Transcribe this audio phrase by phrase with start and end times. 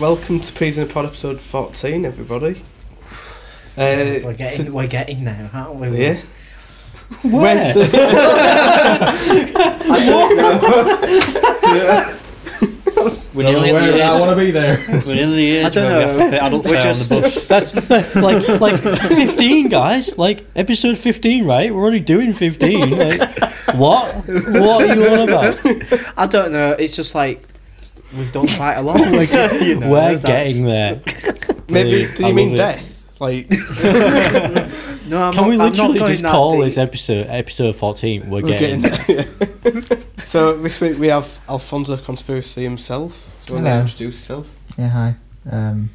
[0.00, 2.62] Welcome to Peas in a Pod episode 14, everybody.
[3.76, 5.88] Uh, We're getting, we're getting there, aren't we?
[5.98, 6.18] yeah.
[7.22, 7.42] Where?
[7.42, 7.76] Went
[9.92, 12.16] I don't know.
[13.32, 14.78] We're Don't know nearly where at the I want to be there.
[15.06, 16.24] We're nearly the age I don't where we have know.
[16.24, 17.46] to fit adult We're fare just- on the bus.
[17.46, 17.74] That's
[18.16, 23.20] like like 15 guys like episode 15 right we're only doing 15 like
[23.76, 25.58] what what are you on about
[26.18, 26.72] I don't know.
[26.72, 27.42] It's just like
[28.16, 29.00] we've done quite a lot.
[29.00, 29.30] Like,
[29.62, 31.00] you know, we're getting there
[31.68, 32.16] Maybe, Brilliant.
[32.16, 32.56] do I you mean love it.
[32.56, 32.96] death?
[33.20, 33.48] Like,
[35.08, 36.64] No, I'm can not, we I'm not literally just call deep.
[36.64, 39.16] this episode episode 14 we're, we're getting, getting
[39.62, 40.02] there.
[40.30, 43.28] So this week we have Alfonso Conspiracy himself.
[43.46, 44.54] So you want to introduce yourself?
[44.78, 45.14] Yeah, hi.
[45.50, 45.90] Um,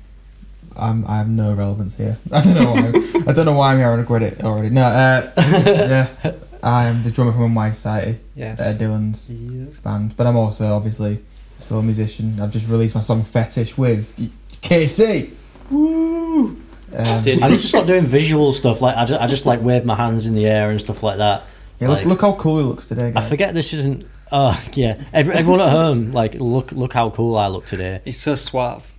[0.75, 2.17] I'm I have no relevance here.
[2.33, 3.23] I don't know why.
[3.27, 4.72] I don't know why I'm here on a credit already.
[4.72, 8.59] No, uh, yeah, I am the drummer from Unwise Society, Yes.
[8.59, 9.80] uh, Dylan's Yes.
[9.80, 11.23] band, but I'm also obviously
[11.58, 12.38] still a musician.
[12.42, 14.20] I've just released my song Fetish with
[14.59, 15.31] Casey.
[15.72, 16.58] Woo!
[16.94, 17.42] Um, Stadium.
[17.42, 19.95] I need to stop doing visual stuff like I just, I just like wave my
[19.95, 21.44] hands in the air and stuff like that
[21.80, 25.02] yeah, look, like- look how cool he looks today, I forget this isn't oh yeah
[25.14, 28.92] Every, everyone at home like look look how cool I look today He's so suave.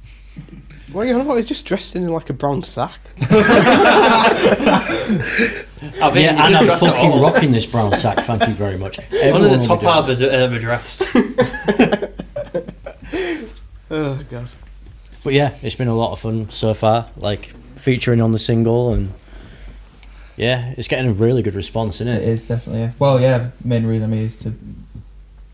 [0.93, 1.37] What are you on about?
[1.39, 3.01] He's just dressed in like a brown sack.
[3.21, 3.33] I
[6.15, 7.23] mean, yeah and I'm dress fucking all.
[7.23, 10.23] rocking this brown sack thank you very much One of the top be half is
[10.23, 11.03] ever dressed.
[13.91, 14.49] Oh, God.
[15.23, 17.09] But yeah, it's been a lot of fun so far.
[17.17, 17.47] Like
[17.77, 19.13] featuring on the single, and
[20.37, 22.29] yeah, it's getting a really good response, isn't it it?
[22.29, 22.83] is definitely.
[22.83, 22.93] Yeah.
[22.99, 23.51] Well, yeah.
[23.65, 24.55] Main reason I mean, is to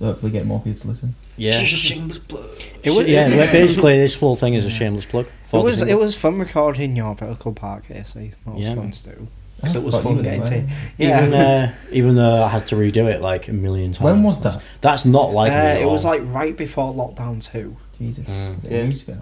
[0.03, 1.15] hopefully get more people to listen.
[1.37, 2.45] Yeah, Shameless plug.
[2.83, 3.29] It was- yeah.
[3.29, 5.27] well, basically, this whole thing is a shameless plug.
[5.45, 8.33] For It was it was fun recording your vocal part, Casey.
[8.47, 8.75] That was Yeah.
[8.75, 9.29] fun to do.
[9.63, 10.65] I 'Cause it was fun getting to.
[10.99, 11.23] Yeah.
[11.23, 14.01] Even, uh, even though I had to redo it like a million times.
[14.01, 14.61] When was that?
[14.81, 17.77] That's not like Uh, it was like right before lockdown two.
[17.99, 18.59] Jesus, Mm.
[18.59, 18.79] Is it Yeah.
[18.79, 19.19] ages ago.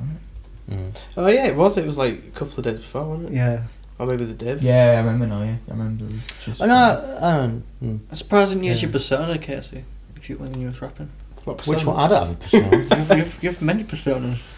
[0.70, 0.76] Mm.
[1.18, 1.76] Oh, yeah, it was.
[1.76, 3.34] It was like a couple of days before, wasn't it?
[3.34, 3.60] Yeah.
[3.98, 4.66] Or maybe the day before.
[4.66, 5.42] Yeah, I remember now.
[5.42, 6.04] Yeah, I remember.
[6.06, 6.62] It was just.
[6.62, 7.62] Oh, I don't.
[7.84, 7.98] Mm.
[8.08, 8.86] I'm surprised you use Yeah.
[8.86, 9.84] your persona, Casey, if
[10.28, 11.10] you, when you was rapping.
[11.44, 11.96] What Which one?
[11.98, 12.76] I don't have a persona.
[12.98, 14.48] You've, you've, you've many personas.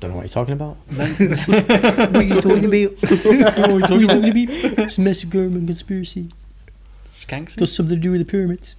[0.00, 0.76] don't know what you're talking about.
[0.90, 3.00] Men- what are you talking about?
[3.00, 4.78] what are you talking about?
[4.84, 6.28] It's a massive government conspiracy.
[7.08, 7.56] Skanksy?
[7.58, 8.74] Got something to do with the pyramids.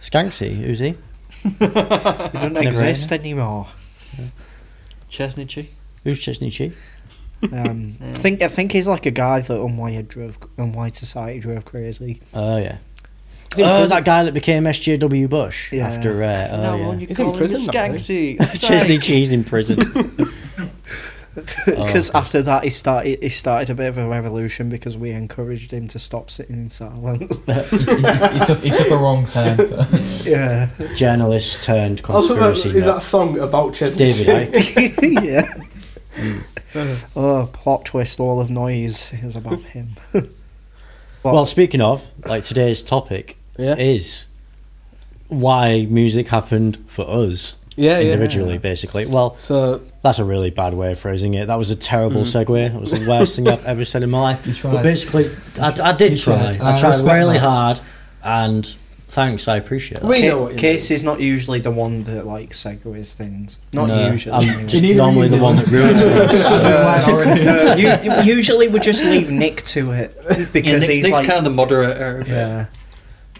[0.00, 0.94] Skanksy, who's he?
[1.44, 3.68] They don't Never exist anymore.
[5.08, 5.68] Chesney Chi?
[6.04, 6.72] Who's Chesney Chi?
[7.52, 8.10] Um, Yeah.
[8.10, 12.20] I think I think he's like a guy that Unwired drove, Unwired Society drove crazy.
[12.34, 12.78] Oh yeah.
[13.54, 13.88] He's in Oh, prison.
[13.96, 15.88] that guy that became SJW Bush Yeah.
[15.88, 16.22] after.
[16.22, 16.86] Uh, oh, no, yeah.
[16.86, 18.60] one you call him prison now, Skanksy.
[18.66, 19.78] Chesney Cheese in prison.
[21.66, 25.10] Because Oh, after that, he started he started a bit of a revolution because we
[25.10, 27.36] encouraged him to stop sitting in silence.
[27.46, 29.58] he, he, he, took, he took a wrong turn.
[30.24, 32.78] yeah, Journalist turned Also, that, conspiracy.
[32.78, 32.94] is nut.
[32.96, 34.06] that song about Chesney?
[34.06, 35.24] David Icke.
[35.24, 35.54] yeah.
[37.14, 38.18] Oh, plot twist!
[38.18, 39.88] All of noise is about him.
[41.34, 43.76] Well, speaking of, like today's topic Yeah.
[43.76, 44.26] is
[45.28, 48.12] why music happened for us Yeah, yeah.
[48.12, 49.06] individually, basically.
[49.06, 51.46] Well, So, that's a really bad way of phrasing it.
[51.46, 52.44] That was a terrible mm.
[52.44, 52.72] segue.
[52.72, 54.46] That was the worst thing I've ever said in my life.
[54.46, 54.72] You tried.
[54.72, 55.26] But basically,
[55.60, 56.56] I, I did You try.
[56.56, 57.40] tried, I I tried really that.
[57.40, 57.80] hard,
[58.22, 58.76] and
[59.08, 60.06] thanks, I appreciate that.
[60.08, 60.96] we know what you Case mean.
[60.96, 63.58] is not usually the one that like segues things.
[63.72, 64.34] Not No, usually.
[64.34, 66.44] I'm just Neither normally you the one that ruins things.
[66.44, 67.74] I don't know why I already- No,
[68.22, 71.38] you, usually we just leave Nick to it Yeah, because Nick's, he's Nick's like kind
[71.38, 72.18] of the moderator.
[72.18, 72.66] but- yeah.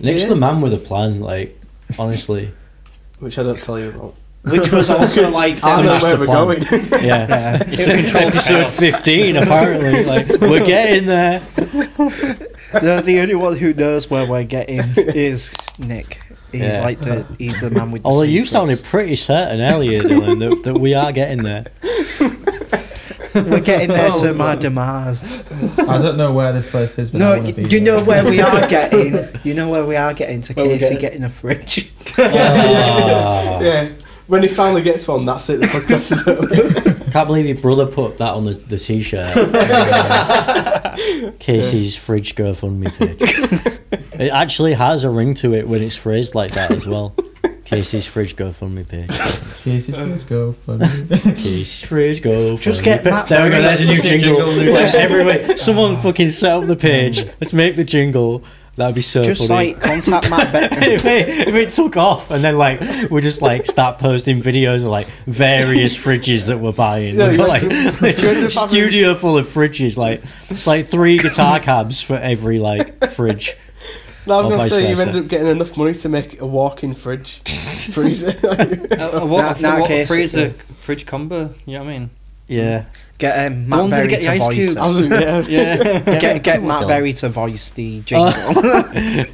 [0.00, 0.28] Nick's Yeah.
[0.30, 1.58] the man with a plan, like,
[1.98, 2.52] honestly.
[3.18, 4.14] Which I don't tell you about.
[4.50, 6.46] Which was also like I I'm know where we're plan.
[6.46, 6.62] going.
[7.04, 7.26] Yeah.
[7.28, 7.62] yeah.
[7.66, 10.04] It's the control episode 15, apparently.
[10.04, 11.40] Like, we're getting there.
[11.40, 16.20] the, the only one who knows where we're getting is Nick.
[16.52, 16.80] He's Yeah.
[16.84, 18.02] like the he's the man with.
[18.02, 18.50] The Although you secrets.
[18.52, 21.66] sounded pretty certain earlier, Dylan, that, that we are getting there.
[23.34, 25.22] We're getting there Oh, to my demise.
[25.78, 27.62] I don't know where this place is, but I No, want to be.
[27.64, 27.80] you there.
[27.82, 29.28] know where we are getting.
[29.44, 30.98] You know where we are getting to Where Casey getting?
[31.00, 31.92] getting a fridge.
[32.16, 33.60] Ah.
[33.60, 33.88] yeah.
[34.26, 35.60] When he finally gets one, that's it.
[35.60, 37.10] The podcast is over.
[37.12, 39.32] Can't believe your brother put that on the, the t shirt.
[41.38, 43.88] Casey's fridge GoFundMe page.
[44.18, 47.14] It actually has a ring to it when it's phrased like that as well.
[47.64, 49.10] Casey's fridge GoFundMe page.
[49.62, 50.86] Casey's first go funny.
[51.08, 52.60] Casey's fridge GoFundMe.
[52.60, 53.04] Just get.
[53.04, 53.62] Matt There we go.
[53.62, 54.36] There's a new jingle.
[54.36, 54.76] jingle, jingle.
[55.00, 57.24] every week, someone fucking set up the page.
[57.24, 58.42] Let's make the jingle.
[58.76, 59.72] That'd be so Just funny.
[59.74, 60.52] like contact Matt.
[60.80, 62.78] Be- if, it, if it took off and then like
[63.10, 67.48] we just like start posting videos of like various fridges that we're buying No, got,
[67.48, 70.20] like you end up having- studio full of fridges like
[70.66, 73.54] like three guitar cabs for every like fridge
[74.26, 75.08] No, I'm Or gonna vice say you versa.
[75.08, 77.40] end up getting enough money to make a walk-in fridge
[77.94, 78.34] freezer.
[78.44, 81.54] Uh, uh, what, Now- what nowadays, freeze the uh, fridge combo?
[81.64, 82.10] You know what I mean?
[82.48, 82.84] yeah
[83.18, 84.54] get um, Matt ones that Berry get to voice.
[84.54, 84.76] cubes.
[84.76, 85.42] I was, yeah.
[85.48, 86.18] Yeah.
[86.18, 86.88] Get, get Come Matt Dylan.
[86.88, 88.28] Berry to voice the jingle.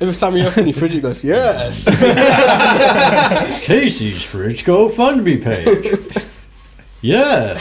[0.00, 1.84] Every time you open your fridge, it goes yes.
[3.66, 6.24] Casey's fridge GoFundMe page
[7.00, 7.56] yeah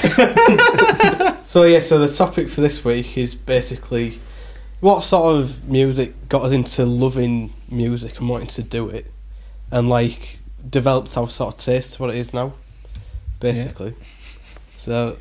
[1.48, 4.20] so yeah, so the topic for this week is basically
[4.82, 9.10] what sort of music got us into loving music and wanting to do it,
[9.72, 12.54] and like developed our sort of taste to what it is now,
[13.40, 13.96] basically.
[14.78, 15.18] So,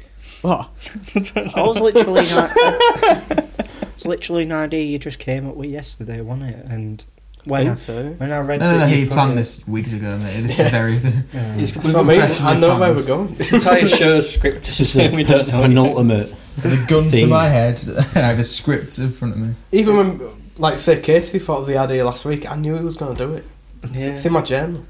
[0.47, 1.55] what?
[1.57, 2.51] I was literally not.
[2.57, 6.67] It was literally an idea you just came up with yesterday, wasn't it?
[6.67, 7.05] And
[7.45, 8.11] when I, so.
[8.11, 8.87] when I read No, no, no.
[8.87, 10.41] He planned it- this weeks ago, mate.
[10.43, 10.95] This is very.
[10.97, 11.55] Yeah.
[11.55, 12.21] He's That's what I mean.
[12.21, 13.35] I know where we're going.
[13.35, 14.77] This entire show's scripted.
[14.77, 15.61] Just we don't know.
[15.61, 17.81] penultimate There's a gun to my head.
[18.15, 19.55] I have a script in front of me.
[19.73, 20.21] Even when,
[20.59, 23.27] like, say Casey thought of the idea last week, I knew he was going to
[23.27, 23.45] do it.
[23.93, 24.15] Yeah.
[24.15, 24.85] It's in my journal.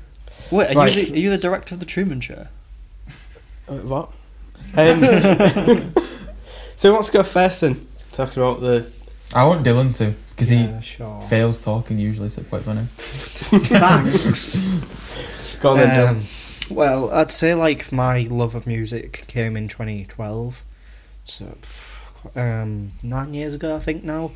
[0.50, 0.94] Wait, are, Right.
[0.96, 2.46] you the, are you the director of the Truman Show?
[3.68, 4.10] Uh, what?
[4.74, 5.02] Um,
[6.76, 7.86] so who wants to go first then?
[8.12, 8.90] Talking about the.
[9.34, 11.20] I want Dylan to because Yeah, sure.
[11.22, 12.82] he fails talking usually, so quite funny.
[12.88, 14.58] Thanks.
[15.60, 16.08] Go on then, Dylan.
[16.70, 20.62] Um, well, I'd say like my love of music came in 2012,
[21.24, 21.56] so
[22.34, 24.32] um, nine years ago I think now.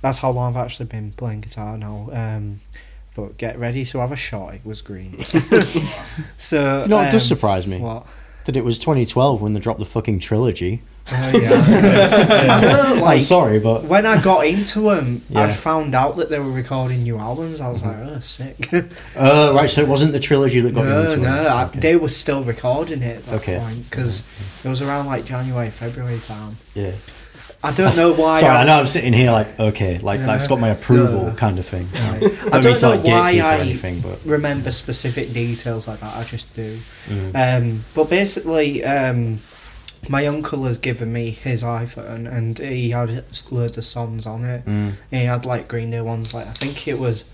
[0.00, 2.10] That's how long I've actually been playing guitar now.
[2.12, 2.60] Um,
[3.14, 4.54] but get ready to have a shot.
[4.54, 5.22] It was green.
[6.36, 8.06] so you know it does um, surprise me What?
[8.44, 10.82] That it was 2012 when they dropped the fucking trilogy
[11.12, 11.50] Oh, yeah.
[12.50, 15.42] I know, I'm sorry but when I got into them, Yeah.
[15.42, 17.60] I'd found out that they were recording new albums.
[17.60, 18.06] I was mm-hmm.
[18.06, 18.70] like, oh, sick.
[19.16, 21.64] oh right so it wasn't the trilogy that got you no, into no, it I,
[21.66, 21.80] Okay.
[21.80, 23.58] they were still recording it at that Okay.
[23.58, 24.68] point because mm-hmm.
[24.68, 26.56] it was around like January, February time.
[26.74, 26.92] yeah
[27.64, 28.40] I don't know why.
[28.40, 30.26] Sorry, I know I'm sitting here like, okay, like Yeah.
[30.26, 31.32] that's got my approval No.
[31.32, 31.88] kind of thing.
[31.94, 32.22] Right.
[32.52, 36.14] I don't know like why I anything, but remember specific details like that.
[36.14, 36.78] I just do.
[37.08, 37.34] mm.
[37.34, 39.40] Um, but basically, um,
[40.08, 44.64] my uncle had given me his iPhone and he had loads of songs on it.
[44.66, 44.92] Mm.
[45.10, 47.24] He had like Green Day ones, like I think it was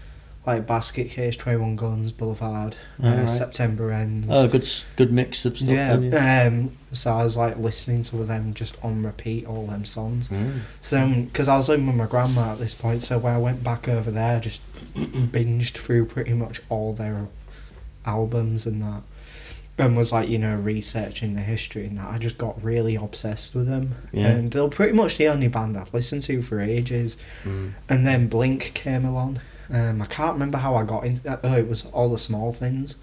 [0.47, 3.29] like Basket Case, Twenty One Guns, Boulevard, uh, Alright.
[3.29, 4.27] September Ends.
[4.31, 5.69] Oh, good, good mix of stuff.
[5.69, 5.99] yeah.
[5.99, 6.47] yeah.
[6.47, 10.29] Um, so I was like listening to them just on repeat, all them songs.
[10.29, 10.61] Mm.
[10.81, 13.63] So, because I was living with my grandma at this point, so when I went
[13.63, 14.63] back over there, I just
[14.95, 17.29] binged through pretty much all their
[18.07, 19.03] albums and that,
[19.79, 22.09] and was like, you know, researching the history and that.
[22.09, 24.29] I just got really obsessed with them, Yeah.
[24.29, 27.17] and they're pretty much the only band I've listened to for ages.
[27.45, 27.73] Mm.
[27.89, 29.41] And then Blink came along.
[29.73, 31.41] Um, I can't remember how I got into that.
[31.45, 32.97] Oh, it was all the small things.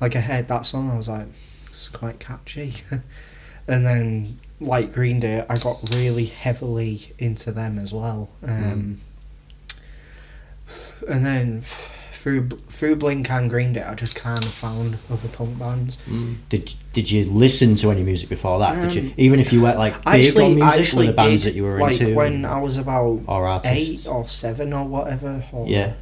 [0.00, 1.26] Like I heard that song, I was like,
[1.68, 2.74] it's quite catchy.
[3.68, 8.28] and then, like Green Day, I got really heavily into them as well.
[8.42, 9.00] Um,
[11.08, 11.62] And then
[12.20, 15.96] through through Blink and Green Day, I just kind of found other punk bands.
[16.08, 16.36] Mm.
[16.50, 18.74] Did Did you listen to any music before that?
[18.82, 20.80] did you, Um, even if you were like I big on actually, I music, were
[20.82, 24.06] actually the bands did, that you were like into, when I was about or eight
[24.06, 25.44] or seven or whatever.
[25.52, 25.92] Or Yeah.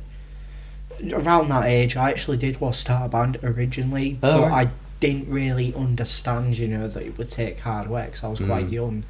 [1.13, 4.67] around that age, I actually did was start a band originally, Oh, but right.
[4.67, 4.71] I
[5.01, 8.13] didn't really understand, you know, that it would take hard work.
[8.15, 8.73] 'cause I was quite Mm.
[8.73, 9.03] young,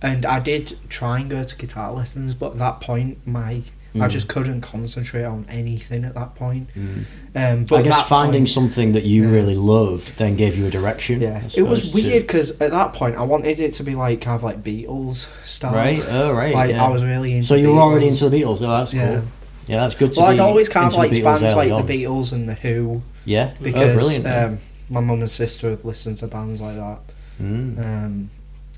[0.00, 3.62] and I did try and go to guitar lessons, but at that point, my
[3.94, 4.10] I Mm.
[4.10, 6.68] just couldn't concentrate on anything at that point.
[6.74, 7.04] Mm.
[7.34, 9.30] Um, but I guess finding point- something that you Yeah.
[9.34, 11.20] really loved then gave you a direction.
[11.20, 14.34] yeah, it was weird because at that point I wanted it to be like kind
[14.36, 15.74] of like Beatles style.
[15.74, 16.02] Right.
[16.08, 16.54] Oh, right.
[16.54, 16.84] Like yeah.
[16.84, 17.46] I was really into.
[17.48, 18.62] so you were already into the Beatles.
[18.62, 19.08] Oh, that's Yeah.
[19.08, 19.22] cool.
[19.68, 21.84] Yeah, that's good to Well, I'd always kind of liked bands like on.
[21.86, 23.50] the Beatles and the Who Yeah.
[23.62, 24.26] because oh, brilliant.
[24.26, 24.58] um,
[24.90, 26.98] my mum and sister had listened to bands like that.
[27.42, 27.78] Mm.
[27.78, 28.30] Um,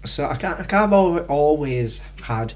[0.04, 2.52] so I can't, I kind of always had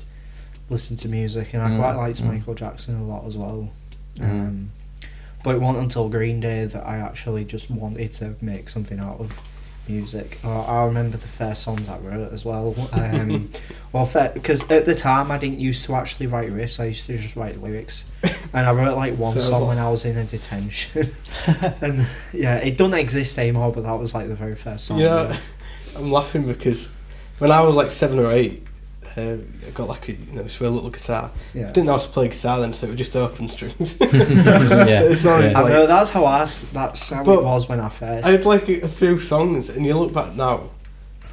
[0.70, 2.26] listened to music, and I Mm, quite liked mm.
[2.32, 3.70] Michael Jackson a lot as well.
[4.16, 4.24] Mm.
[4.30, 4.70] Um,
[5.44, 9.20] but it wasn't until Green Day that I actually just wanted to make something out
[9.20, 9.32] of
[9.88, 10.38] music.
[10.44, 12.74] I remember the first songs I wrote as well.
[12.92, 13.48] Um,
[13.92, 16.78] well, because at the time I didn't used to actually write riffs.
[16.78, 18.04] I used to just write lyrics,
[18.52, 19.68] and I wrote like one So song what?
[19.68, 21.10] when I was in a detention.
[21.80, 23.72] and yeah, it doesn't exist anymore.
[23.72, 24.98] But that was like the very first song.
[24.98, 25.36] You know,
[25.96, 26.92] I'm laughing because
[27.38, 28.62] when I was like seven or eight,
[29.18, 31.30] uh, I got like a you know this real little guitar.
[31.54, 31.66] yeah.
[31.72, 33.96] Didn't know how to play guitar then, so it was just open strings.
[34.00, 35.02] yeah.
[35.02, 35.58] It's not yeah.
[35.60, 38.26] I know that's how I s- that's how But it was when I first.
[38.26, 40.70] I had like a, a few songs, and you look back now,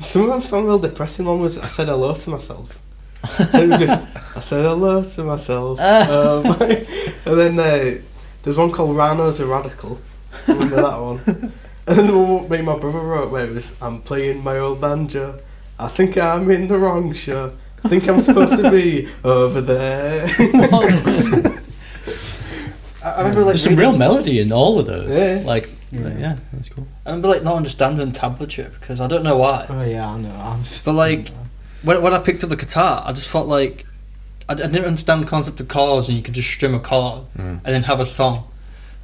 [0.01, 1.25] some of them sound real depressing.
[1.25, 2.79] One was I said hello to myself.
[3.53, 5.79] and just I said hello to myself.
[6.15, 6.45] um,
[7.25, 7.99] and then uh,
[8.43, 9.99] there's one called Rano's a Radical.
[10.47, 11.19] Remember that one?
[11.87, 14.57] And then the one me and my brother wrote where it was I'm playing my
[14.57, 15.39] old banjo.
[15.79, 17.53] I think I'm in the wrong show.
[17.85, 20.25] I think I'm supposed to be over there.
[23.03, 25.15] I, I remember like There's some reading- real melody in all of those.
[25.17, 25.43] Yeah.
[25.45, 26.17] Like, Yeah.
[26.17, 26.87] yeah, that's cool.
[27.05, 29.65] I remember like not understanding tablature because I don't know why.
[29.69, 30.31] Oh yeah, I know.
[30.35, 31.29] I'm, But like
[31.83, 33.85] when when I picked up the guitar, I just felt like
[34.49, 37.25] I, I didn't understand the concept of chords and you could just strum a chord
[37.37, 37.61] Mm.
[37.63, 38.47] and then have a song.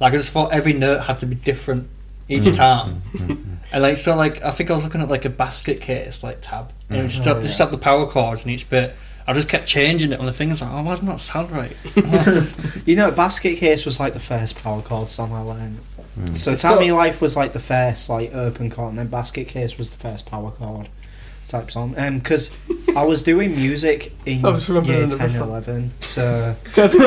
[0.00, 1.88] Like I just thought every note had to be different
[2.32, 2.56] each Mm.
[2.56, 3.02] time.
[3.14, 3.56] Mm.
[3.72, 6.38] And like so, like I think I was looking at like a basket case like
[6.40, 7.08] tab, and it Mm.
[7.10, 7.66] just, Oh, had, just yeah.
[7.66, 8.94] had the power chords in each bit.
[9.26, 10.60] I just kept changing it on the fingers.
[10.60, 11.76] Like, oh, why doesn't that sound right?
[12.86, 15.78] you know, Basket Case was like the first power chord song I learned.
[16.18, 16.34] Mm.
[16.34, 19.46] So It's Tammy got- Life was like the first like open chord, and then Basket
[19.48, 20.88] Case was the first power chord
[21.48, 21.94] type song.
[21.96, 22.50] Um, because
[22.96, 25.48] I was doing music in So I just remember year another 10, song.
[25.50, 25.92] 11.
[26.00, 26.98] So Can I just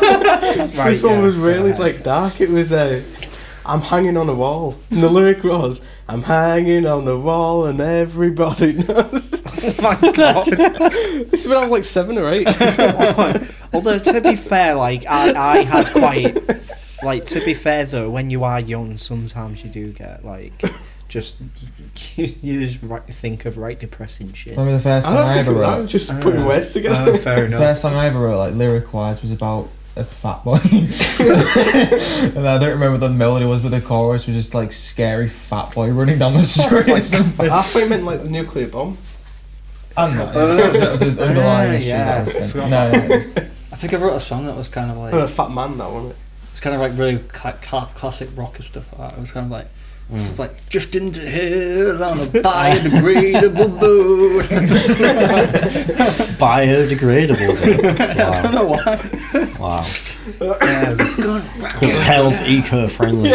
[0.00, 0.70] this one?
[0.78, 1.78] right, this one yeah, was really yeah.
[1.78, 2.40] like dark.
[2.40, 3.02] It was uh,
[3.66, 4.76] I'm hanging on a wall.
[4.90, 9.42] And the lyric was I'm hanging on the wall and everybody knows.
[9.46, 10.44] oh my god.
[10.46, 12.46] this is when I was like seven or eight.
[13.72, 16.36] Although to be fair, like I, I had quite
[17.02, 20.52] like to be fair though, when you are young, sometimes you do get like
[21.08, 21.40] just
[22.16, 24.52] you just right, think of right depressing shit.
[24.52, 25.82] Remember the first I song don't I ever it, I wrote?
[25.82, 26.20] was just Ah.
[26.20, 27.12] putting words together.
[27.12, 30.42] Oh, fair The first song I ever wrote, like lyric wise, was about a fat
[30.44, 30.56] boy.
[32.36, 35.28] and I don't remember what the melody was, but the chorus was just like scary
[35.28, 37.48] fat boy running down the street or something.
[37.50, 38.96] I thought you meant like the nuclear bomb.
[39.96, 40.34] I'm not.
[40.34, 41.88] That was, that was an underlying issue.
[41.88, 42.24] yeah.
[42.24, 43.16] that I was No, no,
[43.72, 45.78] I think I wrote a song that was kind of like Oh, a fat man,
[45.78, 46.12] that one.
[46.50, 48.92] it's kind of like really cla- cla- classic rock and stuff.
[48.98, 49.16] Like that.
[49.16, 49.66] It was kind of like
[50.12, 50.18] Mm.
[50.18, 54.44] stuff like drifting to hell on a biodegradable boat.
[56.38, 57.54] Biodegradable.
[57.56, 58.04] Though.
[58.30, 58.98] I don't know why.
[59.58, 59.86] wow.
[60.40, 62.02] Yeah, Gonna Because it.
[62.02, 63.30] hell's eco-friendly.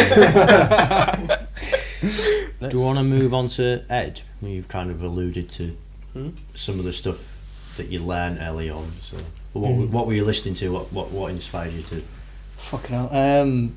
[2.68, 4.22] Do you want to move on to Ed?
[4.42, 5.76] You've kind of alluded to
[6.12, 6.30] Hmm?
[6.54, 7.40] some of the stuff
[7.76, 8.90] that you learned early on.
[9.00, 9.16] So,
[9.52, 9.92] what, Hmm.
[9.92, 10.68] what were you listening to?
[10.72, 12.02] What, what what inspired you to?
[12.58, 13.08] Fucking hell.
[13.16, 13.76] Um,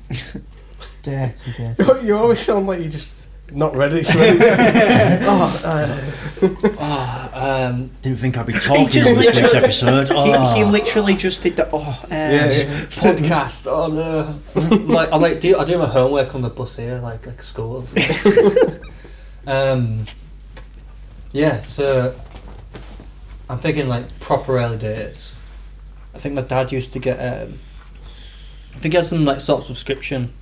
[1.04, 1.84] dirty, dirty.
[2.06, 3.14] You always sound like you're just
[3.52, 4.38] not ready for it.
[5.22, 10.08] oh, uh, ah, um, Didn't think I'd be talking on this week's episode.
[10.08, 10.54] he, Oh.
[10.54, 12.48] he literally just did the oh um, yeah.
[12.48, 13.66] podcast.
[13.70, 14.80] Oh no!
[14.86, 17.86] like I like do I do my homework on the bus here, like like school.
[19.46, 20.06] um,
[21.32, 21.60] yeah.
[21.60, 22.14] So
[23.48, 25.34] I'm thinking like proper early days.
[26.14, 27.18] I think my dad used to get.
[27.18, 27.58] Um,
[28.74, 30.32] I think he had some like sort of subscription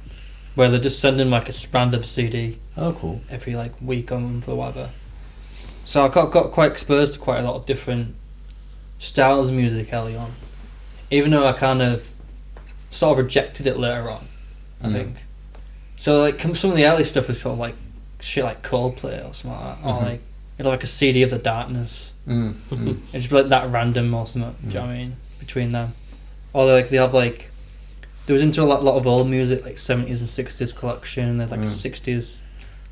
[0.55, 3.21] where they're just sending like a random CD oh, cool.
[3.31, 4.91] every like week or month or whatever.
[5.85, 8.15] So I got got quite exposed to quite a lot of different
[8.99, 10.33] styles of music early on,
[11.11, 12.11] even though I kind of
[12.91, 14.27] sort of rejected it later on.
[14.83, 14.93] I Mm.
[14.93, 15.17] think.
[15.97, 17.75] So like some of the early stuff is sort of like
[18.21, 20.03] shit like Coldplay or something like that, or Mhm.
[20.03, 20.21] like
[20.59, 22.13] you know, like a CD of the Darkness.
[22.29, 22.55] Mm.
[22.71, 22.89] Mm.
[23.09, 24.55] It'd just like that random or something.
[24.63, 25.17] Do you know what I mean?
[25.39, 25.95] Between them,
[26.53, 27.51] or like they have like
[28.27, 31.29] there was into a lot, lot of old music like seventies and sixties collection.
[31.29, 31.69] and There's like Mm.
[31.69, 32.39] sixties.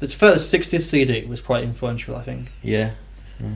[0.00, 2.92] The first sixties CD was quite influential, I think, Yeah.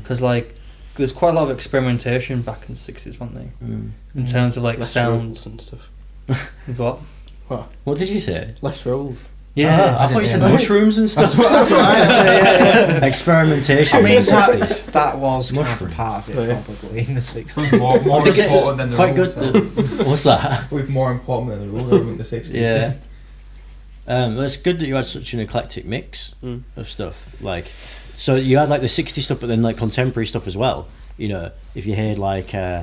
[0.03, 0.55] because like
[0.97, 3.51] there's quite a lot of experimentation back in the sixties, weren't there?
[3.63, 3.91] Mm.
[4.15, 4.31] In Mm.
[4.31, 5.45] terms of like less sounds.
[5.45, 6.53] rolls and stuff.
[6.77, 6.99] What?
[7.49, 8.55] What What did you say?
[8.63, 9.29] Less rolls.
[9.57, 11.27] Yeah, Ah, I thought you said hear mushrooms and stuff.
[11.33, 13.99] That's what, that's what I Experimentation.
[13.99, 14.85] I mean in the that, 60s.
[14.93, 15.91] that was kind of Mushroom.
[15.93, 16.63] part of Oh, it yeah.
[16.65, 17.73] probably in the sixties.
[17.79, 19.35] more, more I think it's important than the Quite rules.
[19.37, 20.07] good.
[20.09, 20.71] What's that?
[20.73, 22.53] We're more important than the rules over in the 60s.
[22.53, 22.95] Yeah.
[24.07, 26.65] Um, it's good that you had such an eclectic mix Mm.
[26.77, 27.27] of stuff.
[27.41, 27.65] Like,
[28.17, 30.89] so you had like the '60s stuff, but then like contemporary stuff as well.
[31.17, 32.83] You know, if you heard like, uh,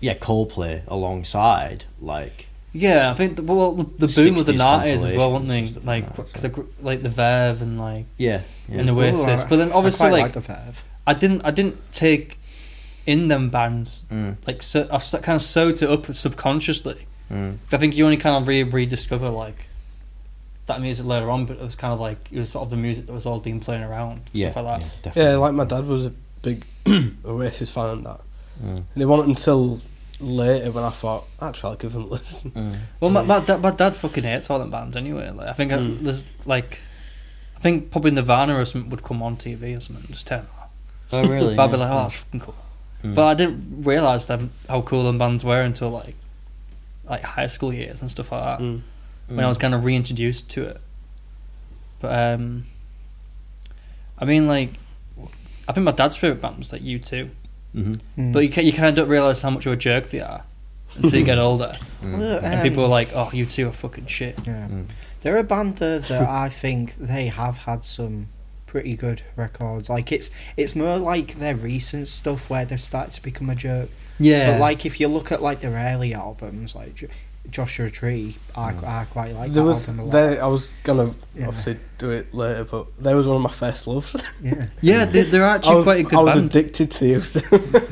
[0.00, 3.10] yeah, Coldplay alongside, like, yeah.
[3.10, 5.72] I think the, well the, the boom of the 60s nineties as well, wasn't compilations
[5.74, 5.78] they?
[5.78, 6.48] and Like like that, 'cause so.
[6.48, 8.78] the gr- like the Verve and like yeah, yeah.
[8.80, 9.42] and the Oasis.
[9.44, 10.84] Ooh, But then obviously I quite like like the Verve.
[11.06, 12.38] I didn't I didn't take
[13.06, 17.06] in them bands Mm, like so I s- kind of sewed it up subconsciously.
[17.30, 19.68] mm, 'Cause I think you only kind of re rediscover like
[20.66, 22.76] that music later on, but it was kind of like it was sort of the
[22.76, 24.86] music that was all being playing around yeah, stuff like that.
[24.86, 25.32] yeah, definitely.
[25.32, 26.64] Yeah, like my dad was a big
[27.24, 28.20] Oasis fan and that.
[28.62, 29.80] Mm, And it wasn't until
[30.20, 32.50] later when I thought, actually, I'll give them a listen.
[32.50, 32.76] mm.
[33.00, 35.30] Well, my, my, dad, my dad fucking hates all them bands anyway.
[35.30, 36.00] Like I think I, Mm.
[36.00, 36.80] there's like
[37.56, 40.40] I think probably Nirvana or something would come on TV or something and just turn
[40.60, 40.68] on.
[41.12, 41.54] Oh really?
[41.56, 42.54] But I'd be like, oh, that's fucking cool.
[43.02, 43.14] Mm.
[43.14, 46.14] But I didn't realise them how cool them bands were until like
[47.04, 48.60] like high school years and stuff like that.
[48.64, 48.82] Mm.
[49.28, 50.80] when I was kind of reintroduced to it.
[52.00, 52.66] But um,
[54.18, 54.70] I mean, like,
[55.68, 57.30] I think my dad's favorite band was like U two.
[57.82, 58.32] Hmm Mm.
[58.32, 60.42] but you ca- you kind of don't realize how much of a jerk they are
[60.96, 64.06] until you get older, Look, and um, people are like, "Oh, you two are fucking
[64.06, 64.66] shit." Yeah.
[64.68, 64.86] Mm.
[65.20, 68.28] They're a band that, that I think they have had some
[68.66, 69.88] pretty good records.
[69.90, 73.88] Like it's it's more like their recent stuff where they've started to become a jerk.
[74.20, 77.08] Yeah, But like if you look at like their early albums, like J-
[77.50, 78.84] Joshua Tree, I, Mm.
[78.88, 80.12] I quite like there that was album a lot.
[80.12, 80.44] there.
[80.44, 81.48] I was gonna Yeah.
[81.48, 84.14] obviously do it later, but there was one of my first loves.
[84.42, 84.66] Yeah.
[84.82, 86.46] yeah, they're, they're actually was, quite a good I was band.
[86.46, 87.22] addicted to you.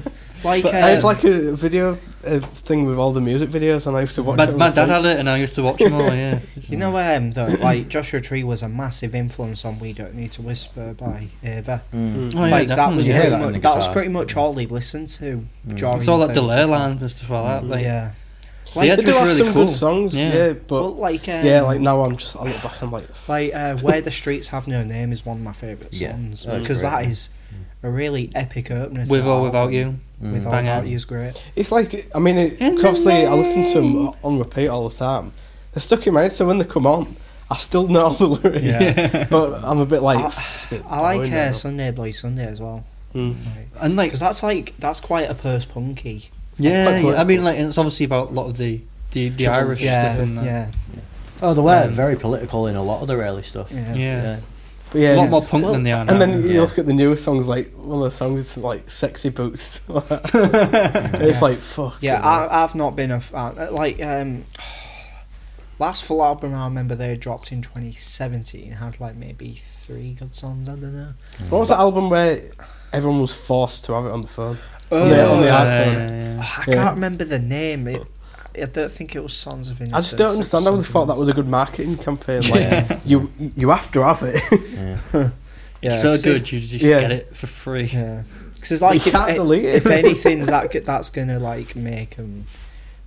[0.45, 3.87] Like but I had um, like a video a thing with all the music videos,
[3.87, 4.51] and I used to watch My, it.
[4.51, 6.13] on my dad had it, and I used to watch them all.
[6.15, 10.15] Yeah, you know um though like Joshua Tree was a massive influence on We Don't
[10.15, 11.83] Need to Whisper by Ava.
[11.93, 12.37] Mm.
[12.37, 13.07] Oh, yeah, like that was definitely.
[13.07, 15.47] You hear pretty that much, that was pretty much all they listened to.
[15.67, 15.95] Mm.
[15.97, 17.67] it's all like the- delay lines and stuff like that.
[17.67, 18.13] Like, yeah.
[18.73, 19.66] The Like, Edge They do have really some cool.
[19.66, 20.35] good songs, Yeah.
[20.35, 23.04] yeah, but but like um, yeah, like now I'm just I look back, I'm like,
[23.28, 26.82] Like uh, Where the Streets Have No Name is one of my favourite songs because
[26.82, 27.08] great, that yeah.
[27.11, 27.28] is
[27.82, 29.04] a really epic opener.
[29.08, 29.99] with or without you.
[30.23, 30.32] Mm.
[30.32, 30.87] With or Bang without out.
[30.87, 31.42] you is great.
[31.54, 35.32] it's like I mean, it, obviously I listen to them on repeat all the time.
[35.73, 37.16] They're stuck in my head, so when they come on,
[37.50, 38.64] I still know all the lyrics.
[38.64, 39.26] Yeah.
[39.30, 40.28] but I'm a bit like, I-
[40.66, 41.52] a bit I like uh.
[41.52, 42.85] Sunday Bloody Sunday as well.
[43.14, 43.37] Mm.
[43.80, 46.30] And like, Because that's like that's quite a post punky.
[46.59, 48.81] Yeah, Quite yeah, I mean, like, it's obviously about a lot of the
[49.13, 49.65] the, the Troubles.
[49.69, 50.23] Irish Yeah, stuff.
[50.25, 50.45] And that.
[50.45, 50.67] yeah,
[51.43, 53.71] Oh, they were Um, very political in a lot of the early stuff.
[53.73, 53.95] yeah.
[53.95, 54.41] yeah,
[54.91, 56.13] But yeah, a lot more punk Well, than they are now.
[56.13, 56.61] and then you Yeah.
[56.63, 61.39] look at the newer songs, like one of the songs like "Sexy Boots." It's Yeah.
[61.41, 61.97] like fuck.
[62.01, 63.55] Yeah, I, I've not been a fan.
[63.59, 64.45] uh, Like, um,
[65.79, 70.69] last full album I remember they dropped in 2017 had like maybe three good songs.
[70.69, 71.13] I don't know.
[71.51, 72.41] What was the album where
[72.97, 74.57] everyone was forced to have it on the phone?
[74.91, 75.93] Oh, On the- on the yeah, iPhone.
[75.95, 76.38] yeah, yeah.
[76.41, 76.75] Oh, I Yeah.
[76.75, 77.88] can't remember the name.
[77.88, 78.03] It,
[78.61, 79.95] I don't think it was Songs of Innocence.
[79.99, 80.67] I just don't understand.
[80.67, 82.41] I would have thought that was a good marketing campaign.
[82.49, 82.99] Like Yeah.
[83.05, 84.43] you, you have to have it.
[85.12, 85.31] Yeah.
[85.83, 87.00] Yeah, It's so 'cause good, you just Yeah.
[87.00, 87.85] get it for free.
[87.93, 88.23] Yeah,
[88.55, 89.75] because it's like you if, can't a- delete it.
[89.75, 92.47] if anything's that that's gonna like make them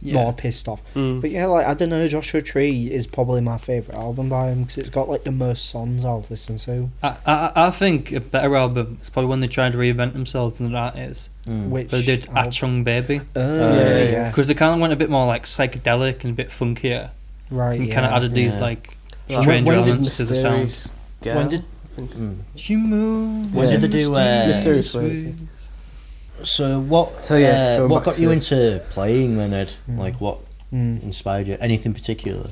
[0.02, 0.14] Yeah.
[0.14, 0.82] more pissed off.
[0.94, 1.20] Mm.
[1.20, 4.62] But yeah, like I don't know, Joshua Tree is probably my favorite album by him
[4.62, 6.90] because it's got like the most songs I'll listen to.
[7.04, 10.58] I, I, I think a better album is probably when they tried to reinvent themselves
[10.60, 11.30] than that is.
[11.46, 11.70] Mm.
[11.70, 12.44] Which They did album?
[12.46, 13.22] Achtung Baby.
[13.36, 14.30] Oh, yeah, yeah, yeah.
[14.30, 17.12] Because they kind of went a bit more like psychedelic and a bit funkier.
[17.52, 17.78] right.
[17.80, 17.94] And yeah.
[17.94, 18.62] kind of added these Yeah.
[18.62, 18.90] like
[19.30, 20.64] Like, strange when did elements to the sound.
[20.64, 20.90] Mysterious
[21.22, 21.66] Girl, When did-
[21.98, 22.38] Mm.
[22.56, 23.52] She moves.
[23.54, 25.34] When did they do, uh, Mysterious Ways,
[26.44, 27.26] So what?
[27.26, 29.74] So, yeah, uh, what got you into playing then, Ed?
[29.90, 29.98] Mm.
[29.98, 30.40] Like what
[30.74, 31.02] Mm.
[31.04, 31.58] inspired you?
[31.60, 32.52] Anything particular?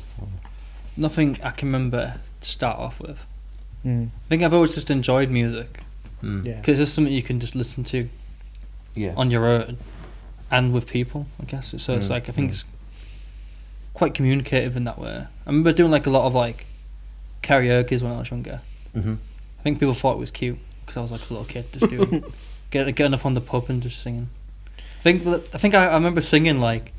[0.95, 3.23] Nothing I can remember to start off with.
[3.85, 4.07] Mm.
[4.07, 5.81] I think I've always just enjoyed music
[6.23, 6.45] Mm.
[6.47, 6.55] Yeah.
[6.55, 8.09] because it's something you can just listen to
[8.95, 9.13] Yeah.
[9.15, 9.77] on your own
[10.49, 11.27] and with people.
[11.39, 11.93] I guess so.
[11.93, 12.53] It's Mm, like I think mm.
[12.53, 12.65] it's
[13.93, 15.25] quite communicative in that way.
[15.25, 16.65] I remember doing like a lot of like
[17.43, 18.61] karaoke's when I was younger.
[18.93, 19.15] hmm
[19.59, 21.87] I think people thought it was cute because I was like a little kid just
[21.89, 22.23] doing
[22.71, 24.29] get, getting up on the pub and just singing.
[24.77, 26.91] I think that- I think I, I remember singing like,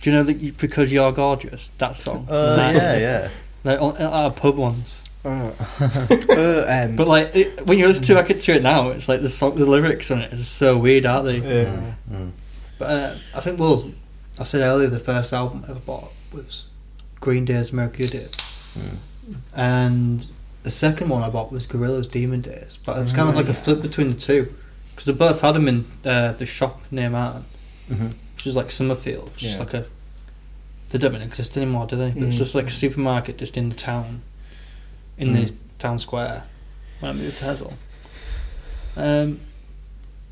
[0.00, 2.26] do you know that you, because you're gorgeous that song?
[2.30, 3.28] Uh, Like, yeah, yeah.
[3.64, 5.02] Like on, at a pub once.
[5.24, 9.08] Uh, uh, um, But like it, when you listen to back to it now, it's
[9.08, 11.38] like the song, the lyrics on it is so weird, aren't they?
[11.38, 11.94] Yeah.
[12.10, 12.30] Mm.
[12.78, 13.90] But uh, I think well,
[14.38, 16.66] I said earlier the first album I ever bought was
[17.18, 18.26] Green Day's Mercury Day,
[18.78, 18.96] Mm.
[19.54, 20.26] and
[20.62, 22.78] the second one I bought was Gorillaz Demon Days.
[22.86, 24.54] But it was kind of Ah, like a flip between the two
[24.98, 27.44] because they both had them in uh, the shop near Martin,
[27.88, 28.14] Mhm.
[28.34, 29.86] which is like Somerfield, which is like a.
[30.90, 32.10] They don't even exist anymore, do they?
[32.10, 32.38] But it's Mm.
[32.38, 34.22] just like a supermarket just in the town,
[35.16, 35.52] in the Mm.
[35.78, 36.42] town square.
[36.98, 37.74] When I moved to Hazel.
[38.96, 39.38] Um,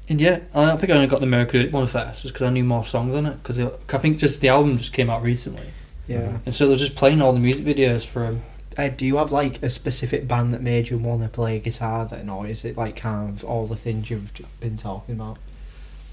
[0.08, 2.64] and yeah, I think I only got the Mercury one first, just because I knew
[2.64, 3.40] more songs on it.
[3.42, 5.68] Because I think just the album just came out recently,
[6.08, 6.38] yeah.
[6.44, 8.40] and so they're just playing all the music videos for
[8.78, 11.58] um, Uh, do you have like a specific band that made you want to play
[11.60, 15.38] guitar then, or is it like kind of all the things you've been talking about?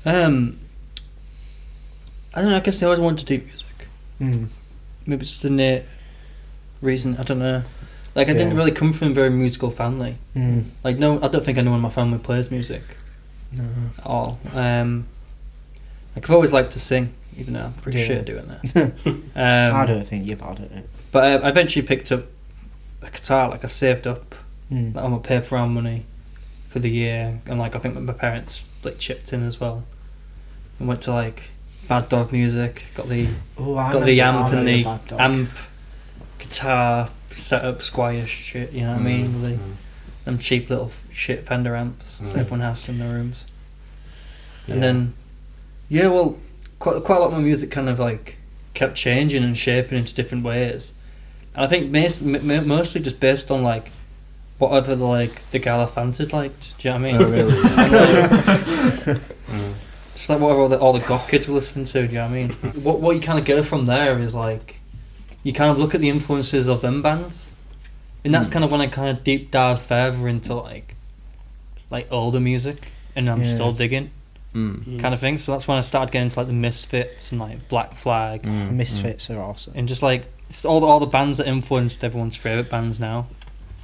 [0.06, 0.60] Um,
[2.34, 2.58] I don't know.
[2.58, 3.88] I guess I always wanted to do music.
[4.20, 4.48] Mm.
[5.06, 5.84] Maybe it's the innate
[6.82, 7.18] reason.
[7.18, 7.64] I don't know.
[8.16, 10.18] Like I didn't really come from a very musical family.
[10.36, 10.66] Mm.
[10.84, 12.84] Like no, I don't think anyone in my family plays music
[13.52, 13.66] No.
[13.98, 14.40] at all.
[14.54, 15.08] Um,
[16.16, 18.06] like I've always liked to sing, even though I'm pretty Yeah.
[18.06, 18.92] shit at doing that.
[19.36, 20.90] um, I don't think you're bad at it.
[21.12, 22.26] But uh, I eventually picked up
[23.08, 23.50] a guitar.
[23.50, 24.36] Like I saved up
[24.72, 24.96] Mm.
[24.96, 26.06] like, all my paper round money
[26.68, 29.84] for the year, and like I think my parents like chipped in as well.
[30.80, 31.52] And went to like
[31.88, 32.84] Bad Dog Music.
[32.96, 35.02] Got the Oh, I got the amp and the dog.
[35.20, 35.50] amp,
[36.40, 38.72] guitar, set up Squier shit.
[38.72, 39.42] You know what I mean?
[39.42, 39.60] The, Mm.
[40.26, 42.32] them cheap little shit Fender amps Mm.
[42.34, 43.46] that everyone has in their rooms.
[44.68, 44.76] Yeah.
[44.76, 45.14] And then,
[45.90, 46.38] yeah, well,
[46.80, 48.38] quite quite a lot of my music kind of like
[48.74, 50.92] kept changing and shaping into different ways.
[51.56, 53.92] And I think mas- m- m- mostly just based on like
[54.58, 56.78] whatever the like the gal I fancied liked.
[56.78, 57.22] Do you know what I mean?
[57.22, 59.20] Oh, really?
[59.54, 59.74] Mm.
[60.16, 62.08] Just like whatever all the, all the goth kids were listening to.
[62.08, 62.50] Do you know what I mean?
[62.84, 64.80] what what you kind of get from there is like,
[65.44, 67.46] you kind of look at the influences of them bands,
[68.24, 68.54] and that's Hmm.
[68.54, 70.96] kind of when I kind of deep dive further into like,
[71.90, 73.54] like older music, and I'm Yeah.
[73.54, 74.12] still digging
[74.56, 75.00] Mm.
[75.02, 75.40] kind of thing.
[75.40, 78.72] So that's when I started getting into like the Misfits and like Black Flag, Mm.
[78.74, 79.74] Misfits are awesome.
[79.76, 83.26] and just like it's all the, all the bands that influenced everyone's favorite bands now.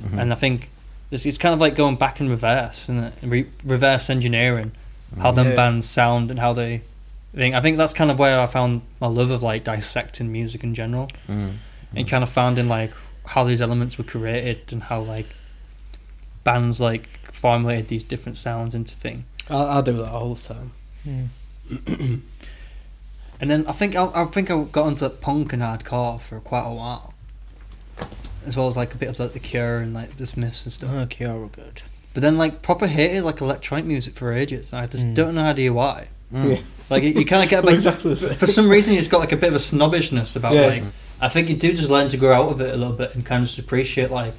[0.04, 0.20] Mhm.
[0.22, 0.70] And I think
[1.12, 4.72] it's, it's kind of like going back in reverse and re- reverse engineering
[5.20, 5.56] how them Yeah.
[5.56, 6.82] bands sound and how they.
[7.36, 10.64] Think I think that's kind of where I found my love of like dissecting music
[10.64, 11.54] in general, Mm.
[11.96, 12.92] and kind of found in like
[13.26, 15.28] how these elements were created and how like
[16.44, 19.26] bands like formulated these different sounds into thing.
[19.50, 20.72] I, I do that all the time.
[21.08, 22.22] Mm.
[23.42, 26.66] And then I think I, I think I got into punk and hardcore for quite
[26.66, 27.14] a while,
[28.46, 30.90] as well as like a bit of like the Cure and like Dismiss and stuff.
[30.94, 31.82] Oh, Cure were good.
[32.14, 34.74] But then like proper hated like electronic music for ages.
[34.74, 35.16] I just Mm.
[35.16, 36.08] don't know idea why.
[36.34, 36.56] Mm.
[36.58, 36.62] Yeah.
[36.90, 39.20] Like you, you kind of get We're like exactly for some reason you just got
[39.20, 40.66] like a bit of a snobbishness about Yeah.
[40.68, 40.84] like.
[41.22, 43.26] I think you do just learn to grow out of it a little bit and
[43.26, 44.34] kind of just appreciate like,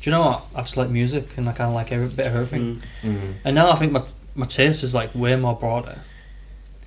[0.00, 0.44] do you know what?
[0.54, 2.82] I just like music and I kind of like every bit of everything.
[3.02, 3.14] Mm.
[3.16, 3.34] Mm.
[3.44, 5.98] And now I think my my taste is like way more broader.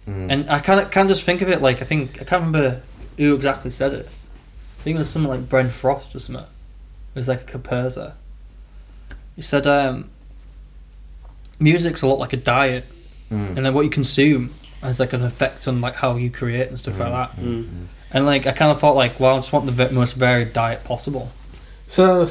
[0.07, 0.31] Mm.
[0.31, 2.81] And I kind of can just think of it like I think I can't remember
[3.17, 4.07] who exactly said it.
[4.79, 6.43] I think it was something like Brent Frost or something.
[6.43, 8.13] It was like a composer.
[9.35, 10.09] He said, um,
[11.59, 12.85] "Music's a lot like a diet,
[13.31, 13.55] Mm.
[13.57, 16.77] and then what you consume has like an effect on like how you create and
[16.77, 17.85] stuff like that." Mm.
[18.11, 20.83] And like I kind of thought like, well, I just want the most varied diet
[20.83, 21.31] possible.
[21.87, 22.29] So,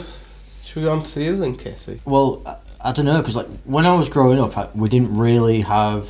[0.62, 2.00] should we go on to you then, Casey?
[2.04, 2.56] Well, I,
[2.90, 6.08] I don't know because like when I was growing up, I, we didn't really have.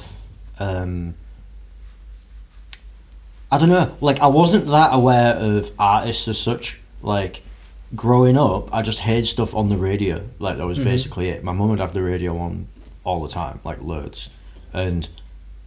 [0.59, 1.15] Um,
[3.53, 3.95] I don't know.
[4.01, 6.81] Like I wasn't that aware of artists as such.
[7.03, 7.43] Like
[7.95, 10.23] growing up, I just heard stuff on the radio.
[10.39, 10.85] Like that was Mhm.
[10.85, 11.45] basically it.
[11.45, 12.67] My mum would have the radio on
[13.05, 14.31] all the time, like loads,
[14.73, 15.09] and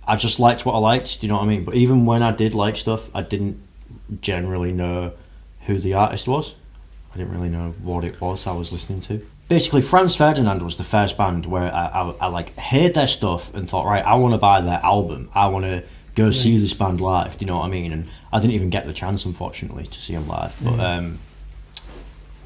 [0.07, 1.21] I just liked what I liked.
[1.21, 1.63] Do you know what I mean?
[1.63, 3.59] But even when I did like stuff, I didn't
[4.21, 5.11] generally know
[5.67, 6.55] who the artist was.
[7.13, 9.25] I didn't really know what it was I was listening to.
[9.47, 13.53] Basically, Franz Ferdinand was the first band where I, I, I like heard their stuff
[13.53, 15.29] and thought, right, I want to buy their album.
[15.35, 15.83] I want to
[16.15, 17.37] go see this band live.
[17.37, 17.91] Do you know what I mean?
[17.91, 20.55] And I didn't even get the chance, unfortunately, to see them live.
[20.63, 21.19] But um,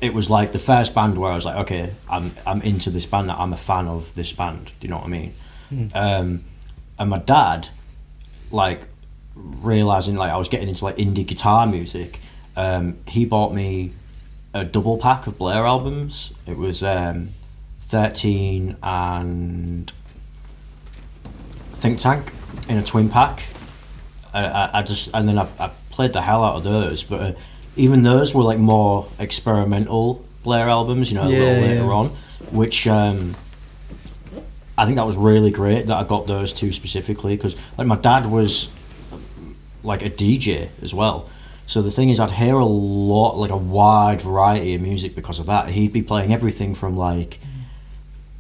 [0.02, 3.06] it was like the first band where I was like, okay, I'm I'm into this
[3.06, 3.32] band.
[3.32, 4.66] I'm a fan of this band.
[4.66, 5.34] Do you know what I mean?
[5.94, 6.44] Um,
[6.98, 7.70] and my dad,
[8.52, 8.82] like
[9.36, 12.20] realizing like I was getting into like indie guitar music,
[12.56, 13.94] um, he bought me
[14.54, 16.34] a double pack of Blur albums.
[16.48, 17.30] It was um,
[17.82, 19.92] thirteen and
[21.74, 22.32] Think Tank
[22.68, 23.44] in a twin pack.
[24.46, 27.22] I, I, I just and then I, I played the hell out of those, but
[27.22, 27.34] uh,
[27.76, 31.92] even those were like more experimental Blur albums, you know, a Yeah, little later yeah.
[31.92, 32.08] on,
[32.52, 33.36] which um,
[34.78, 37.98] I think that was really great that I got those two specifically because like my
[37.98, 38.70] dad was
[39.84, 41.30] like a DJ as well.
[41.68, 45.38] So the thing is, I'd hear a lot, like a wide variety of music because
[45.40, 45.70] of that.
[45.70, 47.40] He'd be playing everything from like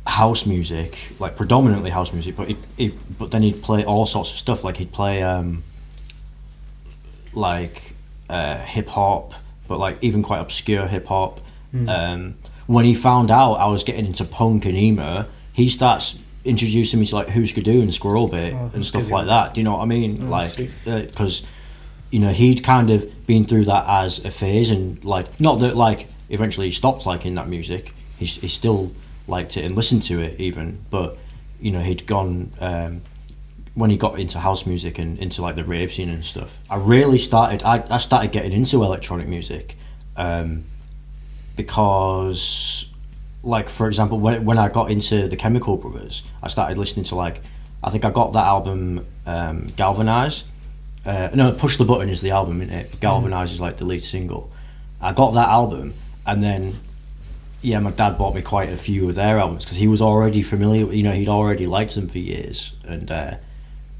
[0.07, 4.31] house music, like predominantly house music, but he, he, but then he'd play all sorts
[4.31, 4.63] of stuff.
[4.63, 5.63] Like he'd play um,
[7.33, 7.95] like
[8.29, 9.33] uh, hip hop,
[9.67, 11.41] but like even quite obscure hip hop.
[11.87, 16.99] Um, when he found out I was getting into punk and emo, he starts introducing
[16.99, 19.53] me to like Husker Du and Squirrel Bait Oh, and stuff like that.
[19.53, 20.23] Do you know what I mean?
[20.23, 21.45] Oh, like because
[22.11, 25.75] you know he'd kind of been through that as a phase and like not that
[25.77, 27.93] like eventually he stopped liking that music.
[28.17, 28.91] He he still
[29.27, 31.17] liked it and listened to it even, but
[31.61, 32.51] you know he'd gone.
[32.59, 33.01] Um,
[33.75, 36.77] when he got into house music and into like the rave scene and stuff, I
[36.77, 37.63] really started.
[37.63, 39.77] I, I started getting into electronic music
[40.15, 40.65] um,
[41.55, 42.91] because,
[43.43, 47.15] like for example, when when I got into the Chemical Brothers, I started listening to
[47.15, 47.41] like
[47.83, 50.43] I think I got that album um, Galvanize.
[51.05, 52.99] Uh, no, Push the Button is the album, isn't it?
[52.99, 54.51] Galvanize is like the lead single.
[55.01, 55.93] I got that album,
[56.25, 56.73] and then
[57.61, 60.41] yeah, my dad bought me quite a few of their albums because he was already
[60.41, 60.91] familiar.
[60.93, 63.35] You know, he'd already liked them for years, and uh,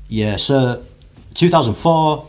[0.09, 0.35] yeah.
[0.35, 0.83] So,
[1.35, 2.27] 2004,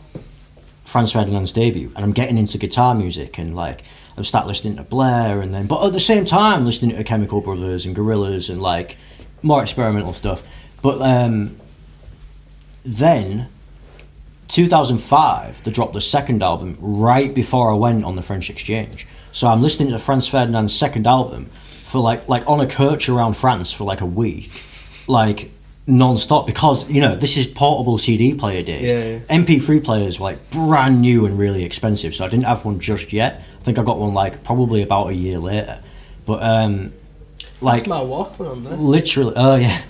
[0.85, 3.83] Franz Ferdinand's debut, and I'm getting into guitar music and like
[4.17, 7.41] I start listening to Blur, and then but at the same time listening to Chemical
[7.41, 8.97] Brothers and Gorillaz and like
[9.41, 10.43] more experimental stuff.
[10.81, 11.55] But um,
[12.83, 13.47] then
[14.49, 19.07] 2005, they dropped the second album right before I went on the French exchange.
[19.31, 23.35] So I'm listening to Franz Ferdinand's second album for like like on a coach around
[23.35, 24.51] France for like a week,
[25.07, 25.51] like
[25.87, 28.89] non-stop because you know this is portable CD player days.
[28.89, 29.43] Yeah, yeah.
[29.43, 33.11] MP3 players were like brand new and really expensive, so I didn't have one just
[33.13, 33.43] yet.
[33.59, 35.79] I think I got one like probably about a year later.
[36.25, 36.93] But um,
[37.61, 39.81] like That's my Walkman literally, oh yeah.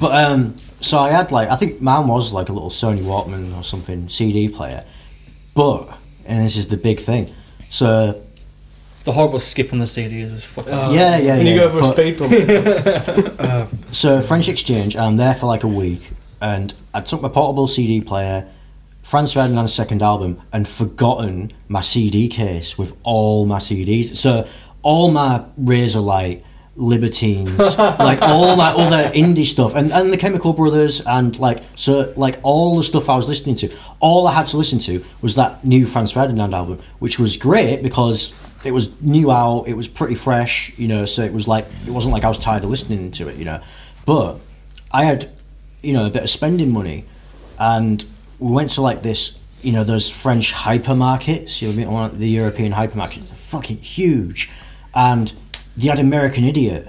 [0.00, 3.56] But um, so I had like I think mine was like a little Sony Walkman
[3.56, 4.84] or something CD player,
[5.54, 7.30] but and this is the big thing.
[7.70, 8.23] So
[9.04, 10.72] The horrible skip on the CD was fucking.
[10.72, 13.40] Oh, Yeah, yeah, When you yeah, go for a speed bump.
[13.44, 17.68] Uh, so French exchange, I'm there for like a week, and I took my portable
[17.68, 18.46] CD player,
[19.02, 24.16] Franz Ferdinand's second album, and forgotten my CD case with all my CDs.
[24.16, 24.48] So
[24.82, 26.42] all my Razorlight,
[26.76, 32.12] Libertines, like all my other indie stuff, and, and the Chemical Brothers, and like so
[32.16, 35.34] like all the stuff I was listening to, all I had to listen to was
[35.34, 38.32] that new Franz Ferdinand album, which was great because
[38.64, 41.90] it was new out, it was pretty fresh, you know, so it was like it
[41.90, 43.60] wasn't like I was tired of listening to it, you know.
[44.06, 44.38] But
[44.92, 45.30] I had,
[45.82, 47.04] you know, a bit of spending money,
[47.58, 48.04] and
[48.38, 51.60] we went to like this, you know, those French hypermarkets.
[51.62, 54.50] You know, one the European hypermarkets, they're fucking huge,
[54.94, 55.32] and
[55.76, 56.88] they had American Idiot,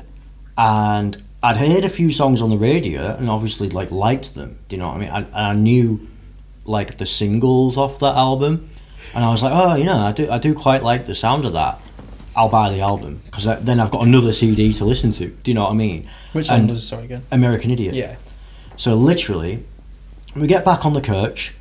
[0.58, 4.58] and I'd heard a few songs on the radio, and obviously like liked them.
[4.68, 5.10] Do you know what I mean?
[5.34, 6.08] I, I knew
[6.66, 8.70] like the singles off that album,
[9.14, 11.46] and I was like, oh, you know, I do, I do quite like the sound
[11.46, 11.80] of that.
[12.36, 15.28] I'll buy the album because then I've got another CD to listen to.
[15.28, 16.08] Do you know what I mean?
[16.34, 17.24] Which and- one was sorry again?
[17.32, 17.94] American Idiot.
[17.96, 18.16] Yeah.
[18.76, 19.64] So literally,
[20.36, 21.54] we get back on the coach.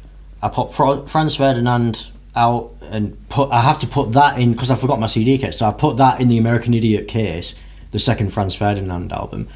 [0.43, 3.53] I pop Fra- Franz Ferdinand out and put.
[3.53, 5.59] I have to put that in because I forgot my CD case.
[5.59, 7.55] So I put that in the American Idiot case,
[7.93, 9.47] the second Franz Ferdinand album.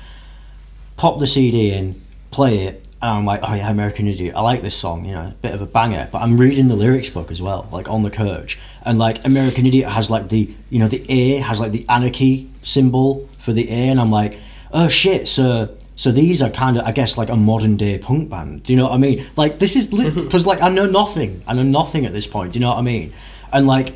[0.97, 4.35] Pop the CD in, play it, and I'm like, oh yeah, American Idiot.
[4.35, 5.05] I like this song.
[5.05, 6.09] You know, a bit of a banger.
[6.11, 9.67] But I'm reading the lyrics book as well, like on the coach, and like American
[9.67, 13.69] Idiot has like the you know the A has like the anarchy symbol for the
[13.71, 14.41] A, and I'm like,
[14.73, 18.31] oh shit, so so these are kind of I guess like a modern day punk
[18.31, 18.65] band.
[18.65, 19.25] Do you know what I mean?
[19.37, 20.49] Like this is because mm-hmm.
[20.49, 21.43] like I know nothing.
[21.47, 22.53] I know nothing at this point.
[22.53, 23.13] Do you know what I mean?
[23.53, 23.95] And like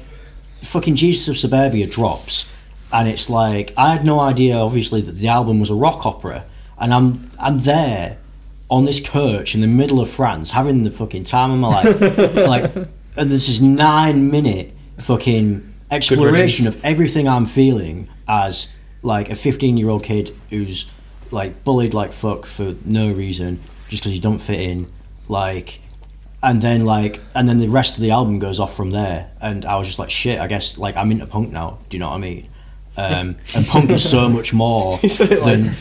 [0.62, 2.48] fucking Jesus of Suburbia drops,
[2.92, 6.44] and it's like I had no idea, obviously, that the album was a rock opera,
[6.78, 8.18] and I'm I'm there
[8.72, 12.34] on this coach in the middle of France, having the fucking time of my life,
[12.34, 12.74] like,
[13.18, 19.76] and this is nine minute fucking exploration of everything I'm feeling as like a 15
[19.76, 20.90] year old kid who's
[21.30, 24.90] like bullied like fuck for no reason just because you don't fit in
[25.28, 25.80] like
[26.42, 29.30] and then like and then the rest of the album goes off from there.
[29.42, 31.78] And i was just like shit i guess like i'm into punk now.
[31.90, 32.48] Do you know what i mean?
[32.96, 35.72] Um, and punk is so much more like, than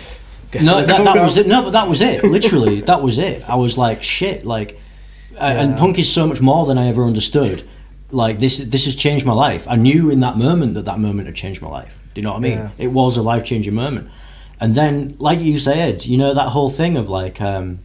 [0.52, 1.48] guess no that, that was it.
[1.48, 2.24] No but that was it.
[2.38, 3.48] Literally that was it.
[3.50, 4.80] I was like shit like
[5.36, 7.64] uh, and punk is so much more than i ever understood.
[8.12, 9.68] Like this this has changed my life.
[9.68, 11.98] I knew in that moment that that moment had changed my life.
[12.14, 12.58] Do you know what i mean?
[12.58, 12.72] Yeah.
[12.78, 14.10] it was a life-changing moment.
[14.60, 17.80] And then like you said you know that whole thing of like um,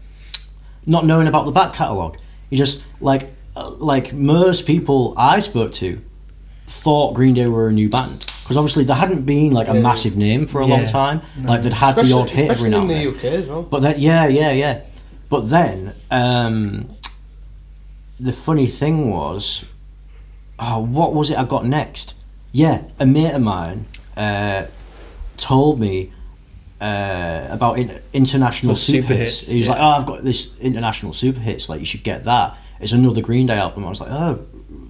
[0.84, 2.18] not knowing about the back catalogue?
[2.50, 6.00] You just like uh, like most people i spoke to
[6.66, 9.80] thought green day were a new band because obviously there hadn't been like a Yeah.
[9.82, 10.86] massive name for a long Yeah.
[10.86, 13.62] time like they'd had the odd hit every now and then UK as well.
[13.62, 14.80] but then, yeah, yeah, yeah.
[15.28, 16.88] But then, um,
[18.18, 19.64] the funny thing was,
[20.58, 22.14] oh, what was it I got next?
[22.52, 24.64] Yeah, a mate of mine uh,
[25.36, 26.12] told me
[26.80, 29.38] uh, about in, international super, super hits.
[29.40, 29.72] hits, He was yeah.
[29.74, 31.68] like, "Oh, I've got this international super hits.
[31.68, 32.56] Like, you should get that.
[32.80, 34.40] It's another Green Day album." I was like, "Oh."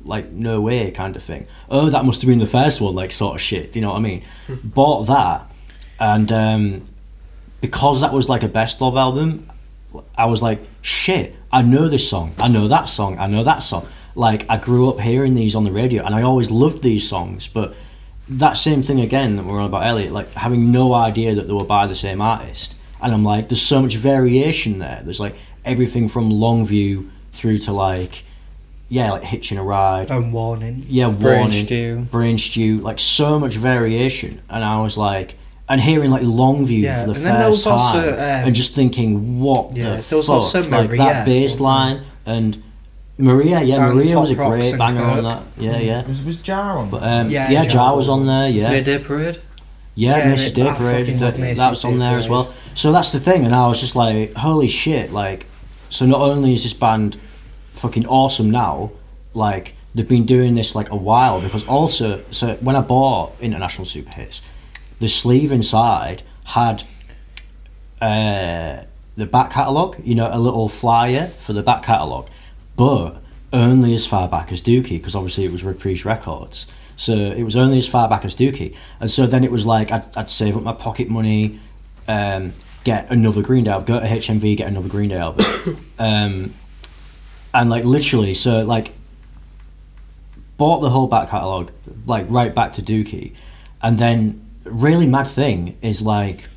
[0.06, 1.46] Like no way, kind of thing.
[1.68, 3.74] Oh, that must have been the first one, like sort of shit.
[3.74, 4.22] You know what I mean?
[4.64, 5.50] Bought that,
[5.98, 6.88] and um,
[7.60, 9.50] because that was like a best of album,
[10.16, 13.62] I was like, shit, I know this song, I know that song, I know that
[13.62, 13.86] song.
[14.14, 17.48] Like I grew up hearing these on the radio, and I always loved these songs.
[17.48, 17.74] But
[18.28, 21.46] that same thing again that we were on about Elliot, like having no idea that
[21.46, 25.00] they were by the same artist, and I'm like, there's so much variation there.
[25.04, 28.24] There's like everything from Longview through to like,
[28.88, 30.84] yeah, like hitching a ride, and warning.
[30.88, 32.06] yeah, Brain warning, stew.
[32.10, 35.34] brain stew, like so much variation, and I was like,
[35.68, 38.46] and hearing like Longview Yeah, for the and then there first was also, time, um,
[38.46, 40.96] and just thinking, what Yeah, the there was fuck, also like Maria.
[40.98, 42.62] that bass line and
[43.18, 46.06] Maria, yeah, And Maria was a Rocks great and banger on that, yeah, yeah.
[46.06, 46.90] Was, was Jar on?
[46.90, 48.26] But um, Yeah, yeah, Jar Jar was was on on.
[48.26, 49.40] there, yeah, Mayday Parade.
[49.94, 52.52] yeah, Yeah, Macy's I Day Parade, that, Macy's that was on Day there as well.
[52.74, 55.46] So that's the thing, and I was just like, holy shit, like,
[55.88, 57.16] so not only is this band
[57.76, 58.90] fucking awesome now,
[59.34, 63.86] like they've been doing this like a while because also, so when I bought International
[63.86, 64.40] Super Hits,
[64.98, 66.84] the sleeve inside had
[68.00, 68.82] uh,
[69.16, 72.28] the back catalogue, you know, a little flyer for the back catalogue,
[72.76, 76.66] but only as far back as Dookie because obviously it was Reprise Records.
[76.96, 79.92] So it was only as far back as Dookie, and so then it was like
[79.92, 81.60] I'd, I'd save up my pocket money,
[82.08, 85.44] um, get another Green Day, album, go to HMV, get another Green Day album,
[85.98, 86.54] um,
[87.56, 88.92] and like literally, so like
[90.58, 91.72] bought the whole back catalogue,
[92.06, 93.34] like right back to Dookie,
[93.82, 96.48] and then really mad thing is like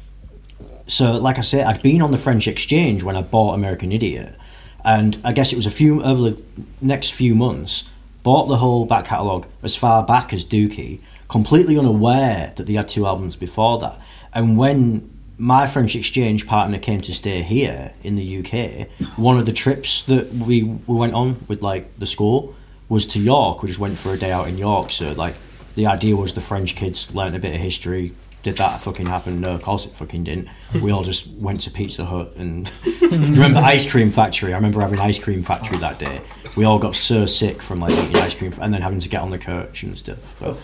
[0.87, 4.35] so like I said, I'd been on the French exchange when I bought American Idiot,
[4.83, 6.43] and I guess it was a few over the
[6.81, 7.89] next few months.
[8.21, 12.89] Bought the whole back catalogue as far back as Dookie, completely unaware that they had
[12.89, 13.97] two albums before that.
[14.33, 15.08] And when
[15.39, 20.03] my French exchange partner came to stay here in the UK, one of the trips
[20.03, 22.53] that we, we went on with like the school
[22.89, 23.63] was to York.
[23.63, 24.91] We just went for a day out in York.
[24.91, 25.35] So like
[25.75, 28.13] the idea was the French kids learnt a bit of history.
[28.43, 29.39] Did that fucking happen?
[29.39, 30.49] No, of course it fucking didn't.
[30.81, 32.69] We all just went to Pizza Hut and
[33.01, 34.51] remember Ice Cream Factory?
[34.53, 36.21] I remember having Ice Cream Factory that day.
[36.57, 39.21] We all got so sick from like eating ice cream and then having to get
[39.21, 40.37] on the coach and stuff.
[40.39, 40.57] But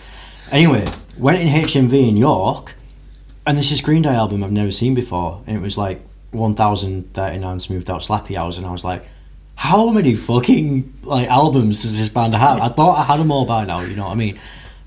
[0.50, 0.86] anyway,
[1.16, 2.74] went in HMV in York,
[3.46, 6.00] and there's this Green Day album I've never seen before, and it was like
[6.32, 9.04] 1039 Smoothed Out Slappy Hours, and I was like,
[9.54, 12.60] how many fucking like albums does this band have?
[12.60, 13.80] I thought I had them all by now.
[13.80, 14.38] You know what I mean?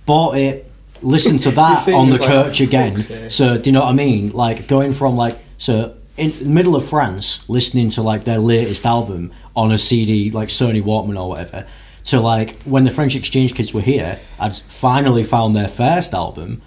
[0.05, 2.99] Bought it, listened to that on the like, coach again.
[3.31, 4.31] So do you know what I mean?
[4.31, 8.85] Like going from like so in the middle of France, listening to like their latest
[8.85, 11.65] album on a CD, like Sony Walkman or whatever,
[12.05, 16.61] to like when the French exchange kids were here, I'd finally found their first album,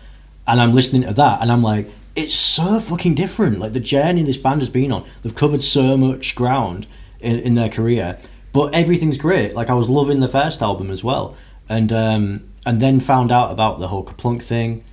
[0.53, 3.59] and I'm listening to that, and I'm like, it's so fucking different.
[3.59, 6.87] Like the journey this band has been on, they've covered so much ground
[7.21, 8.19] in, in their career,
[8.53, 9.55] but everything's great.
[9.55, 11.35] Like I was loving the first album as well,
[11.69, 14.85] and um, and then found out about the whole Kerplunk thing.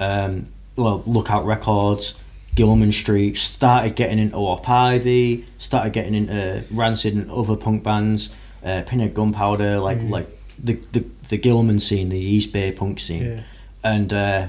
[0.00, 2.14] Um, well, Lookout Records,
[2.54, 8.30] Gilman Street, started getting into Op Ivy, started getting into Rancid and other punk bands,
[8.64, 10.28] uh, Pinhead Gunpowder, like like
[10.62, 13.40] the, the the Gilman scene, the East Bay punk scene, Yeah.
[13.82, 14.46] and uh,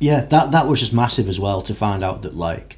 [0.00, 2.76] yeah, that that was just massive as well to find out that like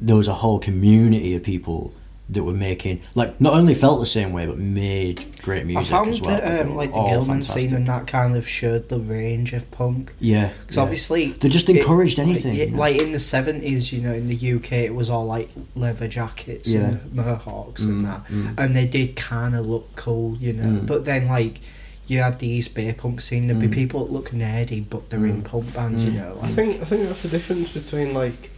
[0.00, 1.92] there was a whole community of people
[2.30, 5.90] that were making like not only felt the same way but made great music.
[5.92, 6.50] I music found as well.
[6.58, 7.54] that um, like the Gilman fantastic.
[7.70, 10.12] scene and that kind of showed the range of punk.
[10.20, 10.82] Yeah, Because yeah.
[10.82, 12.50] obviously they just it- encouraged anything.
[12.58, 12.78] Like, you know?
[12.78, 16.70] like in the seventies, you know, in the UK, it was all like leather jackets
[16.70, 16.80] Yeah.
[17.00, 18.54] and mohawks Mm, and that, mm.
[18.58, 20.70] and they did kind of look cool, you know.
[20.82, 20.86] Mm.
[20.86, 21.60] But then like.
[22.08, 23.46] You had the East Bay punk scene.
[23.46, 23.70] There'd Mm.
[23.70, 25.44] be people that look nerdy, but they're in Mm.
[25.44, 26.04] punk bands.
[26.04, 26.14] You Mm.
[26.16, 28.50] know, I think I think that's the difference between like,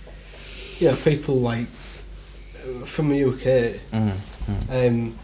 [0.79, 1.67] yeah, people like
[2.85, 3.81] from the UK.
[3.93, 4.13] Mm,
[4.47, 4.89] mm.
[4.89, 5.15] Um,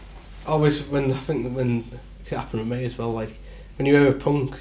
[0.45, 1.85] always when I think that when
[2.29, 3.11] it happened to me as well.
[3.11, 3.39] Like
[3.77, 4.55] when you hear a punk,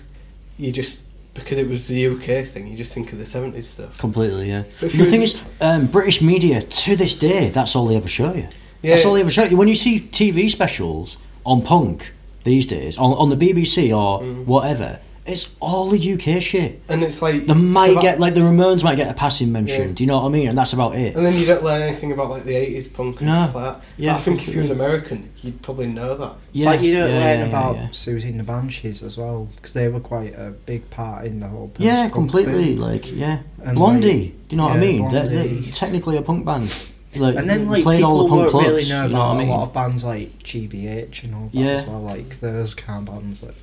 [0.58, 1.00] you just
[1.34, 3.98] because it was the UK thing, you just think of the seventies stuff.
[3.98, 4.62] Completely, yeah.
[4.80, 8.48] The thing is, um, British media to this day, that's all they ever show you.
[8.82, 9.56] Yeah, That's all they ever show you.
[9.56, 12.12] When you see TV specials on punk
[12.46, 14.46] these days, on, on the BBC or Mm.
[14.46, 16.80] whatever, it's all the UK shit.
[16.88, 19.50] and it's like They might so that- get like the Ramones might get a passing
[19.50, 19.88] mention.
[19.88, 19.94] Yeah.
[19.94, 20.48] Do you know what I mean?
[20.48, 21.16] And that's about it.
[21.16, 23.34] And then you don't learn anything about like the eighties punk and No.
[23.34, 23.82] stuff like that.
[23.98, 24.70] Yeah, I think if you're an.
[24.70, 26.34] American, you'd probably know that.
[26.54, 27.88] It's Yeah, like you don't yeah, learn yeah, about yeah.
[27.88, 31.48] Siouxsie and the Banshees as well, because they were quite a big part in the
[31.48, 31.72] whole.
[31.78, 32.64] Yeah, completely.
[32.76, 32.78] thing.
[32.78, 34.08] Like, yeah, And, Blondie.
[34.08, 35.08] like, do you know what I mean?
[35.10, 36.72] They're, they're technically a punk band.
[37.18, 38.68] Like, And then they like played people all the punk won't clubs.
[38.68, 39.48] really know you know about what I mean?
[39.48, 41.66] a lot of bands like GBH and all that Yeah.
[41.70, 43.42] as well, like those kind of bands.
[43.42, 43.54] Like,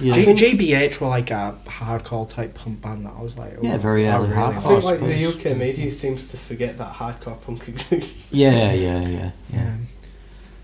[0.00, 0.14] yeah.
[0.34, 3.76] G- GBH were like a hardcore type punk band that I was like, oh, Yeah,
[3.78, 5.26] very I early really I think like like the.
[5.52, 8.32] UK media seems to forget that hardcore punk exists.
[8.32, 9.30] yeah, yeah, yeah, yeah.
[9.52, 9.74] Yeah.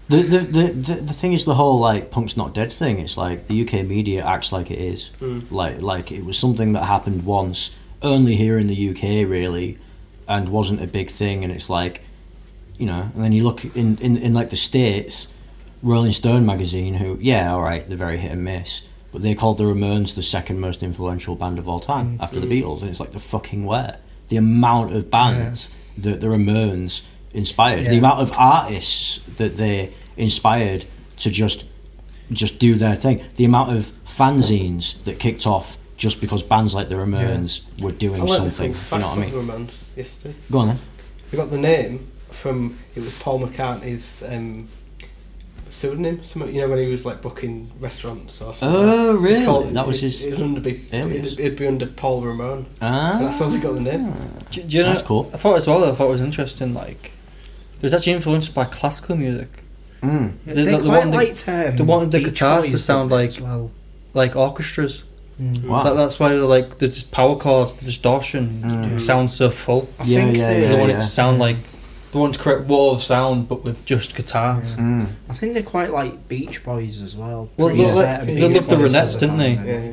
[0.06, 2.98] The, the, the, the, the thing is the whole like punk's not dead thing.
[2.98, 5.10] It's like the UK media acts like it is.
[5.20, 5.50] Mm.
[5.50, 9.78] Like like it was something that happened once, only here in the UK really,
[10.28, 11.44] and wasn't a big thing.
[11.44, 12.02] And it's like,
[12.78, 15.28] you know, and then you look in, in, in like the states,
[15.82, 18.82] Rolling Stone magazine, who yeah, all right, they're very hit and miss,
[19.12, 22.22] but they called the Ramones the second most influential band of all time Mm.
[22.22, 26.26] after the Beatles, and it's like the fucking where the amount of bands that the
[26.28, 27.02] Ramones
[27.34, 30.86] inspired, the amount of artists that they inspired
[31.18, 31.64] to just
[32.32, 36.88] just do their thing, the amount of fanzines that kicked off just because bands like
[36.90, 38.74] the Ramones were doing I something.
[38.74, 39.30] cool You know what I mean?
[39.32, 40.34] the Ramones yesterday.
[40.52, 40.78] Go on then.
[41.30, 44.68] They got the name from it was Paul McCartney's um,
[45.70, 46.22] pseudonym.
[46.24, 48.68] Something you know when he was like booking restaurants or something.
[48.80, 49.44] Oh, He really?
[49.46, 51.26] called That was it, his It was under be, alias.
[51.32, 52.66] it'd, it'd be under Paul Ramone.
[52.82, 54.12] Ah, And that's how they got the name.
[54.50, 54.90] Do, do you know?
[54.90, 55.30] That's cool.
[55.32, 55.84] I thought as well.
[55.84, 56.74] I thought it was interesting.
[56.74, 57.12] Like,
[57.78, 59.48] it was actually influenced by classical music,
[60.02, 60.34] Mm.
[60.44, 63.38] They- they they quite wanted the- liked um, they wanted the guitars to sound like-
[63.40, 63.70] well.
[64.12, 65.02] like orchestras.
[65.40, 65.64] Mm.
[65.64, 65.82] Wow.
[65.82, 69.00] That, that's why they're like the just power chords, the distortion Mm.
[69.00, 69.88] sounds so full.
[69.98, 70.96] I Yeah, think yeah, they, Because they want yeah.
[70.96, 71.56] it to sound like
[72.12, 74.76] they want to create wall of sound, but with just guitars.
[74.76, 74.82] Yeah.
[74.84, 75.06] Mm.
[75.28, 77.48] I think they're quite like Beach Boys as well.
[77.56, 79.54] Well, Pretty they- set they loved the Boys Ronettes, didn't they?
[79.56, 79.92] band, Yeah.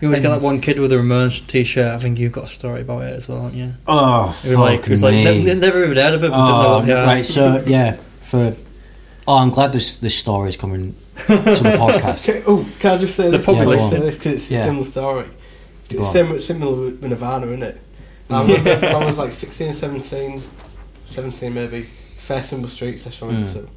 [0.00, 1.86] You always get that one kid with a Ramones t-shirt.
[1.92, 3.74] I think you've got a story about it as well, haven't you?
[3.86, 5.44] Oh, It was like, it was like me.
[5.44, 6.30] never, never even heard of it.
[6.32, 7.06] but didn't know Oh, what they are.
[7.06, 7.24] right.
[7.26, 8.56] So yeah, for
[9.28, 10.96] oh, I'm glad this this story is coming
[11.26, 12.28] to the podcast.
[12.28, 13.46] Okay, oh, can I just say The this?
[13.46, 13.90] pub Can I just list.
[13.90, 14.58] say this because it's Yeah.
[14.60, 15.24] a similar story.
[15.88, 17.80] Go It's similar, similar with Nirvana, isn't it?
[18.30, 20.42] I remember I was like 16, 17,
[21.06, 21.86] 17 maybe,
[22.18, 23.52] first Humber Street session I went Mm.
[23.52, 23.68] to.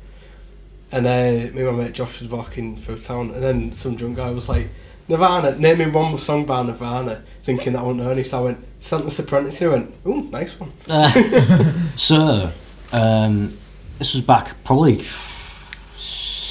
[0.91, 4.15] And uh, me and my mate Josh was walking through town, and then some drunk
[4.17, 4.69] guy was like,
[5.09, 8.23] Nirvana, name me one song by Nirvana, thinking that I wouldn't know any.
[8.23, 10.71] So I went, Santa's Apprentice, he went, ooh, nice one.
[11.97, 12.51] so,
[12.93, 13.57] um,
[13.99, 15.01] this was back probably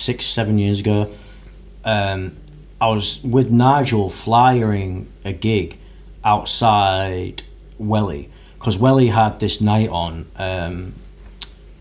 [0.04, 1.10] six, seven years ago.
[1.84, 2.36] Um,
[2.80, 5.78] I was with Nigel flyering a gig
[6.22, 7.42] outside
[7.78, 8.28] Welly
[8.58, 10.26] because Welly had this night on.
[10.36, 10.94] Um,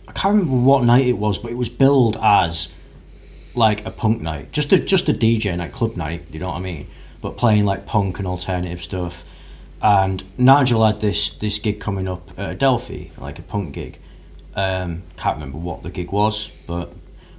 [0.07, 2.74] I can't remember what night it was, but it was billed as
[3.55, 6.24] like a punk night, just a just a DJ night, club night.
[6.32, 6.88] You know what I mean?
[7.21, 9.26] But playing like punk and alternative stuff.
[9.82, 13.99] And Nigel had this this gig coming up at Adelphi, like a punk gig.
[14.55, 16.93] Um, can't remember what the gig was, but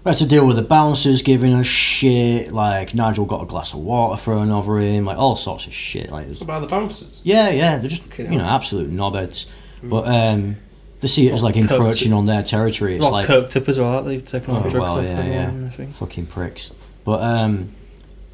[0.05, 2.53] we had to deal with the bouncers giving us shit.
[2.53, 6.11] Like Nigel got a glass of water thrown over him, like all sorts of shit.
[6.11, 7.21] Like was about the bouncers?
[7.23, 9.47] yeah, yeah, they're just Okay, you know absolute knobheads.
[9.83, 10.57] But um,
[11.01, 12.97] they see it as like encroaching on their territory.
[12.97, 14.03] It's like coked up as well.
[14.03, 15.91] They've taken all the Oh, drugs well, off yeah, yeah.
[15.91, 16.71] Fucking pricks.
[17.05, 17.73] But um,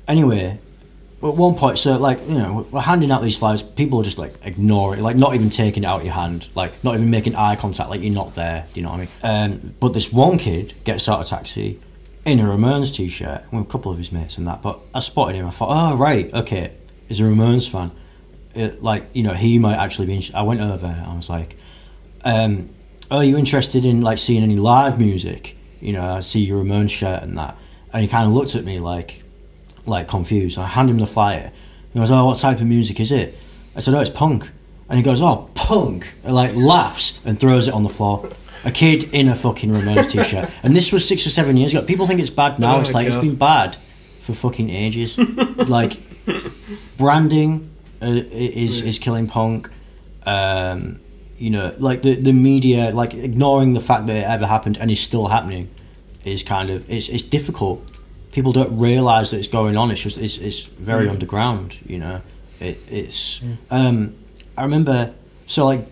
[0.07, 0.59] anyway,
[1.23, 3.63] at one point, so like you know, we're handing out these flyers.
[3.63, 6.49] People are just like ignore it, like not even taking it out of your hand,
[6.55, 8.67] like not even making eye contact, like you're not there.
[8.73, 9.63] Do you know what I mean?
[9.63, 11.79] Um, but this one kid gets out of taxi
[12.25, 14.63] in a Ramones t-shirt with a couple of his mates and that.
[14.63, 15.47] But I spotted him.
[15.47, 16.73] I thought, oh right, okay,
[17.07, 17.91] he's a Ramones fan.
[18.55, 20.31] It, like you know, he might actually be.
[20.35, 20.87] I went over.
[20.87, 21.57] I was like,
[22.25, 22.71] um,
[23.11, 26.91] "Are you interested in like seeing any live music?" You know, I see your Ramones
[26.91, 27.57] shirt and that,
[27.93, 29.20] and he kind of looked at me like,
[29.91, 30.59] like confused.
[30.59, 31.53] I hand him the flyer.
[31.93, 33.37] He goes, "Oh, what type of music is it?"
[33.77, 34.51] I said, "Oh, it's punk."
[34.89, 38.31] And he goes, "Oh, punk!" And like laughs and throws it on the floor.
[38.65, 41.83] A kid in a fucking Ramones t-shirt, and this was six or seven years ago.
[41.85, 42.77] People think it's bad now.
[42.77, 43.15] Oh it's like God.
[43.15, 43.77] it's been bad
[44.21, 45.19] for fucking ages.
[45.69, 45.99] like
[46.97, 47.71] branding
[48.03, 49.71] uh, is is killing punk.
[50.27, 51.01] Um,
[51.39, 54.91] you know, like the the media, like ignoring the fact that it ever happened and
[54.91, 55.71] is still happening,
[56.25, 57.83] is kind of it's it's difficult.
[58.33, 59.91] People don't realize that it's going on.
[59.91, 61.11] It's just it's it's very mm.
[61.11, 61.79] underground.
[61.87, 62.23] You know,
[62.61, 63.41] it it's.
[63.41, 63.57] Mm.
[63.71, 64.15] Um,
[64.57, 65.15] I remember
[65.47, 65.87] so like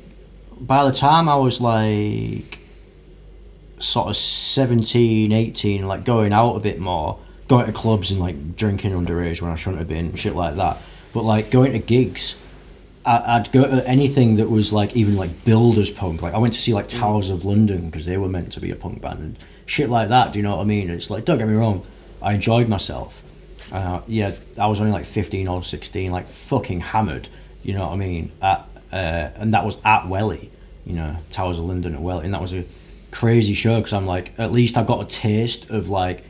[0.60, 2.58] by the time I was like
[3.78, 8.56] sort of 17, 18, like going out a bit more, going to clubs and like
[8.56, 10.78] drinking underage when I shouldn't have been, shit like that.
[11.12, 12.42] But like going to gigs,
[13.04, 16.22] I, I'd go to anything that was like even like builders punk.
[16.22, 17.00] Like I went to see like mm.
[17.00, 20.08] Towers of London because they were meant to be a punk band and shit like
[20.08, 20.32] that.
[20.32, 20.90] Do you know what I mean?
[20.90, 21.84] It's like don't get me wrong,
[22.22, 23.22] I enjoyed myself.
[23.70, 27.28] Uh, yeah, I was only like fifteen or sixteen, like fucking hammered.
[27.62, 28.32] You know what I mean?
[28.40, 28.96] At uh,
[29.36, 30.50] and that was at Welly,
[30.86, 32.64] you know, Towers of London at Welly, and that was a
[33.10, 36.24] crazy show because I'm like, at least I got a taste of like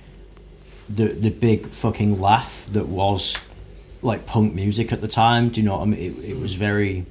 [0.88, 3.36] the the big fucking laugh that was
[4.02, 5.48] like punk music at the time.
[5.50, 6.00] Do you know what I mean?
[6.00, 7.06] It, it was very.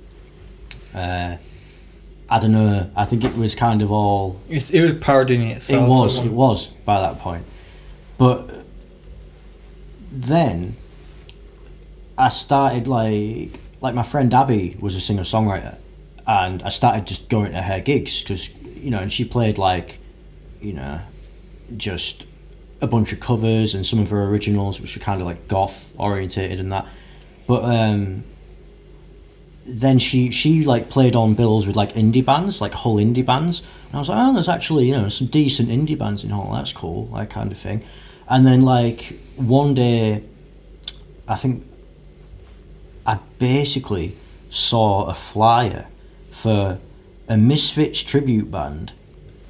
[0.94, 1.38] Uh,
[2.30, 2.90] I don't know.
[2.96, 5.86] I think it was kind of all It's, it was parodying itself.
[5.86, 6.26] it was.
[6.26, 7.46] It was by that point,
[8.18, 8.66] but
[10.18, 10.76] then
[12.18, 15.78] I started like like my friend Abby was a singer songwriter,
[16.26, 20.00] and I started just going to her gigs because you know, and she played like
[20.60, 21.02] you know
[21.76, 22.26] just
[22.82, 25.92] a bunch of covers and some of her originals, which were kind of like goth
[25.98, 26.88] orientated and that.
[27.48, 28.24] But um,
[29.68, 33.62] then she she like played on bills with like indie bands, like whole indie bands,
[33.88, 36.52] and I was like, oh, there's actually you know some decent indie bands in Hull.
[36.54, 37.84] That's cool, that kind of thing.
[38.30, 40.24] And then like one day,
[41.28, 41.66] I think
[43.06, 44.16] I basically
[44.50, 45.88] saw a flyer
[46.32, 46.80] for
[47.28, 48.94] a Misfits tribute band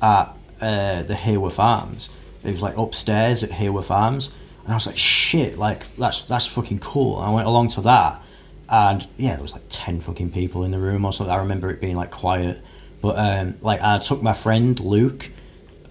[0.01, 2.09] at uh, the Haworth Arms.
[2.43, 4.31] It was like upstairs at Haworth Arms,
[4.63, 5.57] and I was like, "Shit!
[5.57, 8.21] Like that's that's fucking cool." And I went along to that,
[8.69, 11.33] and yeah, there was like ten fucking people in the room or something.
[11.33, 12.61] I remember it being like quiet,
[13.01, 15.29] but um, like I took my friend Luke,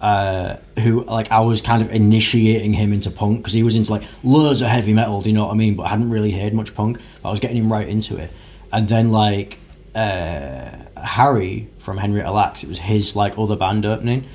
[0.01, 3.91] uh, who like I was kind of initiating him into punk because he was into
[3.91, 5.21] like loads of heavy metal.
[5.21, 5.75] Do you know what I mean?
[5.75, 6.99] But I hadn't really heard much punk.
[7.21, 8.31] But I was getting him right into it,
[8.71, 9.57] and then like
[9.95, 10.69] uh,
[11.01, 14.25] Harry from Henrietta Lacks, it was his like other band opening,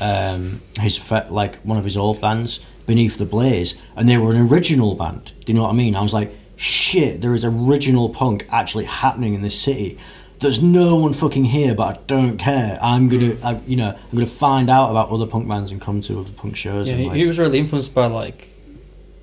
[0.00, 4.48] um, his like one of his old bands, Beneath the Blaze, and they were an
[4.48, 5.32] original band.
[5.44, 5.96] Do you know what I mean?
[5.96, 9.98] I was like, shit, there is original punk actually happening in this city.
[10.40, 12.78] There's no one fucking here, but I don't care.
[12.80, 16.00] I'm gonna, I, you know, I'm gonna find out about other punk bands and come
[16.02, 16.86] to other punk shows.
[16.86, 18.48] Yeah, and, he, like, he was really influenced by like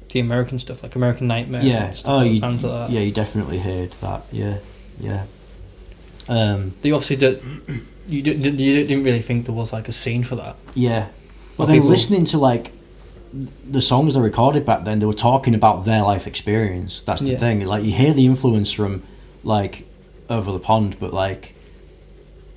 [0.09, 1.63] the American stuff, like American Nightmare.
[1.63, 1.85] yeah.
[1.85, 2.89] and stuff Oh, like you, like that.
[2.89, 4.23] yeah, you definitely heard that.
[4.31, 4.57] Yeah,
[4.99, 5.25] yeah.
[6.27, 7.41] Um, They obviously did.
[8.07, 10.55] You, did, you didn't really think there was like a scene for that.
[10.73, 11.07] Yeah.
[11.57, 12.71] Well, then people- listening to like
[13.33, 17.01] the songs they recorded back then, they were talking about their life experience.
[17.01, 17.37] That's the Yeah.
[17.37, 17.65] thing.
[17.65, 19.03] Like you hear the influence from
[19.43, 19.87] like
[20.29, 21.55] over the pond, but like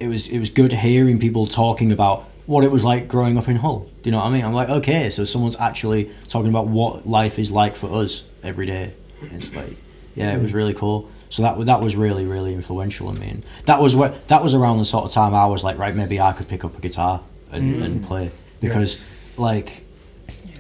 [0.01, 3.49] it was it was good hearing people talking about what it was like growing up
[3.49, 3.81] in Hull.
[3.81, 4.45] Do you know what I mean?
[4.45, 8.65] I'm like, okay, so someone's actually talking about what life is like for us every
[8.67, 8.95] day.
[9.21, 9.77] It's like,
[10.15, 11.11] yeah, it was really cool.
[11.31, 13.29] So that that was really really influential in me.
[13.29, 15.95] And that was what that was around the sort of time I was like, right,
[15.95, 17.85] maybe I could pick up a guitar and, mm.
[17.85, 18.99] and play because
[19.37, 19.85] like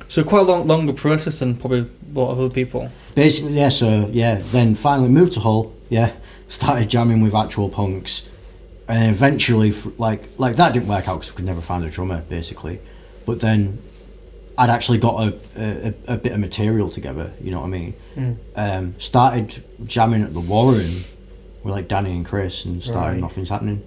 [0.08, 2.90] So quite a long, longer process than probably a lot of other people.
[3.14, 3.68] Basically, yeah.
[3.68, 5.74] So yeah, then finally moved to Hull.
[5.90, 6.12] Yeah,
[6.48, 8.28] started jamming with actual punks,
[8.88, 12.22] and eventually, like like that didn't work out because we could never find a drummer,
[12.28, 12.80] basically.
[13.26, 13.78] But then,
[14.56, 17.32] I'd actually got a, a, a bit of material together.
[17.40, 17.94] You know what I mean?
[18.16, 18.36] Mm.
[18.56, 20.90] Um, started jamming at the Warren
[21.62, 23.20] with like Danny and Chris, and started Right.
[23.20, 23.82] nothing's happening.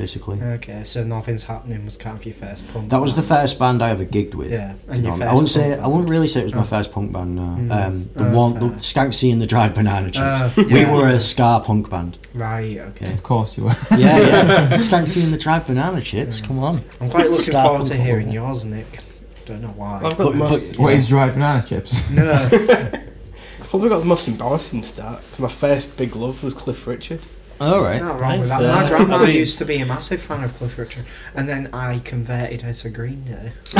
[0.00, 2.88] Basically, Okay, so nothing's happening was kind of your first punk.
[2.88, 4.50] that was the first band I ever gigged with.
[4.50, 6.44] Yeah, You and know, your first I wouldn't say punk I wouldn't really say it
[6.44, 6.64] was my Oh.
[6.64, 7.36] first punk band.
[7.36, 7.86] No, Mm.
[7.86, 8.78] um, the Oh, one, the fair.
[8.78, 10.18] Skanksy and the Dried Banana Chips.
[10.58, 12.16] Uh, We were a ska punk band.
[12.32, 13.12] Right, okay.
[13.12, 13.76] Of course you were.
[13.90, 14.68] Yeah, yeah.
[14.88, 16.40] Skanksy and the Dried Banana Chips.
[16.40, 16.46] Yeah.
[16.46, 16.82] Come on.
[17.00, 18.34] I'm quite looking Ska forward to hearing band.
[18.34, 19.00] yours, Nick.
[19.44, 19.96] Don't know why.
[19.96, 20.98] I've got But- the most, but- What Yeah.
[21.00, 22.08] is dried banana chips?
[22.10, 22.48] No.
[23.68, 27.20] Probably got the most embarrassing start because my first big love was Cliff Richard.
[27.60, 28.00] All right.
[28.00, 28.70] Not wrong with Thanks, that.
[28.70, 31.04] uh, My grandma I mean- used to be a massive fan of Cliff Richard,
[31.34, 33.52] and then I converted her to Green Day.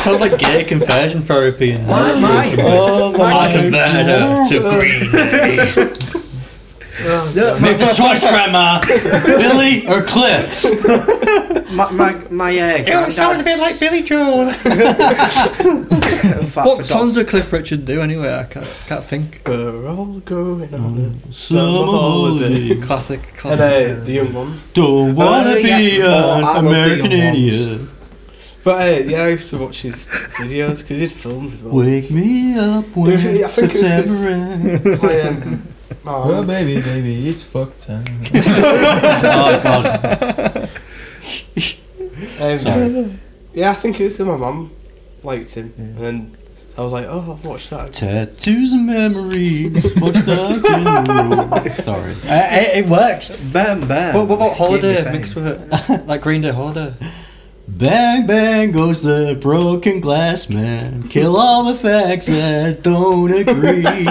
[0.00, 1.72] Sounds like gay conversion therapy.
[1.72, 5.92] And My, my, oh, my- I converted her to Green
[7.34, 7.58] Day.
[7.60, 8.80] Make the choice, Grandma.
[9.26, 10.64] Billy or Cliff.
[11.72, 14.48] my, my, my uh, granddad's- Billy Joel.
[14.48, 14.54] in
[16.46, 18.34] fact, for What songs does Cliff Richard do anyway?
[18.34, 19.42] I can't, can't think.
[19.46, 20.98] We're all going on
[21.28, 22.80] a Summer summer holiday.
[22.80, 23.98] Classic, And classic.
[23.98, 24.64] uh, the young ones.
[24.74, 25.78] Don't wanna Oh, yeah.
[25.78, 27.62] be Oh, I an love the American young ones.
[27.66, 27.80] idiot.
[28.64, 31.76] But uh, yeah, I used to watch his videos because he did films as well.
[31.76, 35.02] Wake me up when was- I think it was September ends.
[35.02, 35.68] My, um,
[36.04, 38.04] my oh mum- baby, baby, it's fuck time.
[38.34, 40.68] oh god.
[42.40, 43.18] um, Sorry.
[43.54, 44.70] Yeah, I think it was 'cause my mum
[45.22, 46.36] liked him, and then
[46.78, 47.92] I was like, oh, I've watched that.
[47.94, 49.92] Tattoos and memories.
[49.98, 51.74] Fuck stuck in the room.
[51.74, 52.12] Sorry.
[52.28, 53.30] Uh, it, it works.
[53.36, 54.14] Bam, bam.
[54.14, 56.06] What, what about Holiday mixed with it?
[56.06, 56.94] like Green Day Holiday.
[57.68, 61.08] Bang bang goes the broken glass man.
[61.08, 64.04] Kill all the facts that don't agree.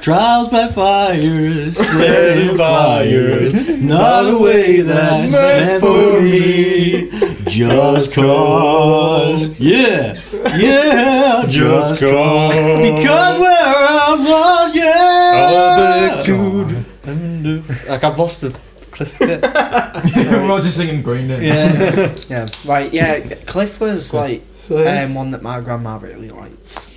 [0.00, 3.68] Trials by fires, setting fires.
[3.82, 7.10] Not a way that's meant for me.
[7.48, 9.60] Just cause.
[9.60, 10.20] Yeah,
[10.56, 12.54] yeah, just cause.
[12.54, 16.22] Because we're outlaws, yeah.
[17.88, 18.50] Like I've lost the
[18.90, 19.42] Cliff bit.
[20.16, 21.46] We're all just singing Green Day.
[21.46, 22.14] yeah.
[22.28, 22.90] Yeah, right.
[22.92, 26.88] Yeah, Cliff was like So, um, one that my grandma really liked.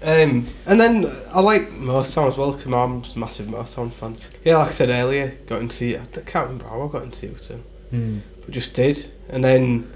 [0.00, 0.06] So.
[0.06, 4.16] Um, and then I like Motown as well because my mum's a massive Motown fan.
[4.44, 7.42] Yeah, like I said earlier, got into I can't remember how I got into it,
[7.42, 9.10] so, but just did.
[9.28, 9.92] And then,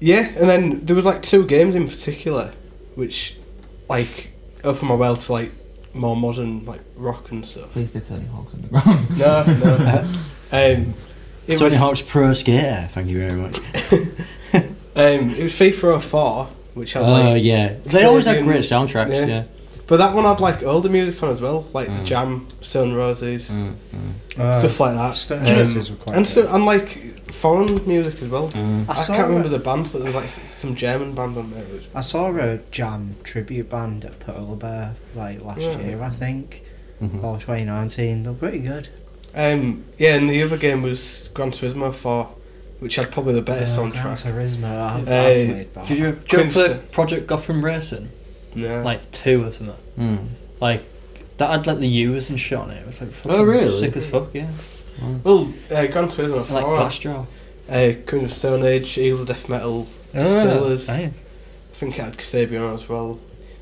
[0.00, 2.52] yeah, and then there was like two games in particular,
[2.94, 3.36] which
[3.88, 4.32] like
[4.64, 5.52] opened my world to like
[5.94, 7.72] more modern like rock and stuff.
[7.72, 9.06] Please did Tony Hawk's Underground.
[9.18, 9.98] No, no.
[10.52, 10.94] um,
[11.46, 13.58] it Tony was Hawk's Pro Skater, thank you very much.
[14.96, 17.74] um, it was FIFA 04, which had Oh, like yeah.
[17.84, 19.26] They always had Kasabian- great soundtracks, yeah.
[19.26, 19.42] yeah.
[19.88, 21.98] But that one had like older music on as well, like Mm.
[22.00, 25.16] the Jam, Stone Roses, Mm, mm, Uh, stuff like that.
[25.16, 26.50] Stone Um, Roses were quite and so good.
[26.54, 26.88] and like
[27.32, 28.48] foreign music as well.
[28.48, 28.88] mm.
[28.88, 29.50] I I, saw can't remember it.
[29.52, 31.62] the band, but there was like s- some German band on there.
[31.62, 35.78] It was- I saw a Jam tribute band at Polar Bear like last Yeah.
[35.80, 36.62] year, I think,
[37.02, 37.22] Mhm.
[37.24, 38.22] or 2019.
[38.24, 38.88] They're pretty good.
[39.36, 42.28] Um, yeah, and the other game was Gran Turismo 4,
[42.80, 44.32] which had probably the better Uh, Gran soundtrack.
[44.32, 44.64] Turismo.
[44.64, 45.86] I've, I've Uh, that.
[45.88, 48.08] Did you, did you ever play Project Gotham Racing?
[48.54, 48.82] Yeah.
[48.82, 49.72] Like two of them.
[49.98, 50.28] Mm.
[50.60, 50.82] Like
[51.38, 52.78] that had like the U's and shit on it.
[52.80, 53.66] It was like fucking Oh, really?
[53.66, 54.28] sick as fuck.
[54.34, 54.48] Yeah.
[55.24, 57.26] well, uh, Gran Turismo 4, Like Glassjaw.
[57.68, 60.88] uh, Queen of Stone Age, Eagles of Death Metal, Distillers.
[60.88, 61.12] Aye.
[61.72, 63.18] I think it had Kasabian on as well.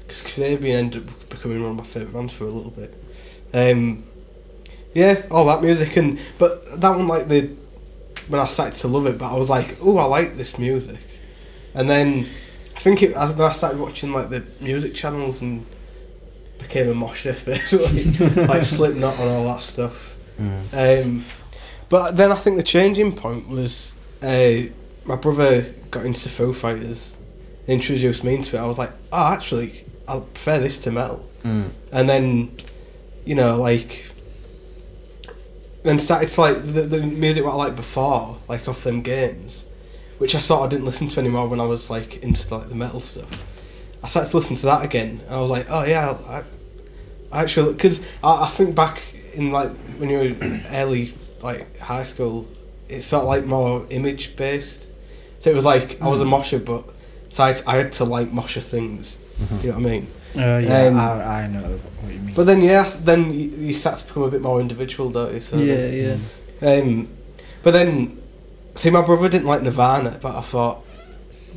[0.06, 2.94] Because Kasabian ended up becoming one of my favourite bands for a little bit.
[3.52, 4.04] Um,
[4.92, 7.50] yeah, all that music and but that one like the
[8.28, 11.00] when I started to love it, but I was like, oh, I like this music,
[11.74, 12.26] and then
[12.76, 15.64] I think it as I started watching like the music channels and
[16.58, 18.04] became a mosher basically,
[18.46, 20.16] like Slipknot and all that stuff.
[20.38, 21.04] Mm.
[21.04, 21.24] Um,
[21.88, 24.62] but then I think the changing point was uh,
[25.04, 27.16] my brother got into Foo Fighters,
[27.66, 28.60] introduced me into it.
[28.60, 31.24] I was like, oh, actually, I prefer this to metal.
[31.42, 31.70] Mm.
[31.92, 32.56] And then,
[33.24, 34.06] you know, like,
[35.84, 39.64] then started to like the, the music what I liked before, like off them games,
[40.18, 42.74] which I sort of didn't listen to anymore when I was like into like the
[42.74, 43.46] metal stuff.
[44.02, 46.42] I started to listen to that again, and I was like, oh yeah, I,
[47.30, 49.00] I actually because I, I think back
[49.34, 51.12] in like when you were early
[51.42, 52.48] like high school,
[52.88, 54.88] it's sort of like more image based.
[55.40, 56.30] So it was like I was a hmm.
[56.30, 56.84] mosher, but
[57.28, 59.18] so I, I had to like mosher things.
[59.36, 59.56] Mm-hmm.
[59.56, 60.06] You know what I mean?
[60.36, 62.34] Uh, yeah, Um, I, I know what you mean.
[62.34, 65.40] But then yeah, then you, you start to become a bit more individual, don't you?
[65.40, 66.16] So yeah.
[66.62, 67.08] Um,
[67.62, 68.20] but then,
[68.74, 70.84] see, my brother didn't like Nirvana, but I thought,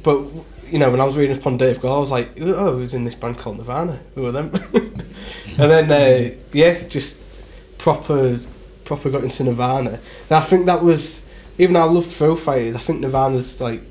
[0.04, 0.24] but
[0.70, 3.04] you know, when I was reading upon Dave Grohl, I was like, oh, who's in
[3.06, 4.00] this band called Nirvana?
[4.16, 4.52] Who are them?
[4.74, 7.20] and then, uh, yeah, just
[7.78, 8.40] proper,
[8.84, 9.92] proper got into Nirvana.
[9.92, 11.22] And I think that was,
[11.58, 13.82] even though I loved Foo Fighters, I think Nirvana's like,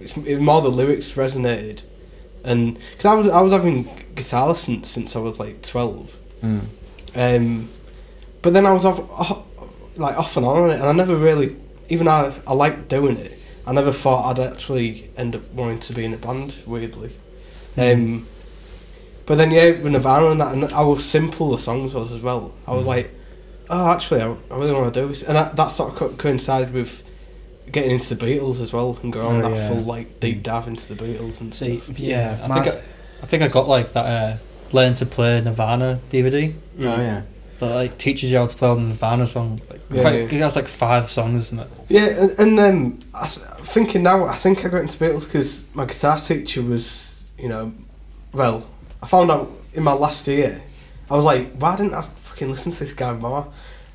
[0.00, 1.82] it's it, more the lyrics resonated,
[2.44, 6.18] and because I was I was having guitar lessons since I was like twelve.
[6.42, 6.62] Mm.
[7.14, 7.68] Um,
[8.42, 9.44] but then I was off, off,
[9.96, 11.56] like off and on on it, and I never really,
[11.88, 13.32] even though I, I liked doing it,
[13.66, 16.62] I never thought I'd actually end up wanting to be in a band.
[16.66, 17.12] Weirdly,
[17.76, 18.26] um,
[19.26, 22.52] but then yeah, with Nirvana and that, and how simple the songs was as well.
[22.66, 23.10] I was like,
[23.70, 26.12] oh, actually, I, I really want to do this, and that, that sort of co-
[26.14, 27.02] coincided with
[27.72, 29.68] getting into the Beatles as well and going on Oh, that yeah.
[29.68, 31.98] full like deep dive into the Beatles and See, stuff.
[31.98, 32.82] yeah, I think I,
[33.22, 34.36] I think I got like that uh,
[34.72, 37.22] learn to play Nirvana DVD Oh yeah.
[37.60, 39.60] that like teaches you how to play the Nirvana song.
[39.70, 40.24] Like, Yeah, quite, yeah.
[40.24, 41.68] It has like five songs in it.
[41.88, 45.64] Yeah, and, and um, I th- thinking now, I think I got into Beatles because
[45.74, 47.72] my guitar teacher was, you know,
[48.32, 48.68] well,
[49.02, 50.62] I found out in my last year,
[51.10, 53.46] I was like, why didn't I fucking listen to this guy more?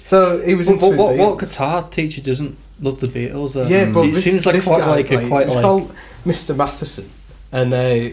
[0.06, 1.30] So he was into what, what, Beatles.
[1.30, 3.56] what guitar teacher doesn't love the Beatles?
[3.56, 5.94] Uh, Yeah, but it this, seems like quite guy, like a quite like called
[6.26, 6.56] Mr.
[6.56, 7.10] Matheson,
[7.52, 8.10] and uh,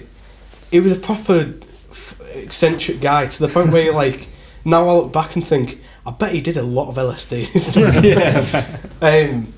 [0.71, 1.55] he was a proper
[1.91, 4.29] f- eccentric guy to the point where you like
[4.65, 7.39] now I look back and think I bet he did a lot of LSD.
[7.41, 8.05] in his time.
[8.05, 9.31] yeah.
[9.31, 9.53] Um,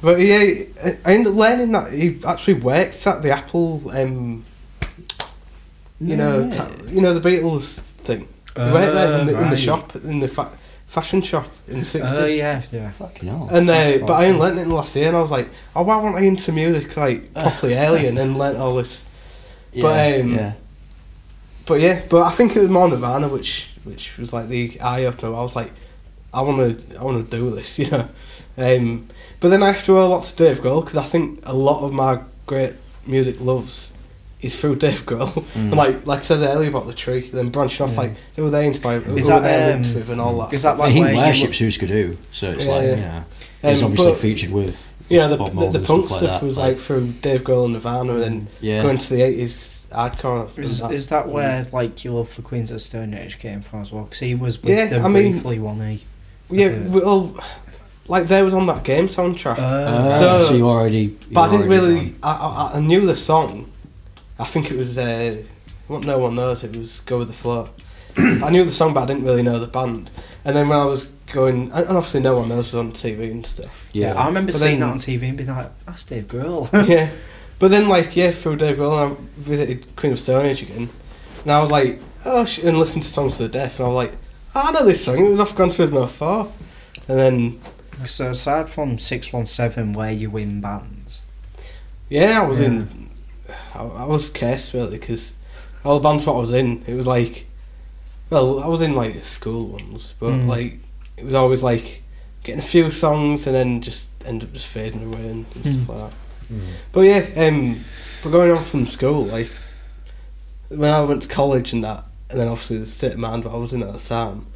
[0.00, 0.44] but yeah,
[0.84, 4.44] I- I ended up learning that he actually worked at the Apple, um,
[6.00, 6.50] you know, Yeah.
[6.50, 8.28] ta- you know the Beatles thing.
[8.56, 10.50] He worked there in the, in the shop, in the fa-
[10.86, 12.12] fashion shop in the sixties.
[12.14, 12.90] Oh yeah, yeah.
[12.90, 13.48] Fucking hell.
[13.52, 14.40] And uh, That's but I only awesome.
[14.40, 16.52] learnt it in the last year, and I was like, oh, why weren't I into
[16.52, 19.04] music like properly early, and then learnt all this.
[19.74, 20.52] But, um, yeah.
[21.66, 25.04] But yeah, but I think it was more Nirvana, which which was like the eye
[25.04, 25.28] opener.
[25.34, 25.70] I was like,
[26.32, 26.58] I want
[26.90, 28.08] to, I want to do this, you know.
[28.56, 29.06] Um,
[29.40, 31.54] but then I have to owe a lot to Dave Grohl because I think a
[31.54, 32.74] lot of my great
[33.06, 33.92] music loves
[34.40, 35.28] is through Dave Grohl.
[35.32, 35.54] Mm.
[35.56, 38.00] And like like I said earlier about the tree, then branching off Yeah.
[38.00, 40.38] like who were they inspired, who Is were that, they linked um, with, and all
[40.40, 40.52] that.
[40.54, 43.22] is that like he where you worships Hüsker Dü, so it's Yeah, like yeah.
[43.62, 43.70] yeah.
[43.70, 46.40] He's Um, obviously but- featured with you know the the, the punk stuff stuff, like
[46.40, 48.82] that, was like- like through Dave Grohl and Nirvana, and then yeah.
[48.82, 50.58] going to the eighties hardcore.
[50.58, 50.92] Is, that.
[50.92, 53.92] is that where like your love for Queens of the Stone Age came from as
[53.92, 54.04] well?
[54.04, 56.04] Because he was with Yeah, them I mean- briefly, wasn't he?
[56.50, 57.38] yeah, uh, we all
[58.08, 59.56] like they was on that game soundtrack.
[59.58, 60.98] Ah, So- so, you already.
[61.00, 62.14] you But I didn't really.
[62.22, 63.70] I, I, I knew the song.
[64.38, 64.96] I think it was.
[64.98, 65.42] Uh,
[65.88, 66.62] what no one knows.
[66.64, 67.70] It was "Go with the Flow."
[68.18, 70.10] I knew the song, but I didn't really know the band.
[70.44, 73.30] And then when I was going, and obviously no one knows it was on TV
[73.30, 73.88] and stuff.
[73.92, 74.20] Yeah, Yeah.
[74.22, 77.10] I remember But seeing then- that on TV and being like, "That's Dave Grohl." yeah,
[77.58, 80.88] but then like yeah, through Dave Grohl, I visited Queen of Stone Age again,
[81.42, 83.90] and I was like, oh, sh-, and listened to songs for the deaf, and I
[83.90, 84.18] was like,
[84.54, 85.18] oh, I know this song.
[85.24, 86.50] It was off Gran Turismo Four,
[87.08, 87.60] and then
[88.04, 91.22] so aside from Six One Seven, where you win bands,
[92.08, 92.66] Yeah, I was Yeah.
[92.66, 93.10] in.
[93.74, 95.34] I, I was cursed really because
[95.84, 97.46] all the bands what I was in, it was like,
[98.30, 100.46] well, I was in like school ones, but Mm.
[100.46, 100.80] like
[101.18, 102.02] it was always like
[102.44, 105.88] getting a few songs and then just end up just fading away and, and stuff
[105.88, 106.16] like that.
[106.92, 107.80] But yeah, um,
[108.22, 109.50] but going on from school, like
[110.68, 113.54] when I went to college and that, and then obviously the state of mind what
[113.54, 114.46] I was in at the time,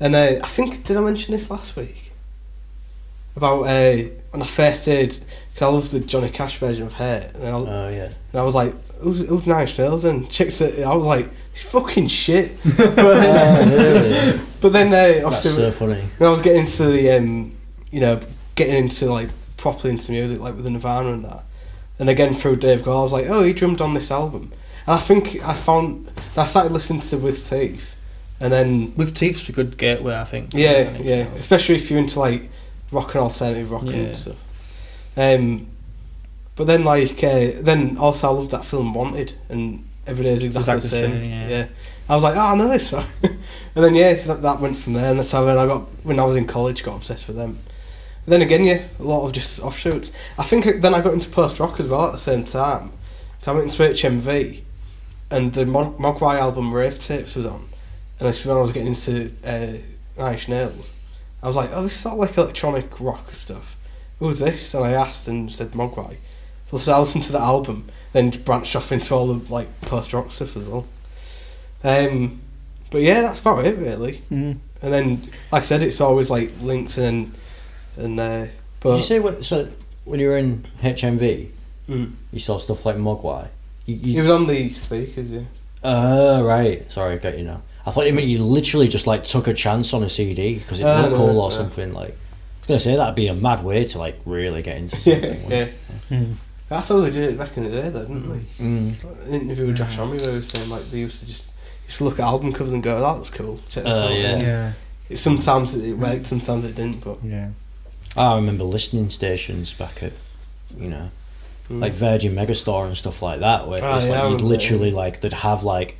[0.00, 2.12] and uh, I think did I mention this last week
[3.36, 3.96] about uh,
[4.30, 5.18] when I first did
[5.52, 8.04] because I love the Johnny Cash version of Hurt, and, then I, Oh yeah.
[8.32, 10.04] and I was like, who's, who's Nine Nails?
[10.04, 12.52] And chicks, that I was like, fucking shit.
[12.76, 14.40] but, Oh, really?
[14.60, 16.02] but then uh, That's obviously so funny.
[16.18, 17.56] when I was getting into the, um,
[17.90, 18.20] you know,
[18.54, 21.44] getting into like properly into music, like with the Nirvana and that,
[21.98, 24.52] and again through Dave Grohl, I was like, oh, he drummed on this album.
[24.86, 27.96] And I think I found I started listening to With Teeth,
[28.40, 30.54] and then With Teeth's a good gateway, I think.
[30.54, 32.50] yeah, yeah, especially if you're into like
[32.92, 33.92] rock and alternative rock Yeah.
[33.94, 34.36] and stuff.
[35.16, 35.66] Um,
[36.58, 40.42] but then like uh, then also I loved that film Wanted, and every day is
[40.42, 41.24] exactly, exactly the same.
[41.24, 41.66] same, yeah.
[42.08, 42.92] I was like, oh, I know this
[43.22, 43.38] and
[43.74, 46.18] then yeah, so that, that went from there, and that's how then I got when
[46.18, 47.60] I was in college, got obsessed with them.
[48.24, 50.10] And then again, yeah, a lot of just offshoots.
[50.36, 52.90] I think then I got into post rock as well at the same time.
[53.40, 54.62] So I went into HMV,
[55.30, 57.68] and the Mog- Mogwai album Rave Tapes was on,
[58.18, 60.92] and that's when I was getting into uh, Inch Nails.
[61.40, 63.76] I was like, oh, this is sort of like electronic rock stuff.
[64.18, 64.74] Who's this?
[64.74, 66.16] And I asked and said Mogwai.
[66.70, 70.12] So, so I listened to the album, then branched off into all the like post
[70.12, 70.86] rock stuff as well.
[71.84, 72.40] Um,
[72.90, 74.22] but yeah, that's about it really.
[74.30, 74.58] mm.
[74.80, 77.34] And then, like I said, it's always like links and
[77.96, 78.46] And uh,
[78.80, 79.44] Did you say what?
[79.44, 79.68] So
[80.04, 81.48] when you were in HMV,
[81.88, 82.12] Mm.
[82.32, 83.48] you saw stuff like Mogwai.
[83.86, 85.40] You, he you, was on the speakers, yeah.
[85.82, 86.84] uh, right.
[86.92, 87.62] Sorry, I get you now.
[87.86, 90.80] I thought you meant you literally just like took a chance on a CD because
[90.80, 91.56] it Uh, looked no, cool or no.
[91.56, 91.94] something.
[91.94, 94.96] Like I was gonna say that'd be a mad way to like really get into
[95.00, 95.44] something.
[95.44, 95.72] wouldn't
[96.10, 96.18] yeah.
[96.18, 96.34] Mm.
[96.68, 98.64] That's how they did it back in the day, though, didn't they?
[98.64, 99.26] Mm.
[99.26, 101.44] An interview with Josh Homme where he was saying like they used to just
[101.86, 104.12] used to look at album covers and go, "That was cool." Check this Uh, out.
[104.12, 104.36] yeah.
[104.38, 104.72] Yeah.
[105.08, 107.02] It, sometimes it worked, sometimes it didn't.
[107.02, 107.48] But Yeah.
[108.16, 110.12] I remember listening stations back at,
[110.76, 111.10] you know,
[111.70, 111.80] mm.
[111.80, 114.44] like Virgin Megastore and stuff like that, where Ah, it's yeah, I like you'd remember,
[114.44, 115.96] literally like they'd have like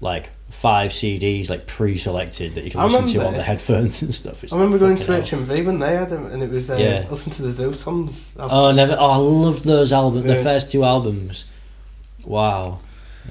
[0.00, 4.14] like five CDs like pre-selected that you can I listen to on the headphones and
[4.14, 4.42] stuff.
[4.42, 5.56] It's I remember going to fucking hell.
[5.58, 7.06] HMV when they had them, and it was uh, Yeah.
[7.10, 8.30] listen to the Zutons.
[8.38, 8.96] Oh, never!
[8.98, 10.24] Oh, I loved those albums.
[10.26, 11.44] The first two albums.
[12.24, 12.80] Wow.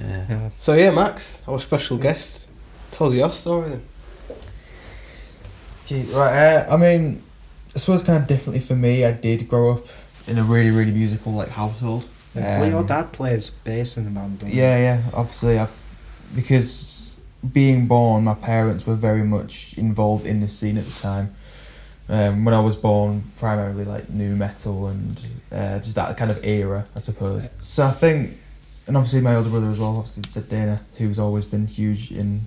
[0.00, 0.24] Yeah.
[0.28, 0.50] Yeah.
[0.58, 2.48] So yeah, Max, our special guest,
[2.92, 3.70] tells your story.
[3.70, 3.82] Then.
[5.86, 7.22] Gee, right, uh, I mean,
[7.74, 9.04] I suppose kind of differently for me.
[9.04, 9.86] I did grow up
[10.26, 12.06] in a really, really musical like household.
[12.34, 14.44] well, your Um, dad plays bass in the band.
[14.46, 15.02] Yeah, yeah.
[15.14, 15.76] Obviously, I've
[16.36, 17.07] because
[17.52, 21.34] being born, my parents were very much involved in the scene at the time.
[22.10, 26.44] Um, when I was born, primarily like new metal and uh, just that kind of
[26.44, 27.50] era, I suppose.
[27.58, 28.36] So I think,
[28.86, 29.98] and obviously my older brother as well.
[29.98, 32.40] Obviously, said Dana, who's always been huge in.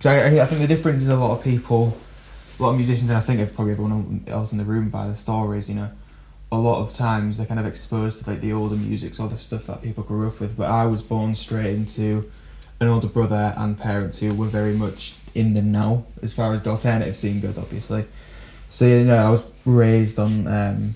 [0.00, 1.96] So I, I think the difference is a lot of people,
[2.58, 5.06] a lot of musicians, and I think of probably everyone else in the room by
[5.06, 5.68] the stories.
[5.68, 5.90] You know,
[6.50, 9.36] a lot of times they're kind of exposed to like the older music, or the
[9.36, 10.56] stuff that people grew up with.
[10.56, 12.30] But I was born straight into
[12.82, 16.62] an older brother and parents who were very much in the now as far as
[16.62, 18.04] the alternative scene goes, obviously.
[18.68, 20.46] So you know, I was raised on.
[20.46, 20.94] Um,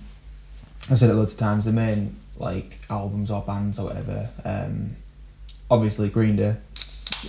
[0.91, 1.65] I've said it loads of times.
[1.65, 4.31] The main like albums or bands or whatever.
[4.45, 4.97] Um,
[5.71, 6.57] obviously, Green Day.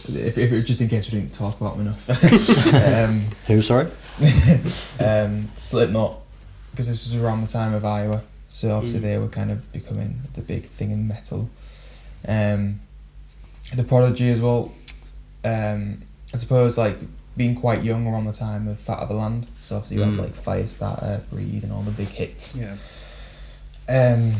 [0.09, 2.09] If, if just in case we didn't talk about them enough.
[3.09, 3.61] um, Who?
[3.61, 3.87] Sorry.
[4.99, 6.19] um, Slipknot,
[6.71, 9.03] because this was around the time of Iowa, so obviously Mm.
[9.03, 11.49] they were kind of becoming the big thing in metal.
[12.27, 12.79] Um,
[13.75, 14.71] the Prodigy as well.
[15.43, 16.01] Um,
[16.33, 16.97] I suppose like
[17.35, 20.13] being quite young around the time of Fat of the Land, so obviously you had
[20.13, 20.19] Mm.
[20.19, 22.57] like Firestarter, Breathe, and all the big hits.
[22.57, 22.75] Yeah.
[23.89, 24.33] Um,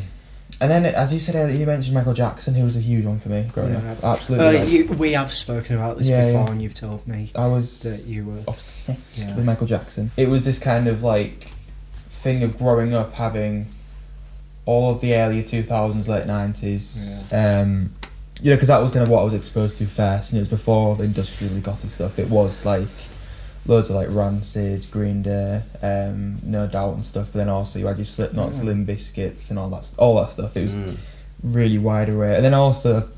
[0.60, 3.20] and then, as you said earlier, you mentioned Michael Jackson, who was a huge one
[3.20, 3.92] for me growing Yeah.
[3.92, 4.04] up.
[4.04, 6.52] Absolutely, Uh, like, you, we have spoken about this Yeah, before, yeah.
[6.52, 8.40] and you've told me I was that you were.
[8.48, 9.36] obsessed Yeah.
[9.36, 10.10] with Michael Jackson.
[10.18, 11.50] It was this kind of like
[12.10, 13.68] thing of growing up having
[14.66, 17.24] all of the earlier 2000s, late 90s.
[17.32, 17.92] Um,
[18.42, 20.32] you know, because that was kind of what I was exposed to first.
[20.32, 22.20] You know, it was before the industrially gothic stuff.
[22.20, 22.88] It was like
[23.66, 27.28] loads of like Rancid, Green Day, um, No Doubt and stuff.
[27.34, 28.64] But then also you had your Slipknots, Yeah.
[28.66, 30.56] Limp Bizkits and all that, all that stuff.
[30.56, 30.98] It was Mm.
[31.44, 32.36] really wide array.
[32.36, 33.10] And then also,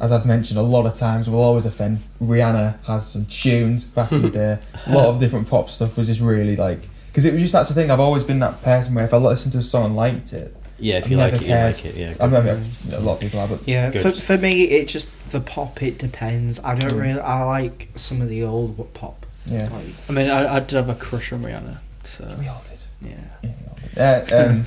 [0.00, 1.98] as I've mentioned a lot of times, we'll always offend.
[2.20, 4.58] Rihanna has some tunes back in the day.
[4.86, 7.68] A lot of different pop stuff was just really like because it was just that's
[7.68, 7.90] the thing.
[7.90, 10.56] I've always been that person where if I listened to a song and liked it,
[10.84, 11.74] Yeah, if I've you like never it, you cared.
[11.76, 11.94] like it.
[11.96, 12.14] Yeah.
[12.20, 12.62] I mean,
[12.92, 14.02] a lot of people are, but Yeah, Good.
[14.02, 15.82] for, for me, it just the pop.
[15.82, 16.60] It depends.
[16.60, 17.00] I don't Mm.
[17.00, 17.20] really.
[17.20, 19.24] I like some of the old w- pop.
[19.46, 22.62] yeah, Like, I mean, I, I did have a crush on Rihanna, so we all
[22.68, 22.78] did.
[23.10, 23.50] yeah.
[23.96, 24.32] Yeah, did.
[24.32, 24.66] Uh, um,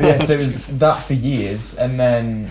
[0.00, 2.50] yeah, so it was that for years, and then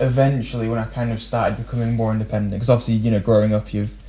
[0.00, 3.72] eventually when I kind of started becoming more independent, because obviously you know growing up
[3.74, 4.00] you've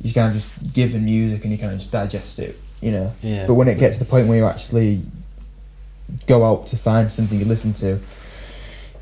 [0.00, 3.14] you kind of just given music and you kind of just digest it, you know.
[3.22, 3.46] Yeah.
[3.46, 5.02] But when it gets to the point where you actually
[6.26, 7.98] go out to find something to listen to,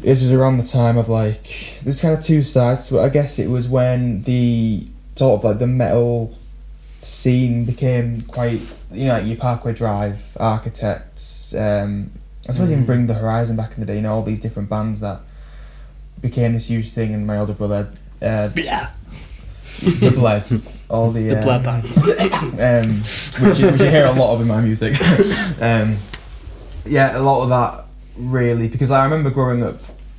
[0.01, 3.03] this was around the time of like there's kind of two sides to it.
[3.03, 4.87] I guess it was when the
[5.17, 6.37] sort of like the metal
[7.01, 8.61] scene became quite
[8.93, 12.11] you know like your Parkway Drive, Architects, um,
[12.49, 12.87] I suppose even Mm.
[12.87, 13.97] Bring the Horizon back in the day.
[13.97, 15.21] You know all these different bands that
[16.21, 17.89] became this huge thing, and my older brother.
[18.23, 18.91] Uh, Yeah.
[19.81, 21.85] the Blez, all the The um, Bled Band.
[22.87, 23.01] um,
[23.49, 24.95] which, you, which you hear a lot of in my music.
[25.61, 25.97] um,
[26.87, 27.85] yeah, a lot of that
[28.17, 29.77] really because I remember growing up,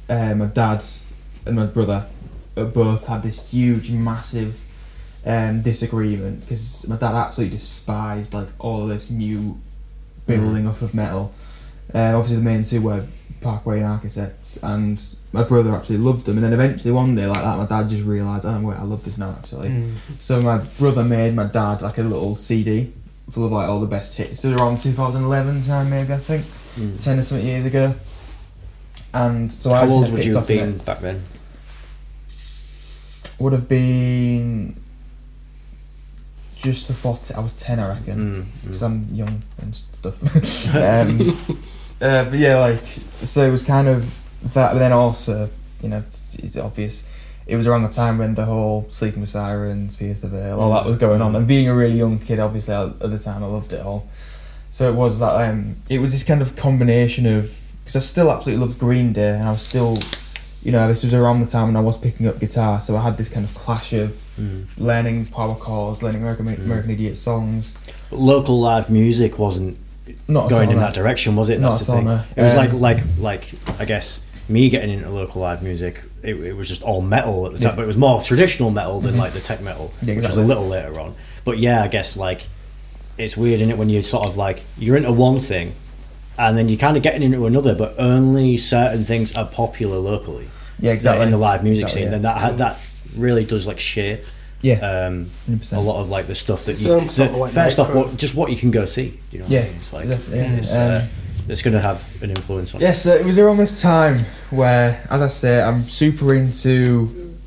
[0.09, 0.83] uh, my dad
[1.45, 2.07] and my brother
[2.55, 4.61] both had this huge, massive
[5.25, 9.59] um, disagreement because my dad absolutely despised like all of this new
[10.27, 11.33] building up of metal.
[11.93, 13.05] Uh, obviously, the main two were
[13.41, 15.01] Parkway and Architects, and
[15.31, 16.37] my brother absolutely loved them.
[16.37, 19.03] And then eventually, one day like that, my dad just realised, oh wait, I love
[19.05, 19.69] this now actually.
[19.69, 19.91] mm.
[20.19, 22.91] So my brother made my dad like a little CD
[23.31, 24.43] full of like all the best hits.
[24.45, 26.45] It was around 2011 time maybe I think,
[26.77, 27.01] Mm.
[27.01, 27.95] ten or something years ago.
[29.13, 31.23] And so How just old would you have been back then?
[33.39, 34.75] Would have been
[36.55, 38.47] just before t- I was ten, I reckon.
[38.65, 38.69] Mm.
[38.71, 38.83] Mm.
[38.83, 40.21] I'm young and stuff.
[40.75, 41.37] um,
[42.01, 44.03] uh, but yeah, like so it was kind of
[44.53, 44.73] that.
[44.73, 45.49] But then also,
[45.81, 47.09] you know, it's, it's obvious.
[47.47, 50.73] It was around the time when the whole Sleeping with Sirens, Pierce the Veil, all
[50.73, 51.35] that was going on.
[51.35, 54.07] And being a really young kid, obviously at the time, I loved it all.
[54.71, 58.31] So it was that um, it was this kind of combination of because I still
[58.31, 59.95] absolutely loved Green Day, and I was still,
[60.63, 63.03] you know, this was around the time when I was picking up guitar, so I
[63.03, 64.65] had this kind of clash of Mm.
[64.77, 67.73] learning power chords, learning American, American Idiot songs.
[68.09, 69.77] But local live music wasn't
[70.27, 70.81] Not going in no.
[70.81, 71.61] that direction, was it?
[71.61, 72.05] Not That's the at all, thing.
[72.17, 72.23] no.
[72.35, 76.03] It was Um, like like like I guess me getting into local live music.
[76.21, 77.75] It, it was just all metal at the time, Yeah.
[77.75, 79.19] but it was more traditional metal than Mhm.
[79.19, 81.15] like the tech metal, Yeah, which was a little later on.
[81.43, 82.47] But yeah, I guess like
[83.17, 85.73] it's weird, is it, when you're sort of like you're into one thing,
[86.37, 90.47] and then you're kind of getting into another, but only certain things are popular locally.
[90.79, 91.23] Yeah, exactly.
[91.25, 92.17] in the live music Exactly, scene, yeah.
[92.17, 92.79] then that that
[93.15, 94.21] really does like shape
[94.61, 94.75] Yeah,
[95.07, 95.29] um,
[95.71, 96.89] a lot of like the stuff that It you.
[96.99, 99.17] sounds sort the- of like first off, what, just what you can go see.
[99.31, 99.73] You know, what I Yeah, mean?
[99.79, 100.57] it's like yeah.
[100.57, 101.03] it's, Um,
[101.47, 102.81] it's going to have an influence on.
[102.81, 104.17] Yes, so it was around this time
[104.49, 107.37] where, as I say, I'm super into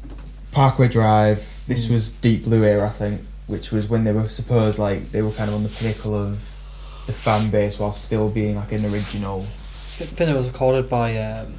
[0.53, 1.65] Parkway Drive.
[1.67, 5.23] This was Deep Blue era, I think, which was when they were supposed like they
[5.23, 6.39] were kind of on the pinnacle of
[7.07, 9.39] the fan base while still being like an original.
[9.41, 11.17] I think it was recorded by.
[11.17, 11.55] Um,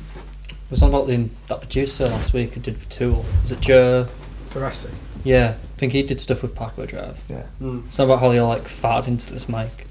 [0.47, 3.25] it was on about the, that producer last week who did Tool.
[3.41, 4.07] Was it Joe?
[4.51, 4.93] Barresi.
[5.23, 7.19] Yeah, I think he did stuff with Parkway Drive.
[7.27, 7.45] Yeah.
[7.61, 7.87] Mm.
[7.87, 9.88] It's not about how they all like farted into this mic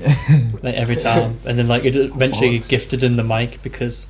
[0.62, 2.68] like every time, and then like it eventually Bollocks.
[2.68, 4.06] gifted him the mic because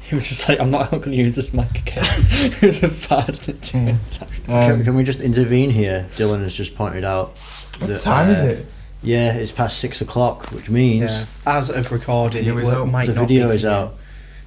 [0.00, 2.04] he was just like, I'm not going to use this mic again.
[2.60, 3.88] he was farted into Mm.
[3.88, 4.44] it.
[4.46, 6.06] Can, Um, can we just intervene here?
[6.16, 7.36] Dylan has just pointed out.
[7.78, 8.66] what that, time is uh, it?
[9.02, 11.26] Yeah, it's past six o'clock, which means Yeah,
[11.58, 13.94] as of recording, Video it is wo- might the not video for is out.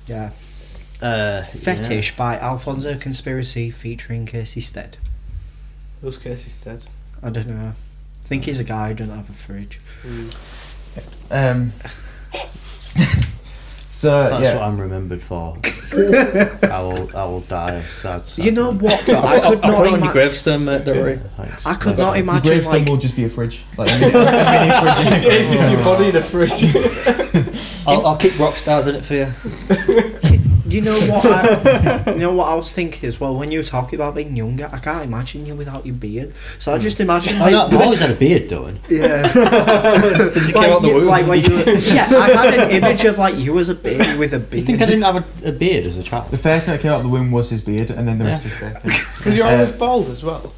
[0.08, 0.32] Yeah,
[1.02, 4.98] Uh, Fetish by Alfonso Conspiracy featuring Casey Stead.
[6.02, 6.82] Those cases Stead?
[7.22, 7.74] I don't know.
[8.24, 9.80] I think he's a guy who doesn't have a fridge.
[10.04, 10.34] Mm.
[11.32, 11.72] Um.
[13.90, 15.58] so That's yeah, what I'm remembered for.
[15.96, 18.24] I will, I will die of sad.
[18.38, 19.06] You know what?
[19.06, 19.20] Though?
[19.20, 20.86] I I could I'll not put it on ima- your gravestone, mate.
[20.86, 21.20] Don't worry.
[21.38, 21.66] Thanks.
[21.66, 22.14] I could Nice not one.
[22.14, 25.26] the imagine gravestone like will just be a fridge, like a mini, a mini fridge.
[25.26, 27.86] in It's just your body in a fridge.
[27.88, 30.50] I'll, I'll keep rock stars in it for you.
[30.74, 31.24] You know what?
[31.26, 33.36] I, you know what I was thinking as well.
[33.36, 36.34] When you were talking about being younger, I can't imagine you without your beard.
[36.58, 38.80] So I just imagine I like, know, I've always had a beard, Dylan.
[38.90, 39.28] yeah,
[40.32, 41.06] Since you came like, out the you- womb.
[41.06, 41.64] like when you, were,
[41.94, 44.62] yeah, I had an image of like you as a baby with a beard.
[44.62, 46.30] You think I didn't have a, a beard as a child?
[46.30, 48.26] The first thing that came out of the womb was his beard, and then the
[48.26, 48.74] rest was fake.
[48.84, 50.54] Because you're Uh, always bald as well.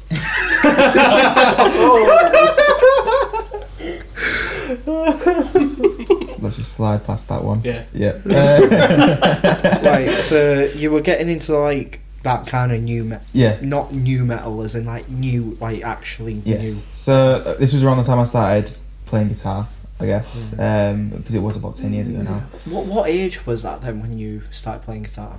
[6.46, 7.60] Let's just slide past that one.
[7.64, 7.84] Yeah.
[7.92, 8.18] Yeah.
[8.24, 13.58] Uh, right, so you were getting into like that kind of new metal, yeah.
[13.62, 16.84] not new metal, as in like new, like actually Yes.
[16.90, 17.12] So
[17.46, 18.76] uh, this was around the time I started
[19.06, 19.68] playing guitar,
[20.00, 22.40] I guess, um, because it was about ten years ago now.
[22.64, 25.38] What what age was that then when you started playing guitar?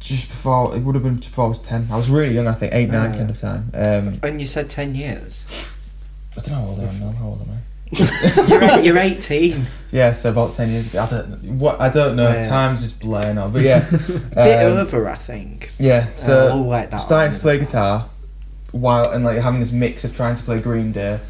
[0.00, 1.88] Just before it would have been before I was ten.
[1.90, 3.16] I was really young, I think, eight, nine Ah.
[3.18, 3.70] kind of time.
[3.74, 5.44] Um, And you said ten years.
[6.36, 7.10] I don't know how old I am now.
[7.12, 7.58] How old am I?
[7.92, 9.66] You're eight, you're eighteen.
[9.90, 11.02] Yeah, so about ten years ago.
[11.02, 12.28] I don't what I don't know.
[12.32, 12.48] Yeah.
[12.48, 13.86] Time's just blurring out, but yeah.
[14.34, 15.70] Bit um, over, I think.
[15.78, 16.06] Yeah.
[16.08, 18.08] Uh, So we'll that starting to play guitar
[18.72, 21.20] while and like having this mix of trying to play Green Day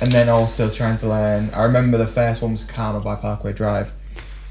[0.00, 3.52] and then also trying to learn I remember the first one was Karma by Parkway
[3.52, 3.92] Drive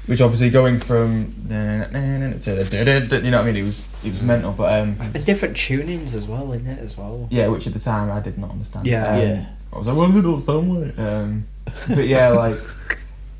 [0.06, 4.52] which obviously going from to you know what I mean it was it was mental
[4.52, 7.26] but um And different tunings as well in it as well.
[7.30, 9.08] yeah which at the time I did not understand Yeah.
[9.08, 9.46] Um, Yeah.
[9.72, 11.46] I was like what did it all sound like um
[11.88, 12.56] but yeah like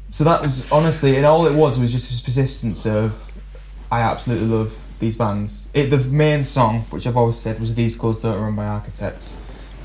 [0.09, 3.33] so that was honestly and all it was was just this persistence of
[3.91, 5.69] I absolutely love these bands.
[5.75, 9.37] It, the main song, which I've always said, was "These Colours Don't Run by Architects."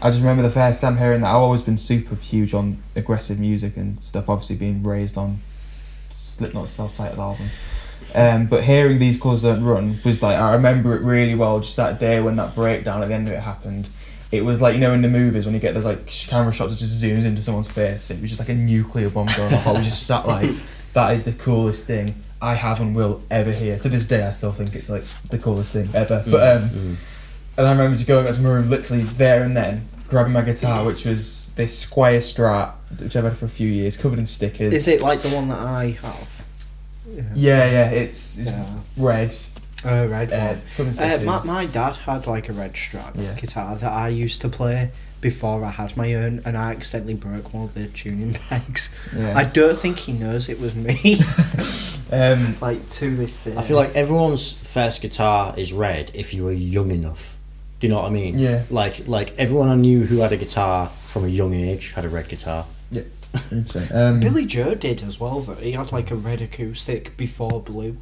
[0.02, 1.28] I just remember the first time hearing that.
[1.28, 4.30] I've always been super huge on aggressive music and stuff.
[4.30, 5.42] Obviously, being raised on
[6.12, 7.50] Slipknot's self-titled album.
[8.16, 11.60] Um, but hearing "These Colours Don't Run" was like I remember it really well.
[11.60, 13.90] Just that day when that breakdown at the end of it happened.
[14.32, 16.72] It was like you know in the movies when you get those like camera shots
[16.72, 18.10] that just zooms into someone's face.
[18.12, 19.66] It was just like a nuclear bomb going off.
[19.68, 20.52] I was just sat like,
[20.94, 23.80] that is the coolest thing I have and will ever hear.
[23.80, 26.24] To this day, I still think it's like the coolest thing ever.
[26.30, 26.96] But um, Mm.
[27.58, 30.42] and I remember just going up to my room, literally there and then, grabbing my
[30.44, 34.26] guitar, which was this Squier Strat, which I've had for a few years, covered in
[34.28, 34.74] stickers.
[34.74, 36.46] Is it like the one that I have?
[37.34, 37.90] Yeah, yeah.
[37.90, 38.66] It's it's Yeah.
[38.96, 39.36] red.
[39.86, 40.32] Oh, right.
[40.32, 41.26] Uh, covered in Uh, stickers.
[41.26, 43.34] my, my dad had like a red strap Yeah.
[43.40, 47.54] guitar that I used to play before I had my own, and I accidentally broke
[47.54, 48.96] one of the tuning pegs.
[49.16, 49.38] yeah.
[49.38, 51.18] I don't think he knows it was me.
[52.12, 53.56] um, like to this day.
[53.56, 57.38] I feel like everyone's first guitar is red if you were young enough.
[57.80, 58.38] Do you know what I mean?
[58.38, 58.64] yeah.
[58.70, 62.10] Like like everyone I knew who had a guitar from a young age had a
[62.10, 62.66] red guitar.
[63.34, 63.94] 100%.
[63.96, 65.40] Um, Billie Joe did as well.
[65.40, 67.98] Though he had like a red acoustic before blue.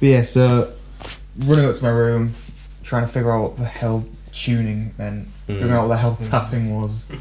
[0.00, 0.72] But yeah, so
[1.38, 2.32] running up to my room,
[2.82, 5.54] trying to figure out what the hell tuning meant, Mm.
[5.54, 7.06] figuring out what the hell tapping was.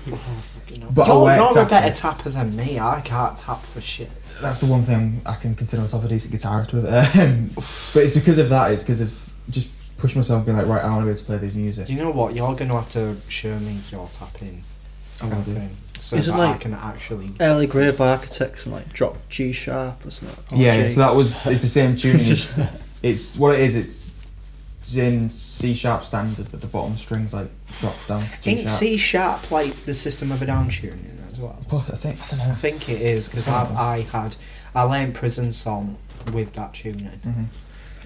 [0.91, 2.79] But I you're, worked you're a better tapper than me.
[2.79, 4.09] I can't tap for shit.
[4.41, 6.85] That's the one thing I can consider myself a decent guitarist with.
[7.19, 7.49] Um,
[7.93, 8.71] but it's because of that.
[8.71, 9.67] It's because of just
[9.97, 11.89] pushing myself, and being like, right, I want to be able to play this music.
[11.89, 12.33] You know what?
[12.35, 14.63] You're going to have to show me your tapping.
[15.21, 15.53] I will do.
[15.53, 17.31] thing, so Is it that like- I can actually.
[17.39, 20.57] Early Grave by architects and like drop G sharp or something.
[20.57, 20.89] or Yeah, G.
[20.89, 22.21] so that was it's the same tuning.
[22.25, 22.59] It's,
[23.03, 23.75] it's what it is.
[23.75, 24.15] It's
[24.81, 27.49] it's in C sharp standard, but the bottom strings like
[27.79, 28.69] drop down to G Ain't sharp.
[28.79, 31.59] C sharp like the System of a Down tuning as well?
[31.69, 32.51] But I think I don't know.
[32.51, 33.75] I think it is because Something.
[33.77, 34.35] I had
[34.73, 35.97] I learned Prison Song
[36.33, 37.07] with that tuning.
[37.23, 37.43] hmm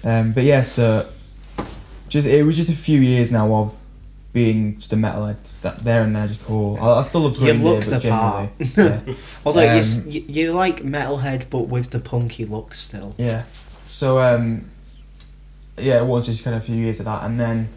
[0.08, 1.08] Um, but yeah, so
[2.08, 3.80] just it was just a few years now of
[4.34, 5.38] being just a metalhead.
[5.62, 6.76] That there and there, just cool.
[6.78, 8.50] I, I still love Green Day, but the generally, part.
[9.06, 9.14] yeah.
[9.46, 13.14] Although you, Um, you you like metalhead, but with the punky look still.
[13.16, 13.44] Yeah.
[13.86, 14.70] So um,
[15.78, 17.68] yeah, it was just kind of a few years of that, and then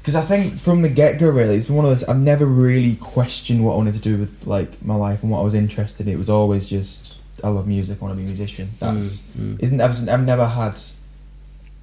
[0.00, 2.04] because I think from the get go, really, it's been one of those.
[2.04, 5.40] I've never really questioned what I wanted to do with like my life and what
[5.40, 6.12] I was interested in.
[6.12, 7.98] It was always just I love music.
[8.00, 8.70] I want to be a musician.
[8.78, 9.62] That's Mm, mm.
[9.62, 9.80] isn't.
[9.80, 10.78] I've, I've never had.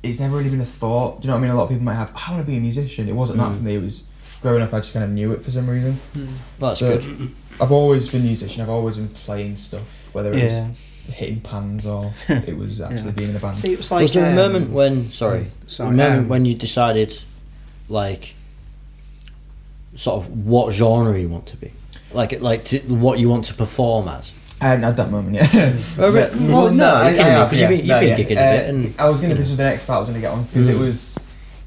[0.03, 1.21] It's never really been a thought.
[1.21, 1.51] Do you know what I mean?
[1.51, 2.11] A lot of people might have.
[2.15, 3.07] I want to be a musician.
[3.07, 3.57] It wasn't that Mm.
[3.57, 3.75] for me.
[3.75, 4.03] It was
[4.41, 4.73] growing up.
[4.73, 5.99] I just kind of knew it for some reason.
[6.59, 7.31] That's So, good.
[7.59, 8.61] I've always been a musician.
[8.63, 10.67] I've always been playing stuff, whether it Yeah.
[10.69, 10.77] was
[11.15, 13.11] hitting pans or it was actually Yeah.
[13.11, 13.57] being in a band.
[13.57, 14.01] See, it was like.
[14.03, 15.89] was there a um, moment when sorry, Sorry.
[15.89, 17.13] a moment um, when you decided,
[17.87, 18.33] like,
[19.95, 21.71] sort of what genre you want to be,
[22.13, 24.31] like like to, what you want to perform as?
[24.61, 25.49] I hadn't that moment yet.
[25.97, 26.51] Oh, re- Yeah.
[26.51, 27.69] well, no, I- you can I be, have, 'cause yeah.
[27.69, 28.17] you've been- you've been yeah.
[28.17, 29.35] gigging a Uh, bit and- I was gonna.
[29.35, 30.79] This was the next part I was gonna get on because it Mm.
[30.79, 31.17] was,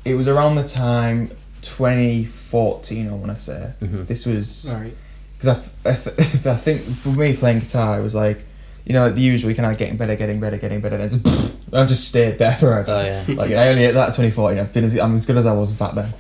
[0.05, 1.31] it was around the time
[1.63, 3.09] 2014.
[3.09, 4.07] I want to say Mhm.
[4.07, 4.95] this was Right.
[5.39, 8.45] because I, I, th- I think for me playing guitar it was like,
[8.85, 9.51] you know, like the usual.
[9.51, 10.97] You kind of getting better, getting better, getting better.
[10.99, 12.93] Then just, I just stayed there forever.
[12.93, 13.25] Oh yeah.
[13.37, 14.59] like I only hit that 2014.
[14.61, 16.13] I've been as I'm as good as I was back then.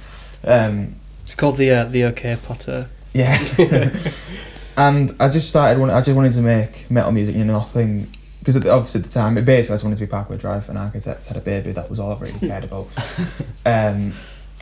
[0.45, 2.89] Um, It's called the uh, the OK Potter.
[3.13, 3.39] Yeah.
[4.77, 5.83] and I just started.
[5.83, 7.37] I just wanted to make metal music.
[7.37, 8.09] You know, nothing.
[8.39, 10.77] Because obviously at the time, it basically I just wanted to be Parkway Drive and
[10.77, 11.73] Architects had a baby.
[11.73, 12.89] That was all I really cared about.
[13.67, 14.13] Um,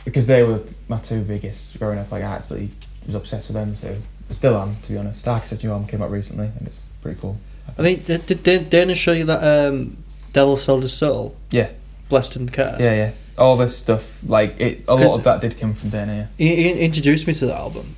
[0.05, 2.09] because they were my two biggest growing up.
[2.09, 2.69] Like I actually
[3.05, 3.75] was obsessed with them.
[3.75, 3.93] So
[4.29, 5.27] I still am, to be honest.
[5.27, 7.37] Architects new album came out recently, and it's pretty cool.
[7.77, 9.97] I mean, did, did did Dana show you that um,
[10.31, 11.35] Devil Sold His Soul?
[11.51, 11.69] Yeah.
[12.09, 12.81] Blessed and Cursed.
[12.81, 13.11] Yeah, yeah.
[13.37, 14.85] All this stuff, like it.
[14.87, 16.29] A lot of that did come from Dana.
[16.37, 16.47] Yeah.
[16.47, 17.95] He, he introduced me to the album,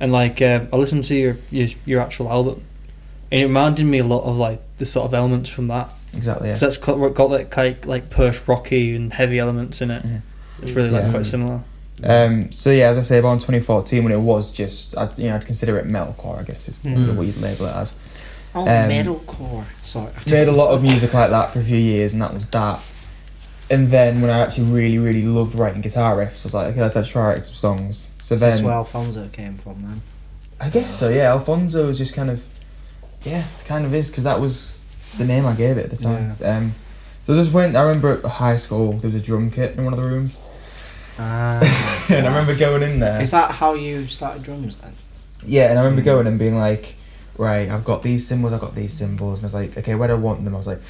[0.00, 2.62] and like um, I listened to your, your your actual album,
[3.30, 5.88] and it reminded me a lot of like the sort of elements from that.
[6.14, 6.48] Exactly.
[6.48, 6.54] Yeah.
[6.54, 10.02] 'Cause that's got, got like kind like post rocky and heavy elements in it.
[10.02, 10.20] Mhm.
[10.62, 11.10] It's really like Yeah.
[11.10, 11.60] quite similar.
[12.04, 15.36] Um, so yeah, as I say, about 2014 when it was just, I'd, you know,
[15.36, 16.38] I'd consider it metalcore.
[16.38, 17.06] I guess is Mm.
[17.06, 17.94] the way you'd label it as.
[18.54, 19.64] Oh, Um, metalcore.
[19.82, 20.08] Sorry.
[20.30, 22.78] made a lot of music like that for a few years, and that was that.
[23.68, 26.80] And then when I actually really, really loved writing guitar riffs, I was like, okay,
[26.82, 28.12] let's try writing some songs.
[28.20, 30.02] So Is this where Alfonso came from then?
[30.60, 31.08] I guess so.
[31.08, 32.46] Yeah, Alfonso was just kind of,
[33.24, 34.84] yeah, it kind of is because that was
[35.18, 36.36] the name I gave it at the time.
[36.44, 36.74] Um,
[37.24, 37.74] so I just went.
[37.76, 40.38] I remember at high school there was a drum kit in one of the rooms,
[41.18, 42.06] Ah.
[42.10, 43.20] and I remember going in there.
[43.20, 44.92] Is that how you started drums then?
[45.44, 46.04] Yeah, and I remember Mm.
[46.04, 46.94] going and being like,
[47.36, 50.06] right, I've got these cymbals, I've got these cymbals, and I was like, okay, where
[50.08, 50.54] do I want them?
[50.54, 50.80] I was like,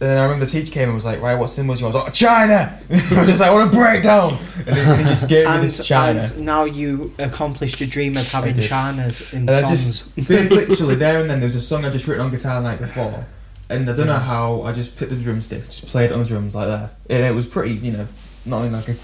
[0.00, 1.96] and I remember the teacher came and was like, right, what cymbals do you want?
[1.96, 2.78] I was like, China!
[2.90, 4.04] I was just like, I want to break!
[4.04, 6.20] And he, he just gave me this China.
[6.20, 8.54] and now you accomplished your dream of having.
[8.54, 10.10] Chinas in And I songs.
[10.16, 12.68] just, literally there and then, there was a song I just written on guitar the
[12.68, 13.26] night before,
[13.70, 14.22] and I don't know Mm.
[14.22, 16.90] how, I just picked the drumsticks, just played it on the drums like that.
[17.10, 18.06] And it was pretty, you know,
[18.46, 18.94] not in like a,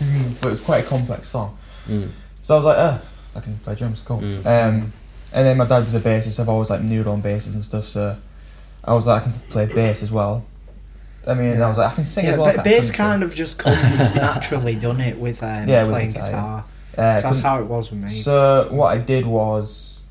[0.40, 1.56] but it was quite a complex song.
[1.88, 2.08] Mm.
[2.40, 3.02] So I was like, oh,
[3.36, 4.20] I can play drums, cool.
[4.20, 4.38] Mm.
[4.46, 4.92] Um,
[5.32, 6.32] and then my dad was a bassist.
[6.32, 7.84] So I've always like noodled on basses and stuff.
[7.84, 8.16] So
[8.84, 10.44] I was like, I can play bass as well.
[11.26, 12.54] I mean, I was like, I can sing yeah, as well.
[12.54, 16.26] but bass kind of just comes naturally, doesn't it, with um, Yeah, with playing guitar,
[16.26, 16.64] guitar.
[16.96, 18.08] Uh, So that's how it was with me.
[18.08, 20.02] so what I did was,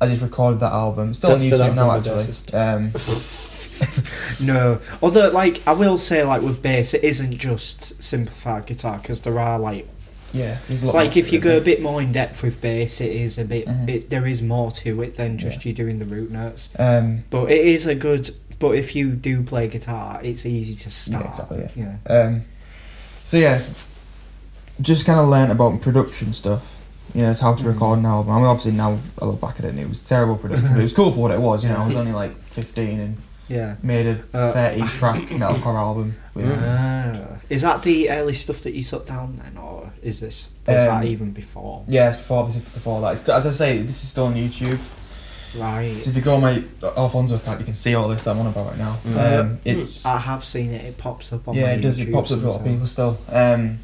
[0.00, 1.10] I just recorded that album.
[1.10, 2.58] It's still Don't on YouTube now, actually.
[2.58, 2.92] Um,
[4.40, 9.20] No, although like I will say, like with bass, it isn't just simplified guitar because
[9.22, 9.88] there are like
[10.32, 13.44] yeah, like if you go a bit more in depth with bass, it is a
[13.44, 13.66] bit.
[13.66, 13.88] Mhm.
[13.88, 16.70] It, there is more to it than just you doing the root notes.
[16.76, 18.34] Um, But it is a good.
[18.58, 21.24] But if you do play guitar, it's easy to start.
[21.24, 21.96] Yeah, exactly, Yeah.
[22.14, 22.44] um,
[23.22, 23.60] so yeah,
[24.80, 26.84] just kind of learnt about production stuff.
[27.14, 27.72] You know, it's how to Mm.
[27.72, 28.32] record an album.
[28.32, 30.78] I mean, obviously now I look back at it and it was terrible production, but
[30.78, 31.62] it was cool for what it was.
[31.62, 33.16] You know, I was only like 15 and
[33.48, 33.74] Yeah.
[33.82, 36.16] made a Uh, 30 track metalcore album.
[36.36, 37.36] Ah.
[37.48, 40.48] Is that the early stuff that you took down then, or is this?
[40.66, 41.82] Is Um, that even before?
[41.86, 43.12] Yeah, it's before this is before that.
[43.12, 44.78] It's, as I say, this is still on YouTube.
[45.56, 45.96] Right.
[46.00, 46.62] So if you go on my
[46.96, 48.96] Alfonso account, you can see all this that I'm on about right now.
[49.04, 49.40] Mm.
[49.40, 50.84] Um, it's I have seen it.
[50.84, 51.54] It pops up on.
[51.54, 51.98] yeah, my it does.
[51.98, 53.18] It pops up for a lot of people still.
[53.30, 53.78] Um,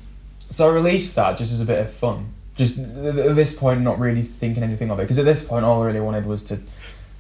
[0.49, 2.33] so I released that just as a bit of fun.
[2.57, 5.43] Just th- th- at this point, not really thinking anything of it, because at this
[5.47, 6.59] point, all I really wanted was to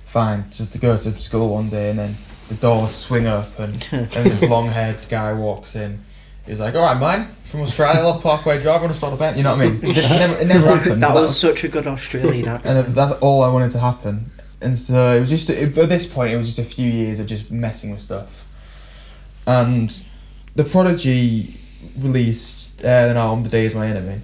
[0.04, 2.16] find to, to go to school one day, and then
[2.48, 6.00] the doors swing up, and, and this long-haired guy walks in.
[6.46, 8.78] He's like, "All right, man, from Australia, love Parkway Drive.
[8.80, 9.80] I Want to start a band?" You know what I mean?
[9.84, 11.02] It never, it never happened.
[11.02, 12.88] that but was such a good Australian and accent.
[12.88, 14.32] if that's all I wanted to happen.
[14.62, 17.18] And so it was just it, at this point, it was just a few years
[17.20, 18.46] of just messing with stuff.
[19.46, 20.04] And
[20.54, 21.58] the Prodigy
[21.98, 24.20] released uh, an album, "The Day Is My Enemy,"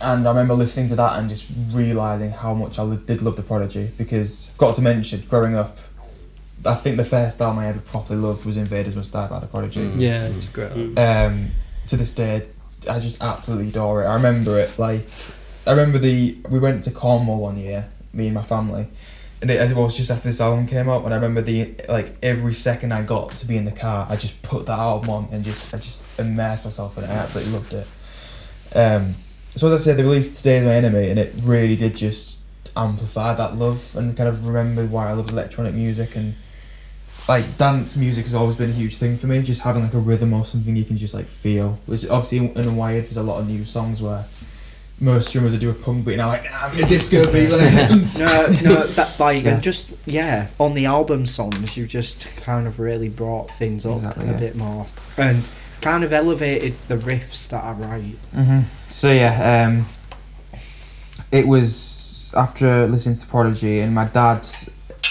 [0.00, 3.42] and I remember listening to that and just realizing how much I did love the
[3.42, 5.78] Prodigy because I've got to mention, growing up,
[6.66, 9.46] I think the first album I ever properly loved was "Invaders Must Die" by the
[9.46, 10.00] Prodigy Mm.
[10.00, 10.98] Yeah, it's great.
[10.98, 11.48] um,
[11.86, 12.46] to this day,
[12.90, 14.06] I just absolutely adore it.
[14.06, 15.06] I remember it like
[15.66, 18.86] I remember the we went to Cornwall one year, me and my family,
[19.50, 22.54] and it, was just after this album came out, and I remember the like every
[22.54, 25.44] second I got to be in the car, I just put that album on and
[25.44, 27.10] just I just immersed myself in it.
[27.10, 27.86] I absolutely loved it.
[28.74, 29.14] Um,
[29.54, 32.38] so as I said, they released "Today's My Enemy," and it really did just
[32.74, 36.34] amplify that love and kind of remembered why I love electronic music and
[37.28, 39.42] like dance music has always been a huge thing for me.
[39.42, 41.78] Just having like a rhythm or something you can just like feel.
[41.84, 44.24] Which obviously in, in Wired there's a lot of new songs where
[45.00, 47.50] most drummers would do a punk beat and I'm like, nah, I'm a disco beat.
[47.50, 49.50] like, no, no, that like Yeah.
[49.54, 53.96] and just yeah, on the album songs, you just kind of really brought things up
[53.96, 54.38] Exactly, a yeah.
[54.38, 54.86] bit more
[55.18, 55.48] and
[55.80, 58.16] kind of elevated the riffs that I write.
[58.32, 59.86] hmm So yeah, um,
[61.32, 64.46] it was after listening to Prodigy, and my dad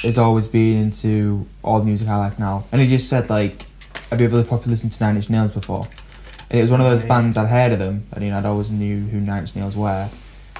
[0.04, 3.66] has always been into all the music I like now, and he just said like,
[4.10, 5.88] "Have you ever probably listened to Nine Inch Nails before?"
[6.54, 8.46] And it was one of those bands I'd heard of them, and you know I'd
[8.46, 10.08] always knew who Inch Nails were,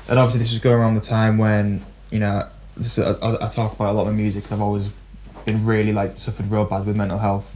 [0.10, 2.42] and obviously this was going around the time when you know
[2.76, 4.18] this, I, I talk about a lot of music.
[4.18, 4.44] music.
[4.46, 4.90] 'cause I've always
[5.46, 7.56] been really like suffered real bad with mental health,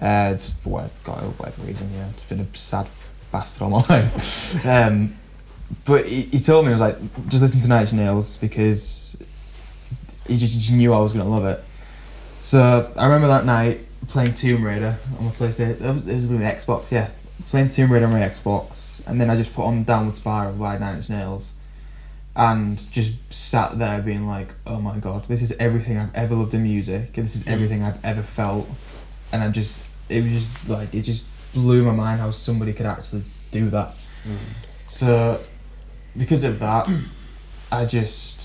[0.00, 1.90] uh, for what- God, whatever reason.
[1.96, 2.86] Yeah, it's been a sad
[3.32, 4.64] bastard all my life.
[4.64, 5.16] Um,
[5.84, 6.96] but he, he told me, I was like,
[7.28, 9.16] just listen to Inch Nails because
[10.28, 11.64] he just, just knew I was going to love it.
[12.38, 15.80] So I remember that night playing Tomb Raider on my PlayStation.
[15.80, 17.10] It was, it was with my Xbox, yeah.
[17.46, 20.78] Playing Tomb Raider on my Xbox, and then I just put on Downward Spiral by
[20.78, 21.52] Nine Inch Nails,
[22.36, 26.54] and just sat there being like, "Oh my god, this is everything I've ever loved
[26.54, 27.16] in music.
[27.16, 28.68] and This is everything I've ever felt."
[29.32, 32.86] And I just, it was just like it just blew my mind how somebody could
[32.86, 33.94] actually do that.
[34.26, 34.36] Mm.
[34.86, 35.40] So,
[36.16, 36.88] because of that,
[37.72, 38.43] I just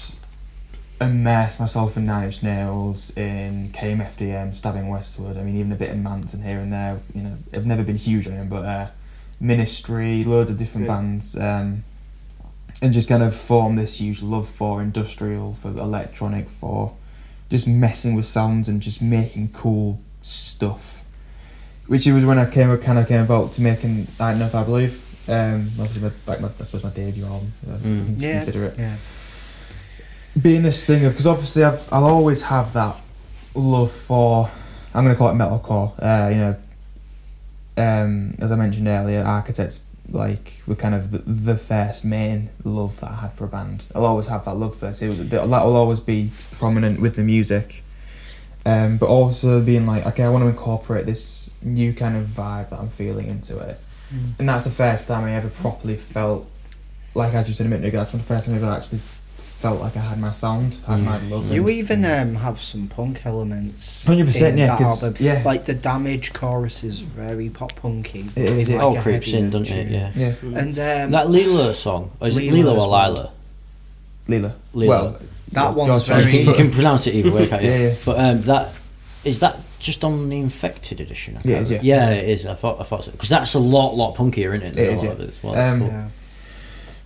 [1.02, 5.38] immersed myself in Nine Inch Nails, in KMFDM, Stabbing Westward.
[5.38, 7.00] I mean, even a bit of Manson here and there.
[7.16, 8.88] You know, I've never been huge on him, but uh,
[9.40, 10.94] Ministry, loads of different Yeah.
[10.96, 11.84] bands, um,
[12.82, 16.94] and just kind of formed this huge love for industrial, for electronic, for
[17.50, 21.04] just messing with sounds and just making cool stuff.
[21.88, 24.46] Which it was when I came, kind of came about to making I don't know
[24.46, 25.06] if I believe.
[25.28, 27.54] Um, obviously, my, like my, I suppose my debut album.
[27.68, 28.16] Uh, Mm.
[28.22, 28.34] Yeah.
[28.42, 28.96] consider it Yeah.
[30.42, 33.00] Being this thing of because obviously I've I'll always have that
[33.56, 34.50] love for
[34.94, 35.94] I'm gonna call it metalcore.
[36.02, 36.56] Uh, you know,
[37.78, 39.82] um, as I mentioned earlier, Architects
[40.12, 43.86] like were kind of the, the first main love that I had for a band.
[43.94, 45.02] I'll always have that love first.
[45.02, 47.84] It was that will always be prominent with the music,
[48.66, 52.70] um, but also being like okay, I want to incorporate this new kind of vibe
[52.70, 53.80] that I'm feeling into it,
[54.40, 56.50] and that's the first time I ever properly felt
[57.16, 57.98] like as you said a minute ago.
[57.98, 59.00] That's when the first time I ever actually
[59.30, 61.04] felt like I had my sound, had Mm.
[61.06, 61.52] my love.
[61.52, 64.06] You even um, have some punk elements.
[64.06, 65.24] Hundred percent, yeah, that 'cause- album.
[65.26, 68.26] yeah, Like the damage chorus is very pop punky.
[68.36, 68.76] It is, with yeah.
[68.84, 69.92] like oh, a creeps in, doesn't it?
[69.92, 70.12] Yeah.
[70.16, 73.12] yeah, And um, That Lila song, or is it Lila Lila or well.
[73.12, 73.32] Lila?
[74.28, 74.56] Lila.
[74.74, 74.90] Lila.
[74.90, 75.20] Well,
[75.52, 77.70] That one's God, very- you can pronounce it either way, can't you?
[77.72, 77.96] Yeah, yeah.
[78.06, 78.74] But um, that
[79.26, 81.36] is that just on the infected edition.
[81.38, 81.86] I Yeah, it can't is, remember.
[81.88, 82.10] yeah.
[82.12, 82.46] yeah, it is.
[82.46, 84.74] I thought I thought so because that's a lot, lot punkier, isn't it?
[84.76, 85.26] than It a is, lot yeah.
[85.26, 85.56] it well.
[85.56, 86.00] Um, It's cool.
[86.00, 86.08] yeah.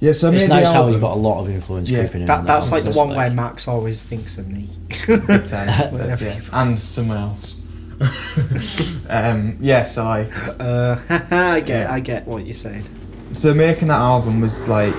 [0.04, 0.12] Yeah.
[0.14, 0.94] So I It's made nice how album.
[0.96, 2.28] you got a lot of influence Yeah, creeping in.
[2.28, 4.70] That, on that's that like the one like- where Max always thinks of me.
[5.08, 5.48] Big time.
[5.98, 6.44] That's it.
[6.52, 7.56] and someone else.
[9.10, 11.94] um, yeah, so like, Uh, I get, Yeah.
[11.94, 12.84] I get what you're saying.
[13.32, 14.96] so making that album was like,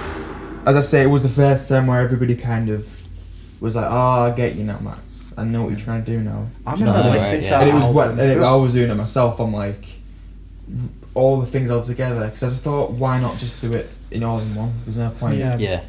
[0.67, 2.89] as I say, it was the first time where everybody kind of
[3.61, 5.29] was like, "Oh, I get you now, Max.
[5.37, 7.41] I know what you're trying to do now." I Do you know remember what listening
[7.41, 7.59] Right, to yeah.
[7.59, 7.95] that and it was album.
[7.97, 9.39] what, and it, I was doing it myself.
[9.41, 9.85] I'm like,
[11.15, 14.23] all the things all together because I just thought, why not just do it in
[14.25, 14.73] all in one?
[14.85, 15.39] There's no point.
[15.39, 15.57] Yeah.
[15.59, 15.81] Yeah,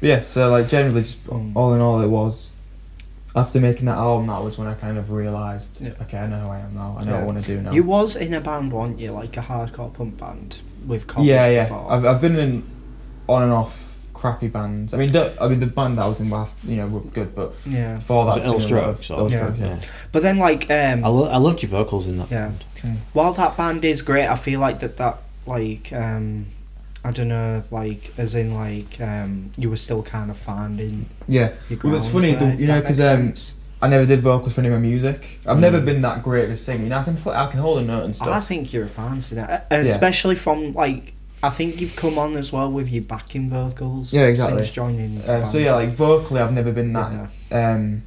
[0.00, 1.52] Yeah, so like generally, just Mm.
[1.56, 2.50] all in all, it was
[3.36, 4.26] after making that album.
[4.28, 5.90] That was when I kind of realised, Yeah.
[6.02, 6.96] okay, I know who I am now.
[6.98, 7.14] I know Yeah.
[7.18, 7.72] what I want to do now.
[7.72, 9.12] You was in a band, weren't you?
[9.12, 11.62] Like a hardcore punk band with college yeah, yeah.
[11.64, 11.86] before.
[11.90, 12.62] I've I've been in
[13.28, 14.92] on and off crappy bands.
[14.94, 17.00] I mean, don't, I mean the band that I was in, was, you know, were
[17.00, 17.94] good, but yeah.
[17.94, 19.52] before Was that, it Illstrokes or- Yeah.
[19.56, 19.66] yeah.
[19.66, 19.76] yeah.
[20.10, 22.30] But then, like, um, I, lo- I loved your vocals in that.
[22.30, 22.50] Yeah.
[22.82, 22.98] band.
[23.12, 26.46] while that band is great, I feel like that that like um,
[27.08, 31.54] I don't know, like as in like um, you were still kind of finding Yeah,
[31.70, 33.32] your Well, it's ground funny, the- you know, because um.
[33.80, 35.38] I never did vocals for any of my music.
[35.46, 35.84] I've never Mm.
[35.84, 36.82] been that great of a singer.
[36.82, 38.26] You know, I can put, I can hold a note and stuff.
[38.28, 41.14] I think you're a fancy that, especially from like.
[41.44, 44.12] I think you've come on as well with your backing vocals.
[44.12, 44.58] Yeah, exactly.
[44.58, 45.22] Since joining.
[45.30, 47.12] Um, so yeah, like vocally, I've never been that
[47.52, 47.72] Yeah.
[47.74, 48.02] um,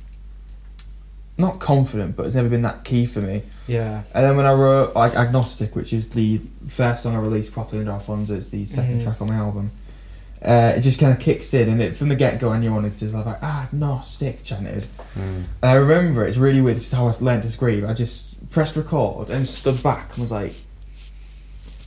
[1.41, 3.41] not confident, but it's never been that key for me.
[3.67, 4.03] yeah.
[4.13, 7.79] And then when I wrote like Agnostic, which is the first song I released properly
[7.81, 9.03] under Alfonso, it's the 2nd Mhm.
[9.03, 9.71] track on my album.
[10.43, 12.69] Uh, it just kind of kicks in, and it from the get go, I knew
[12.71, 14.83] I wanted to just have like agnostic chanted.
[15.15, 15.43] Mm.
[15.61, 16.77] And I remember it's really weird.
[16.77, 17.85] This is how I learned to scream.
[17.85, 20.55] I just pressed record and stood back and was like,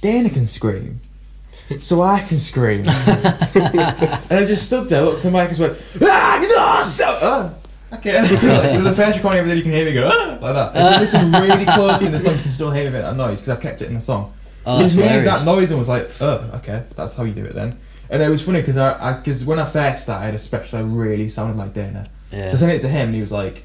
[0.00, 1.00] Dana can scream,
[1.80, 2.84] so I can scream.
[2.86, 6.12] and I just stood there, looked at the mic, and just went
[6.42, 7.06] agnostic.
[7.22, 7.50] Uh,
[7.96, 10.72] okay, the first recording ever did, you can hear me go "Ah," like that.
[10.74, 13.16] If you listen really closely in the song, you can still hear a bit that
[13.16, 14.32] noise because I've kept it in the song.
[14.66, 17.54] Oh, he made that noise and was like, "Oh, okay, that's how you do it
[17.54, 17.76] then."
[18.10, 21.56] And it was funny because I, because when I first started, especially, I really sounded
[21.56, 22.08] like Dana.
[22.30, 22.48] Yeah.
[22.48, 23.62] So I sent it to him, and he was like,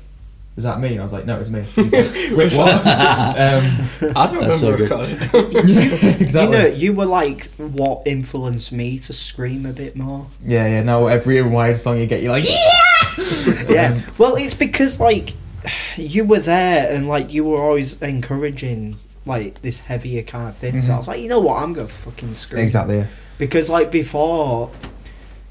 [0.56, 2.06] "Was that me?" And I was like, "No, it was me." He's like,
[2.38, 2.74] Wait, what?
[2.86, 5.34] um, I don't That's so remember good.
[5.34, 5.68] recording.
[5.68, 6.58] yeah, exactly.
[6.58, 10.28] You know, you were like what influenced me to scream a bit more.
[10.46, 10.84] yeah, yeah.
[10.84, 12.72] No, every wide song you get, you're like, "Yeah."
[13.70, 14.02] yeah.
[14.18, 15.34] Well, it's because like
[15.98, 20.82] you were there and like you were always encouraging like this heavier kind of thing.
[20.82, 20.98] So I Mhm.
[21.00, 22.64] was like, you know what, I'm gonna fucking scream.
[22.64, 22.98] Exactly.
[23.00, 23.06] Yeah.
[23.38, 24.72] Because like before,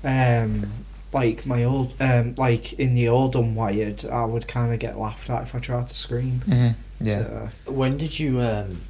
[0.05, 0.67] um,
[1.13, 5.31] like my old, um, like in the old Unwired, I would kind of get laughed
[5.31, 6.41] at if I tried to scream.
[6.47, 7.07] Mm-hmm.
[7.07, 7.49] Yeah.
[7.65, 8.81] So, When did you um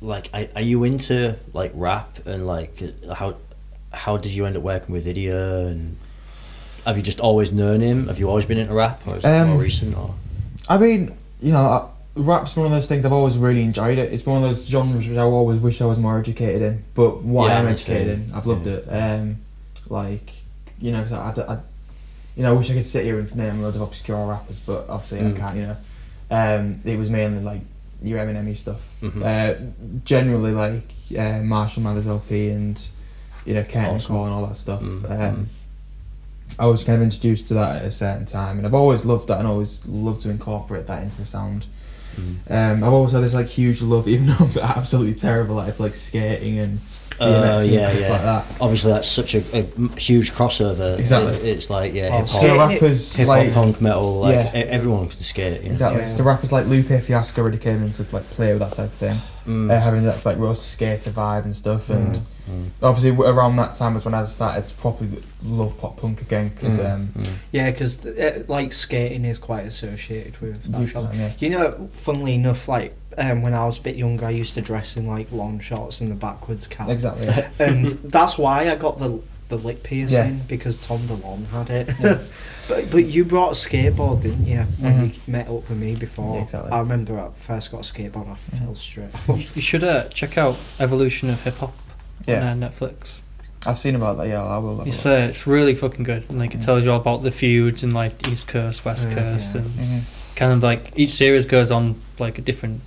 [0.00, 2.80] like are, are you into like rap and like
[3.14, 3.36] how
[3.92, 5.96] how did you end up working with Idia and
[6.88, 8.08] have you just always known him?
[8.08, 10.14] Have you always been into rap or is it Um, more recent or
[10.68, 14.12] I mean, you know, rap's one of those things I've always really enjoyed it.
[14.12, 16.84] It's one of those genres which I always wish I was more educated in.
[16.94, 18.84] But what Yeah, I am me educated in, I've loved it.
[18.90, 19.36] Um,
[19.88, 20.32] like,
[20.80, 21.58] you know, 'cause I, I, I-
[22.36, 24.86] you know, I wish I could sit here and name loads of obscure rappers, but
[24.88, 25.34] obviously Mm.
[25.34, 25.56] I can't.
[25.56, 25.76] You know,
[26.30, 27.60] um, it was mainly like
[28.02, 28.94] your Eminem stuff.
[29.02, 29.22] Mhm.
[29.24, 30.84] Uh, generally like
[31.18, 32.88] uh, Marshall Mathers LP and
[33.44, 34.14] you know Kent and Awesome.
[34.14, 34.80] Cole and all that stuff.
[34.82, 35.48] Mm, Um,
[36.58, 39.28] I was kind of introduced to that at a certain time, and I've always loved
[39.28, 41.66] that, and always loved to incorporate that into the sound.
[42.16, 42.36] Mhm.
[42.50, 45.76] Um, I've always had this like huge love, even though I'm absolutely terrible at it,
[45.76, 46.80] for like skating and
[47.20, 47.24] Uh,
[47.58, 48.08] BMX and yeah, stuff yeah.
[48.10, 48.46] like that.
[48.60, 49.40] Obviously, that's such a
[49.96, 50.98] huge crossover.
[50.98, 51.34] Exactly.
[51.34, 53.80] It- It's like yeah, Oh, hip So Skating hop, it- rappers hip hop, like punk,
[53.80, 54.20] metal.
[54.20, 54.50] Like Yeah.
[54.58, 55.58] e- everyone can skate.
[55.62, 55.70] You know?
[55.72, 56.02] exactly.
[56.02, 56.08] Yeah.
[56.08, 58.92] So rappers like Lupe Fiasco already came in to like play with that type of
[58.92, 59.70] thing, Mm.
[59.70, 61.90] uh, having that like real skater vibe and stuff.
[61.90, 62.68] And Mm.
[62.82, 65.10] obviously around that time was when I started to properly
[65.44, 66.92] love pop punk again because Mm.
[66.94, 67.28] um, Mm.
[67.52, 71.30] yeah, because uh, like skating is quite associated with that time, yeah.
[71.40, 74.60] You know, funnily enough, like um, when I was a bit younger, I used to
[74.60, 77.26] dress in like long shorts and the backwards cap, Exactly.
[77.26, 77.48] Yeah.
[77.58, 81.88] and that's why I got the the lip piercing because Tom DeLonge had it.
[82.00, 82.18] Yeah.
[82.68, 84.58] but but you brought a skateboard, didn't you?
[84.78, 85.14] When Mhm.
[85.26, 86.36] you met up with me before.
[86.36, 86.70] Yeah, exactly.
[86.70, 88.58] I remember I first got a skateboard, I Mhm.
[88.58, 89.10] fell straight.
[89.56, 91.74] You should uh, check out Evolution of Hip Hop
[92.26, 93.22] yeah, on uh, Netflix.
[93.66, 94.28] I've seen about that.
[94.28, 94.82] Yeah, I will.
[94.82, 96.24] It's uh, it's really fucking good.
[96.28, 96.64] And, like it Mm.
[96.66, 99.62] tells you all about the feuds and like East Coast, West Yeah, Coast, yeah.
[99.62, 100.00] and Mhm.
[100.36, 102.82] kind of like each series goes on like a different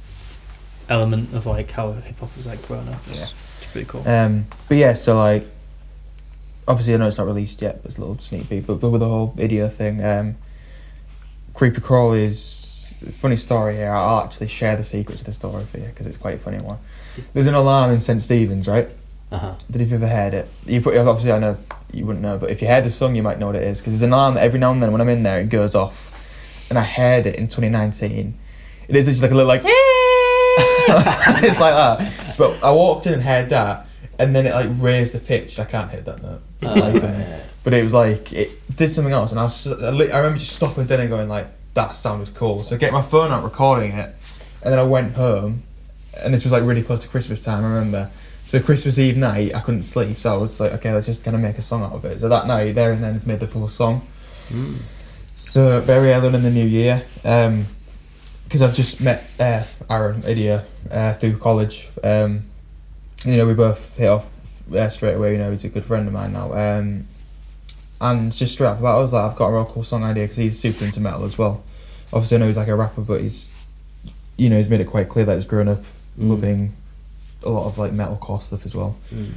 [0.91, 3.01] element of like how hip hop was like grown up.
[3.07, 3.23] It's, Yeah.
[3.25, 4.07] it's pretty cool.
[4.07, 5.45] Um, but yeah, so like,
[6.67, 8.67] obviously I know it's not released yet, but it's a little sneak peek.
[8.67, 10.35] But, but with the whole idiot thing, um,
[11.53, 13.91] Creepy Crawl is funny story here.
[13.91, 16.59] I'll actually share the secrets of the story for you because it's quite a funny
[16.59, 16.77] one.
[17.33, 18.89] There's an alarm in St Stephen's, right?
[19.31, 19.55] Uh-huh.
[19.69, 20.47] Did you ever heard it?
[20.65, 21.57] You put obviously I know
[21.93, 23.79] you wouldn't know, but if you heard the song, you might know what it is
[23.79, 25.73] because there's an alarm that every now and then when I'm in there it goes
[25.73, 26.09] off,
[26.69, 28.33] and I heard it in 2019.
[28.89, 29.63] It is just like a little like
[31.43, 32.35] it's like that.
[32.37, 33.87] But I walked in and heard that,
[34.19, 35.57] and then it like raised the pitch.
[35.57, 36.41] And I can't hit that note.
[36.61, 37.23] Like, um,
[37.63, 40.39] but it was like it did something else, and I was I li- I remember
[40.39, 42.63] just stopping then and going like that sounded cool.
[42.63, 44.15] So I get my phone out recording it,
[44.63, 45.63] and then I went home,
[46.17, 47.63] and this was like really close to Christmas time.
[47.63, 48.09] I remember.
[48.43, 51.35] So Christmas Eve night, I couldn't sleep, so I was like, okay, let's just kind
[51.35, 52.19] of make a song out of it.
[52.19, 54.01] So that night, there and then, made the full song.
[54.49, 54.81] Mm.
[55.35, 57.03] So very early on in the new year,
[58.51, 61.87] because I've just met uh, Aaron Idia uh, through college.
[62.03, 62.43] Um,
[63.23, 64.29] you know, we both hit off
[64.75, 65.31] uh, straight away.
[65.31, 66.51] You know, he's a good friend of mine now.
[66.51, 67.07] Um,
[68.01, 70.03] and just straight off the bat, I was like, I've got a real cool song
[70.03, 71.63] idea because he's super into metal as well.
[72.11, 73.55] Obviously, I know he's like a rapper, but he's,
[74.37, 75.83] you know, he's made it quite clear that he's grown up
[76.19, 76.29] Mm.
[76.29, 76.73] loving
[77.45, 78.97] a lot of like metalcore stuff as well.
[79.13, 79.31] Mm.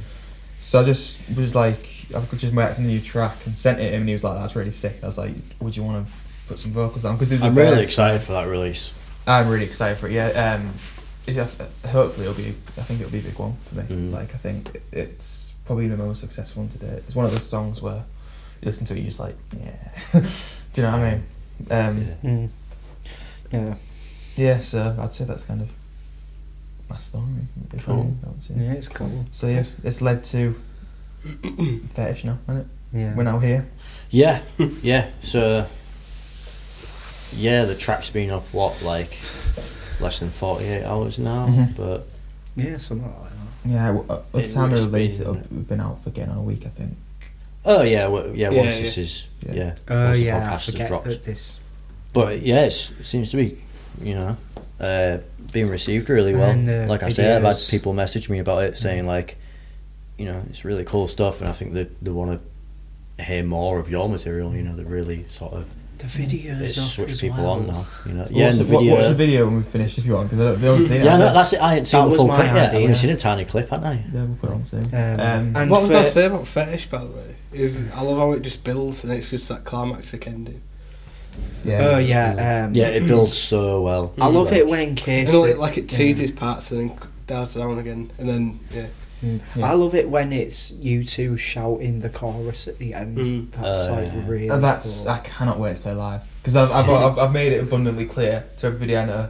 [0.59, 3.79] So I just was like, I could just worked on a new track and sent
[3.79, 5.83] it to him, and he was like, "That's really sick." I was like, "Would you
[5.83, 6.13] want to
[6.49, 8.93] put some vocals on?" Because I'm really excited for that release.
[9.27, 10.13] I'm really excited for it.
[10.13, 10.71] Yeah, um,
[11.27, 12.49] it's, uh, hopefully it'll be.
[12.77, 13.83] I think it'll be a big one for me.
[13.83, 14.11] Mm.
[14.11, 16.89] Like I think it's probably the most successful one to date.
[17.05, 18.03] It's one of those songs where
[18.61, 19.75] you listen to it, you're just like, yeah.
[20.73, 21.25] Do you know what I mean?
[21.71, 22.29] Um, Yeah.
[22.29, 22.49] Mm.
[23.51, 23.75] Yeah,
[24.35, 24.59] yeah.
[24.59, 25.71] So I'd say that's kind of
[26.89, 27.25] my story.
[27.73, 28.15] if Cool.
[28.23, 28.57] I- that's it.
[28.57, 29.25] yeah, it's cool.
[29.31, 30.53] So yeah, it's led to
[31.87, 32.67] fetish now, isn't it?
[32.93, 33.67] Yeah, We're now here.
[34.09, 34.41] Yeah,
[34.81, 35.09] yeah.
[35.21, 35.67] So,
[37.33, 39.17] yeah, the track's been up what like
[39.99, 41.75] less than forty eight hours now, Mhm.
[41.75, 42.07] but
[42.55, 43.15] yeah, something like
[43.63, 43.69] that.
[43.69, 46.31] Yeah, w- uh, at the time of release, been- it'll, we've been out for getting
[46.31, 46.97] on a week, I think.
[47.65, 48.51] oh yeah, well, yeah.
[48.51, 48.81] Yeah, Once yeah.
[48.81, 49.53] this is Yeah.
[49.53, 51.05] yeah, Oh once the yeah, I podcast has dropped.
[51.05, 51.59] that this.
[52.13, 52.71] But yeah, it
[53.03, 53.57] seems to be,
[54.01, 54.37] you know,
[54.79, 55.17] uh,
[55.51, 56.49] being received really well.
[56.51, 59.37] And, uh, like I say, I've had people message me about it saying like,
[60.17, 62.39] you know, it's really cool stuff, and I think they they want
[63.17, 64.53] to hear more of your material.
[64.55, 67.51] You know, they really sort of The videos it's up switched people well.
[67.51, 67.85] on now.
[68.05, 68.95] You know, yeah, watch, and the wa- video.
[68.95, 71.05] Watch the video when we finish if you want, because I've never seen it.
[71.05, 71.61] yeah, no, that's it.
[71.61, 72.69] I hadn't seen That the full my clip yet.
[72.73, 73.93] I've only seen a tiny clip, hadn't I?
[74.11, 74.85] Yeah, we'll put it on soon.
[74.93, 77.35] Um, Um, and what was for- I say about fetish, by the way?
[77.53, 80.61] Is I love how it just builds and it's just that climactic ending.
[81.63, 81.79] yeah.
[81.93, 84.13] Oh yeah, um, Yeah, it builds so well.
[84.19, 85.37] I love Like, it when And Casey.
[85.37, 85.97] like, like it yeah.
[85.97, 86.97] teases parts and then
[87.27, 88.87] dials down again, and then yeah.
[89.23, 89.41] Mm.
[89.55, 89.71] Yeah.
[89.71, 93.17] I love it when it's you two shouting the chorus at the end.
[93.17, 93.51] Mm.
[93.51, 94.23] That's Uh, like yeah.
[94.27, 94.47] really.
[94.49, 95.13] And that's cool.
[95.13, 98.43] I cannot wait to play live because I've, I've, I've I've made it abundantly clear
[98.57, 99.29] to everybody I know.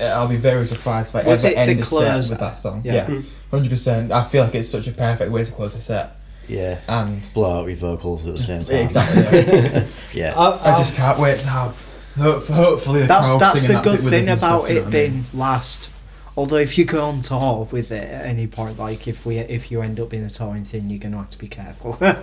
[0.00, 2.82] I'll be very surprised if I Was ever end the a set with that song.
[2.84, 3.10] Yeah.
[3.10, 3.20] Yeah,
[3.50, 4.12] hundred percent.
[4.12, 6.16] I feel like it's such a perfect way to close a set,
[6.48, 8.76] Yeah, and blow out your vocals at the same time.
[8.76, 9.40] exactly.
[10.14, 10.32] Yeah.
[10.32, 10.34] Yeah.
[10.40, 11.84] I, I just can't wait to have.
[12.16, 14.66] ho- Hopefully, the That's crowd that's singing the that good bit with us thing about
[14.68, 15.10] do you it know what I mean?
[15.12, 15.88] being last.
[16.36, 19.70] Although if you go on tour with it at any point, like if we if
[19.70, 21.98] you end up in a touring thing, you're gonna have to be careful.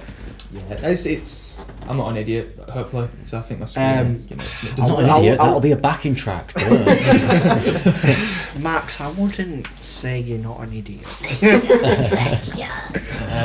[0.53, 1.65] Yeah, it's, it's.
[1.87, 2.55] I'm not an idiot.
[2.69, 3.75] Hopefully, so I think that's.
[3.75, 5.39] Um, you know, it's, it I'm doesn't an I'll- idiot.
[5.39, 6.53] I'll- That'll be a backing track.
[8.59, 11.05] Max, I wouldn't say you're not an idiot.
[11.07, 12.39] just, I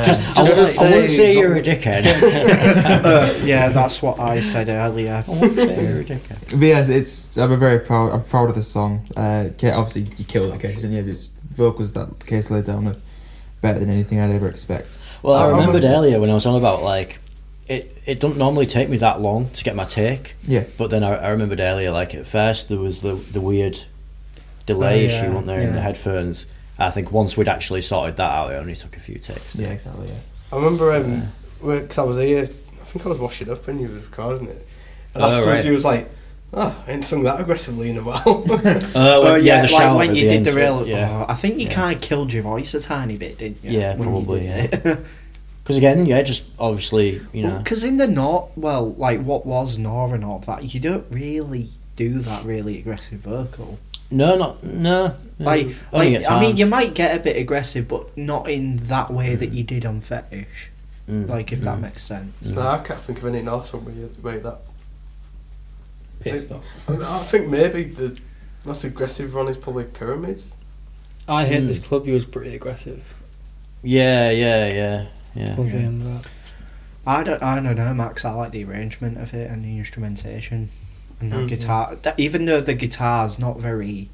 [0.05, 2.05] just wouldn't like- I wouldn't say say you're a dickhead.
[3.03, 5.23] Uh, yeah, that's what I said earlier.
[5.27, 6.51] I wouldn't say you're a dickhead.
[6.59, 7.37] But yeah, it's.
[7.39, 8.11] I'm very proud.
[8.11, 9.07] I'm proud of the song.
[9.17, 11.11] Uh, Kate, obviously, you killed that case, didn't you?
[11.11, 12.95] It's vocals that Case laid down are
[13.61, 15.09] better than anything I'd ever expect.
[15.23, 17.19] Well, I So, remembered it's- earlier when I was on about like,
[17.67, 17.95] it.
[18.05, 21.15] It don't normally take me that long to get my take, Yeah, but then I,
[21.15, 23.83] I remembered earlier like at first there was the the weird
[24.65, 26.45] delay Oh, issue, yeah, wasn't there, in the headphones.
[26.77, 29.55] I think once we'd actually sorted that out, it only took a few takes.
[29.55, 30.07] yeah, exactly.
[30.07, 30.13] Yeah.
[30.51, 31.23] I remember um,
[31.61, 32.49] because I was here.
[32.81, 34.65] I think I was washing up when you were recording it,
[35.13, 35.65] and Oh, afterwards right.
[35.65, 36.09] he was like,
[36.53, 39.97] "Oh, I ain't sung that aggressively in a while." Oh, Oh well, yeah, the like
[39.97, 40.87] when you the did end the real.
[40.87, 41.25] yeah.
[41.27, 41.73] oh, I think you Yeah.
[41.73, 43.79] kind of killed your voice a tiny bit, didn't you?
[43.79, 44.99] Yeah, when you probably, did it?
[45.63, 49.77] Because again, yeah, just obviously, you know, Because in the not well, like what was
[49.77, 53.77] Nora and all that, you don't really do that really aggressive vocal.
[54.09, 55.13] no, not no.
[55.37, 59.11] Like, Mm, like I mean, you might get a bit aggressive, but not in that
[59.11, 60.71] way that you did on Fetish.
[61.07, 61.81] Mm, Like, if that mm.
[61.81, 62.33] makes sense.
[62.49, 62.55] Mm.
[62.55, 64.59] no, I can't think of any Norse one where, you, where that.
[66.19, 66.89] Pissed off.
[66.89, 68.19] I, I think maybe the
[68.65, 70.53] most aggressive one is probably pyramids.
[71.27, 71.67] I hate Mm.
[71.67, 72.05] this club.
[72.05, 73.13] He was pretty aggressive.
[73.83, 75.05] Yeah, yeah, yeah,
[75.35, 75.55] yeah.
[75.55, 76.31] Towards the end of that.
[77.07, 78.25] I don't, I don't know, Max.
[78.25, 80.69] I like the arrangement of it and the instrumentation
[81.21, 81.47] and the Mhm.
[81.47, 81.95] guitar.
[82.01, 84.09] That, even though the guitar's not very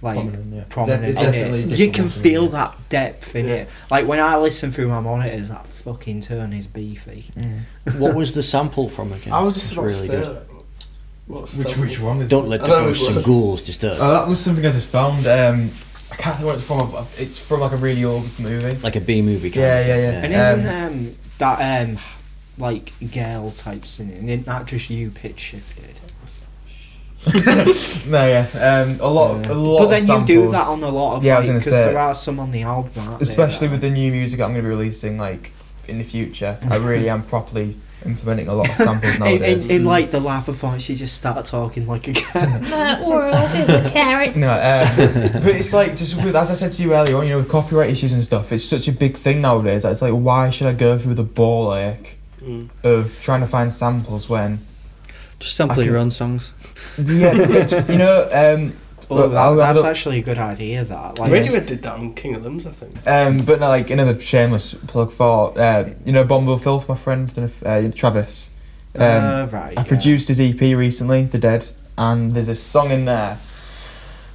[0.00, 0.64] like Prominent, yeah.
[0.68, 3.46] prominent, Def- it's in definitely it, different you can one feel the- that depth in
[3.46, 3.54] Yeah.
[3.54, 3.68] it.
[3.90, 7.24] Like when I listen through my monitors, that fucking turn is beefy.
[7.36, 7.62] Mm.
[7.98, 9.32] what was the sample from again?
[9.32, 10.36] I was just It's about really to say good.
[10.36, 10.46] that.
[11.28, 12.28] What's Which that which one is?
[12.30, 13.98] Don't let the ghosts and ghouls disturb.
[14.00, 15.26] Oh, that was something I just found.
[15.26, 15.70] Um,
[16.10, 17.06] I can't think what it's from.
[17.18, 18.76] It's from like a really old movie.
[18.82, 19.50] like a B movie.
[19.50, 20.54] Kind Yeah, of yeah, thing, yeah.
[20.54, 21.98] And Um, isn't um, that um,
[22.56, 24.28] like Gale type singing?
[24.28, 25.84] Isn't that just you pitch shifted?
[28.08, 28.46] no, yeah.
[28.86, 29.52] Um, a lot, Yeah.
[29.52, 29.78] a lot.
[29.78, 31.58] But of then you do that on a lot of Yeah, I like was gonna
[31.58, 34.10] because say- there are some on the album, aren't there, especially that- with the new
[34.12, 35.52] music I'm going to be releasing, like
[35.88, 36.58] in the future.
[36.70, 39.70] I really am properly implementing a lot of samples in, in, nowadays.
[39.70, 42.60] in like the laugh performance, you just start talking like a cat.
[42.62, 44.36] That world is a carrot.
[44.36, 47.30] No, um, but it's like just with, as I said to you earlier on, you
[47.30, 49.82] know, with copyright issues and stuff, it's such a big thing nowadays.
[49.82, 52.68] that It's like, why should I go through the ball ache Mm.
[52.84, 54.64] of trying to find samples when,
[55.40, 56.52] Just sample I your own songs.
[56.96, 58.72] yeah, it's, you know, um,
[59.10, 60.84] Oh, Look, that- I'll- I'll that's look- actually a good idea.
[60.84, 62.94] That like Radiohead did that on King of Limbs, I think.
[63.06, 67.26] um, but no, like another shameless plug for, uh, you know, Bombo Filth, my friend,
[67.34, 68.50] don't know if, uh, Travis.
[68.94, 69.78] Um, uh, right.
[69.78, 69.84] I yeah.
[69.84, 73.38] produced his EP recently, The Dead, and there's a song in there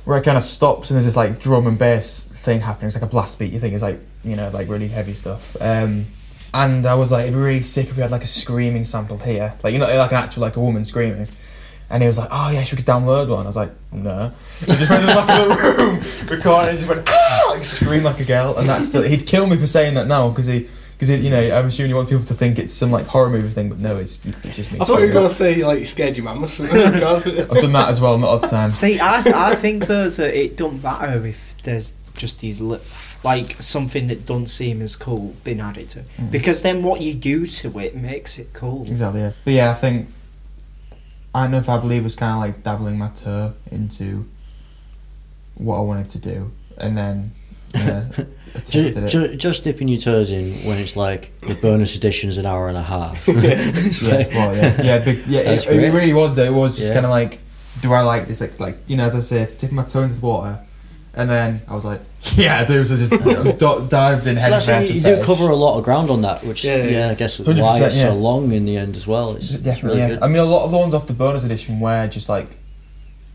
[0.06, 2.88] where it kind of stops and there's this like drum and bass thing happening.
[2.88, 3.54] It's like a blast beat.
[3.54, 5.56] You think it's like you know like really heavy stuff.
[5.62, 6.06] Um,
[6.54, 9.18] and I was like, it'd be really sick if we had like a screaming sample
[9.18, 11.28] here, like you know like an actual like a woman screaming.
[11.94, 14.66] And he was like, "Oh yeah, we could download one." I was like, "No." He
[14.66, 17.64] just went to the back of the room with recording and just went ah, like
[17.64, 20.48] scream like a girl, and that's still he'd kill me for saying that now because
[20.48, 20.68] he.
[20.98, 23.50] Because you know, I'm assuming you want people to think it's some like horror movie
[23.50, 24.80] thing, but no, it's, it's just me.
[24.80, 26.78] I thought you were going to say like you scared your mum or something.
[26.82, 27.24] I've
[27.62, 28.70] done that as well, not all the time.
[28.70, 32.80] See, I, th- I think though that it don't matter if there's just these li-
[33.24, 36.32] like something that don't seem as cool being added to, Mm.
[36.32, 38.84] because then what you do to it makes it cool.
[38.88, 39.32] Exactly, yeah.
[39.44, 40.08] But yeah, I think
[41.36, 44.26] I don't know if I believe was kind of like dabbling my toe into
[45.56, 47.32] what I wanted to do, and then
[47.76, 48.06] yeah,
[48.56, 49.08] I tested Just, it.
[49.10, 52.68] ju- just dipping your toes in when it's like the bonus edition is an hour
[52.70, 53.28] and a half.
[53.28, 53.34] Yeah,
[54.04, 55.40] like- well, yeah, yeah, big, yeah.
[55.42, 56.44] It, it really was though.
[56.44, 56.94] It was just Yeah.
[56.96, 57.40] kind of like,
[57.82, 58.42] do I like this?
[58.42, 60.60] Like, like you know, as I say, dipping my toe into the water,
[61.16, 62.02] and then I was like,
[62.36, 62.84] yeah, I do.
[62.84, 64.90] Just d- dived in head That's first.
[64.90, 67.10] it, you do cover a lot of ground on that, which Yeah, yeah, yeah.
[67.10, 68.04] I guess why it's yeah.
[68.10, 69.36] so long in the end as well.
[69.36, 70.20] It's, it's Definitely, really yeah.
[70.20, 70.24] good.
[70.24, 72.58] I mean, a lot of the ones off the bonus edition were just like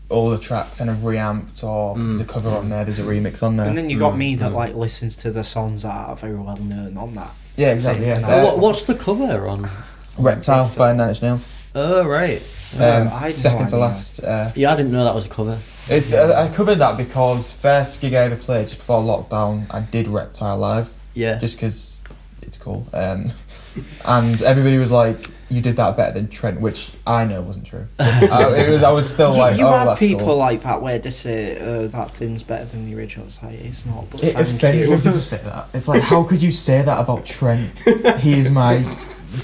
[0.09, 2.03] all the tracks kind of reamped, or Mm.
[2.05, 3.67] there's a cover on there, there's a remix on there.
[3.67, 4.55] And then you got Mm, me that mm.
[4.55, 7.29] like listens to the songs that are very well known on that.
[7.55, 8.07] yeah, exactly.
[8.07, 9.69] Yeah, Uh, what, what's the cover on?
[10.17, 11.45] Reptile by Nine Inch Nails.
[11.75, 12.41] Oh right.
[12.77, 14.19] Um, Uh, I second to last.
[14.23, 15.57] Uh, Yeah, I didn't know that was a cover.
[15.89, 19.79] it's, I I covered that because first gig I ever played just before lockdown, I
[19.79, 21.37] did Reptile live Yeah.
[21.39, 22.01] just because
[22.41, 22.85] it's cool.
[22.93, 23.31] Um,
[24.05, 27.85] and everybody was like, "You did that better than Trent," which I know wasn't true.
[27.99, 28.83] I, it was.
[28.83, 31.09] I was still You- like, you "Oh, have that's people cool." like that where they
[31.11, 33.25] say uh, that thing's better than the original.
[33.27, 34.09] It's like it's not.
[34.09, 34.93] But It thank offends you.
[34.93, 35.67] when people say that.
[35.73, 37.71] It's like, how could you say that about Trent?
[38.19, 38.83] He is my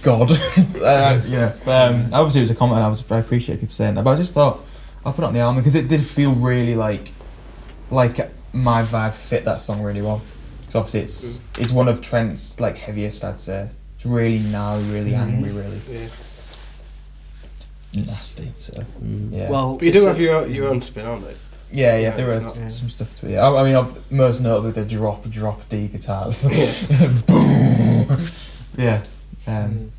[0.03, 0.31] god.
[0.81, 1.53] uh, yeah.
[1.65, 2.77] Um, obviously, it was a comment.
[2.77, 3.09] And I was.
[3.11, 4.65] I appreciate people saying that, but I just thought
[5.05, 7.11] I'll put it on the album because it did feel really like,
[7.91, 8.17] like
[8.53, 10.21] my vibe fit that song really well.
[10.61, 13.23] Because obviously, it's it's one of Trent's like heaviest.
[13.23, 15.19] I'd say it's really gnarly, really Mhm.
[15.21, 16.07] angry, really Yeah.
[18.05, 18.51] nasty.
[18.57, 19.31] So Mm.
[19.31, 19.49] yeah.
[19.49, 21.37] Well, But you do have your your own spin on it.
[21.71, 23.37] Yeah, yeah, Yeah, there were it's not- some stuff to it.
[23.37, 26.45] I, I mean, ob- most notably the drop, drop D guitars.
[26.49, 27.07] Yeah.
[27.27, 28.17] Boom.
[28.77, 29.01] Yeah.
[29.47, 29.89] Um, Mm,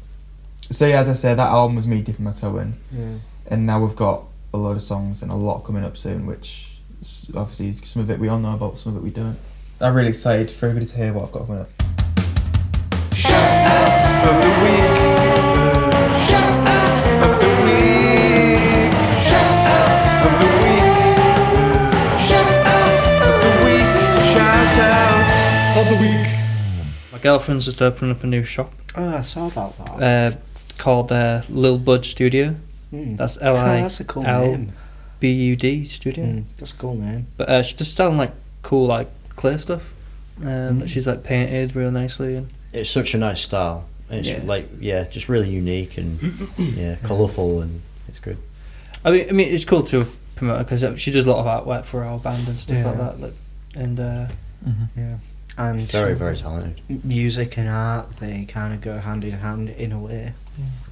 [0.71, 3.15] so yeah, as I said, that album was me dipping my toe in, yeah.
[3.47, 6.79] and now we've got a load of songs and a lot coming up soon, which
[7.01, 9.39] s- obviously some of it we all know about, some of it we don't.
[9.81, 11.69] I'm really excited for everybody to hear what I've got coming up.
[13.15, 14.97] Shut up of the week.
[16.27, 18.93] Shut up of the week.
[19.23, 20.97] Shut up of the week.
[22.27, 23.91] Shut up of the week.
[24.33, 26.27] Shout out of the week.
[27.13, 30.33] My girlfriend's just opened up a new shop Oh, I saw about that.
[30.33, 30.37] uh,
[30.79, 32.55] called uh, Lil Bud Studio.
[32.93, 33.17] Mm.
[33.17, 34.73] That's Ah, L I that's a cool L- name.
[35.21, 36.25] B U D Studio.
[36.25, 37.27] Mm, that's a cool name.
[37.37, 38.33] But uh, she's just selling like
[38.63, 39.93] cool like clay stuff.
[40.41, 40.47] Um,
[40.83, 40.89] Mm.
[40.89, 43.85] She's like painted real nicely and It's such a nice style.
[44.11, 44.41] It's Yeah.
[44.45, 46.21] like yeah, just really unique and
[46.59, 48.39] yeah, colourful and it's good.
[49.05, 50.07] I mean, I mean, it's cool to
[50.37, 52.99] promote her because she does a lot of artwork for our band and stuff like
[52.99, 53.21] that.
[53.21, 53.35] Like,
[53.75, 54.27] and uh,
[54.97, 55.17] Yeah.
[55.59, 56.81] And Very very talented.
[57.05, 60.35] music and art, they kind of go hand in hand in a way.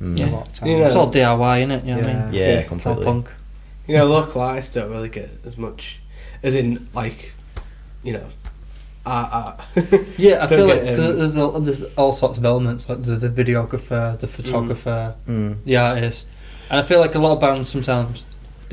[0.01, 0.19] Mm.
[0.21, 0.71] A lot of times.
[0.71, 1.85] You know- it's all DIY, innit?
[1.87, 2.35] You know what I mean?
[2.35, 3.05] Yeah, Yeah, It's all completely.
[3.05, 3.31] punk.
[3.87, 6.01] You know, local artists don't really get as much,
[6.43, 7.35] as in like,
[8.03, 8.25] you know,
[9.05, 9.31] art.
[9.33, 9.61] art.
[10.19, 12.89] Yeah, I feel like get, 'cause there's, all- there's all sorts of elements.
[12.89, 15.59] Like there's the videographer, the photographer, Mm.
[15.67, 16.27] the artist,
[16.71, 18.25] and I feel like a lot of bands sometimes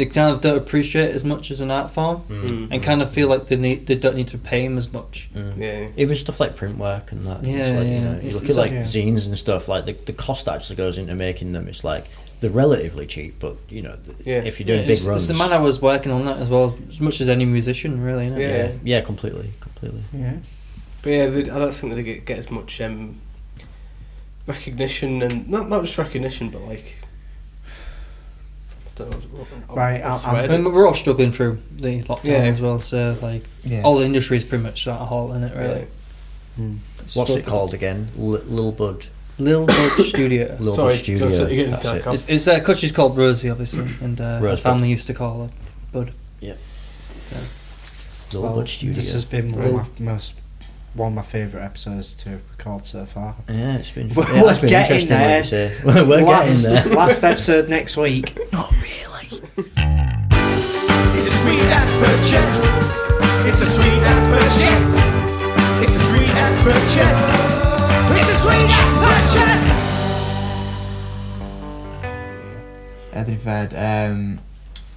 [0.01, 2.69] they kind of don't appreciate it as much as an art form, Mm.
[2.71, 5.29] and kind of feel like they need they don't need to pay him as much.
[5.35, 5.57] Mm.
[5.57, 5.87] yeah.
[5.95, 7.43] Even stuff like print work and that.
[7.43, 7.93] Yeah, like, yeah.
[7.93, 8.83] You, know, you look it's at like like- yeah.
[8.85, 9.67] zines and stuff.
[9.67, 11.67] Like the, the cost actually goes into making them.
[11.67, 12.05] It's like
[12.39, 13.95] they're relatively cheap, but you know,
[14.25, 14.41] Yeah.
[14.43, 16.37] if you're doing Yeah, big it's, runs, it's the man I was working on that
[16.39, 18.27] as well, as much as any musician, really.
[18.29, 18.37] Yeah.
[18.39, 20.01] yeah, yeah, completely, completely.
[20.11, 20.37] Yeah.
[21.03, 23.21] But yeah, they, I don't think they get, get as much um,
[24.47, 26.97] recognition and not not just recognition, but like.
[27.63, 30.51] I don't know what's, what, Right, what's the I'm- I word?
[30.51, 32.33] mean, we're all struggling through the lockdown Yeah.
[32.43, 33.81] as well, so like Yeah.
[33.83, 35.85] all the industry is pretty much at a halt in it, really.
[36.59, 36.77] Mm.
[37.13, 38.09] What's it called again?
[38.17, 39.07] L- Lil Bud.
[39.39, 40.55] Lil Bud Studio.
[40.59, 41.29] Lil Sorry, Bud Studio.
[41.29, 42.13] go say it again, That's it.
[42.13, 45.43] It's, it's uh, cause she's called Rosie, obviously, and uh, her family used to call
[45.43, 45.49] her
[45.91, 46.11] Bud.
[46.41, 46.53] Yeah,
[48.33, 48.93] Lil Well, Bud Studio.
[48.95, 50.33] this has been one of my most
[50.93, 53.35] one of my favourite episodes to record so far.
[53.49, 54.09] yeah, it's been.
[54.15, 55.17] We're- yeah, it's we're been getting interesting.
[55.17, 55.69] Like there.
[55.71, 55.83] you say.
[56.05, 56.95] we're last, getting there.
[56.97, 58.37] last episode next week.
[58.51, 59.27] Not really.
[61.15, 62.65] It's a sweet ass purchase.
[63.47, 64.99] It's a sweet ass purchase.
[65.81, 67.29] It's a sweet ass purchase.
[68.19, 69.69] It's a sweet ass purchase.
[73.13, 73.65] I don't if I
[74.07, 74.39] um,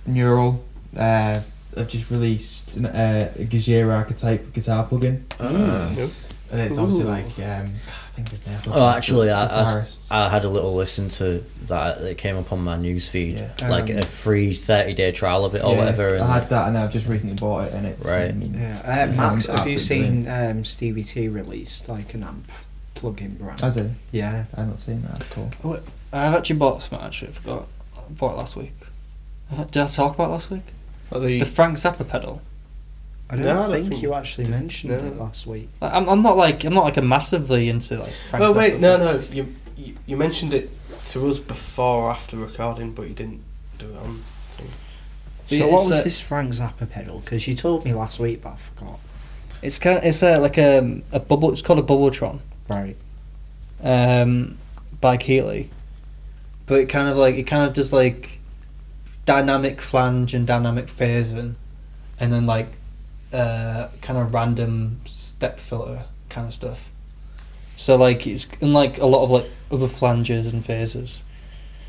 [0.07, 0.65] Neural.
[0.97, 1.41] Uh,
[1.77, 6.11] I've just released an, uh, a Gojira archetype guitar plugin, Mm.
[6.53, 7.09] and it's obviously Ooh.
[7.09, 7.73] like um,
[8.15, 8.59] think his name.
[8.69, 12.01] Oh, actually, I, I, I had a little listen to that.
[12.03, 13.69] It came up on my news feed, Yeah.
[13.69, 16.23] like Um, a free thirty day trial of it or Yes, whatever.
[16.23, 18.29] I had that, and I've just recently bought it, and it's Right.
[18.29, 18.73] I mean, Yeah,
[19.09, 22.47] it uh, Max, have you seen um, Stevie T release like an amp
[22.95, 23.61] plug-in brand?
[23.61, 23.91] Has it?
[24.13, 24.45] Yeah.
[24.57, 25.13] I've not seen that.
[25.19, 25.51] That's cool.
[26.13, 27.01] I've actually bought some.
[27.03, 27.67] Actually, I forgot.
[27.97, 28.75] I bought it last week.
[29.51, 30.63] I- Did I talk about it last week?
[31.15, 32.43] Are the, The Frank Zappa pedal.
[33.31, 34.99] I don't, No, I don't think, think- you actually mentioned no.
[34.99, 35.69] it last week.
[35.81, 38.45] Like, I'm, I'm not like I'm not like a massively into like Frank.
[38.45, 39.21] oh Zappa, wait, no, no.
[39.33, 40.71] You, you you mentioned it
[41.09, 43.41] to us before or after recording, but you didn't
[43.79, 44.23] do it on.
[44.53, 44.69] Thing.
[45.47, 47.21] So yeah, what was a- this Frank Zappa pedal?
[47.21, 49.01] Because you told me last week, but I forgot.
[49.63, 49.97] It's kind.
[49.99, 51.51] Of, it's a, like a a bubble.
[51.53, 52.41] It's called a Bubbletron.
[52.69, 52.97] Right.
[53.83, 54.59] um,
[55.01, 55.71] by Keeley,
[56.67, 58.39] but it kind of like it kind of does like
[59.25, 61.55] dynamic flange and dynamic phasing,
[62.19, 62.69] and then like
[63.33, 66.91] uh, kind of random step filter kind of stuff.
[67.77, 71.23] So like it's unlike a lot of like other flanges and phases,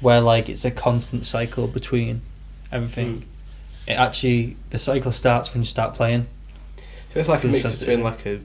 [0.02, 2.22] where like it's a constant cycle between
[2.72, 3.26] everything.
[3.88, 6.26] It actually the cycle starts when you start playing.
[7.10, 8.42] So it's like a mix between like a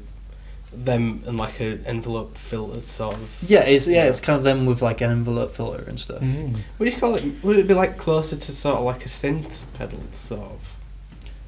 [0.72, 3.38] them and like a envelope filter sort of.
[3.46, 4.10] Yeah, it's yeah, Yeah.
[4.10, 6.20] it's kind of them with like an envelope filter and stuff.
[6.22, 6.56] Mm.
[6.76, 7.24] What do you call it?
[7.42, 10.76] Would it be like closer to sort of like a synth pedal, sort of?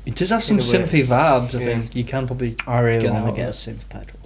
[0.04, 1.54] It does have some In a synthy vibes.
[1.54, 1.64] I Yeah.
[1.66, 4.18] think you can probably I really Get want to get a synth pedal.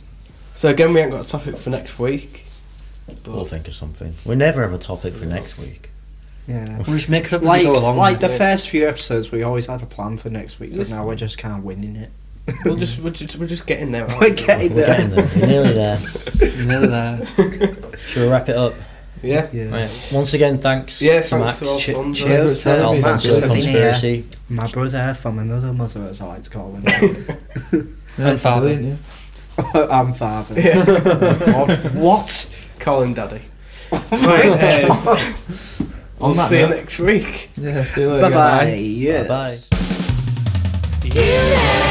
[0.54, 2.46] So again, we haven't got a topic for next week.
[3.06, 4.14] But we'll think of something.
[4.24, 5.90] We never have a topic for next week.
[6.48, 6.64] Yeah.
[6.86, 7.96] We'll just make it up as Like, we go along.
[7.98, 11.04] like the first few episodes, we always had a plan for next week, but now
[11.06, 12.10] we're just kind of winning it.
[12.64, 14.04] We'll just we're just, we're just getting there.
[14.06, 14.34] aren't We're we?
[14.36, 15.28] getting We're getting there.
[15.36, 15.98] We're nearly there.
[16.66, 17.26] Nearly there.
[18.08, 18.74] Should we wrap it up?
[19.22, 19.48] Yeah.
[19.52, 19.70] Yeah.
[19.70, 20.08] Right.
[20.12, 21.58] Once again, thanks Yeah, to thanks Max.
[21.60, 22.14] to all Che- fun.
[22.14, 23.88] cheers to Alpha Max to the for being here.
[23.90, 24.24] conspiracy.
[24.48, 26.84] My brother from another mother, as I like to call him.
[28.18, 28.74] Yeah, that's father.
[28.74, 29.00] brilliant,
[29.74, 30.58] I'm father.
[30.60, 30.84] Yeah.
[32.00, 32.56] what?
[32.78, 33.42] Call him daddy.
[33.92, 34.84] right.
[34.88, 35.16] Uh,
[36.20, 36.76] On we'll that see you note.
[36.76, 37.50] next week.
[37.58, 37.74] yeah.
[37.74, 38.22] Yeah, see you later.
[38.22, 38.64] Bye guys.
[38.64, 38.74] bye.
[38.74, 39.28] Yes.
[39.28, 41.14] Bye bye.
[41.14, 41.85] You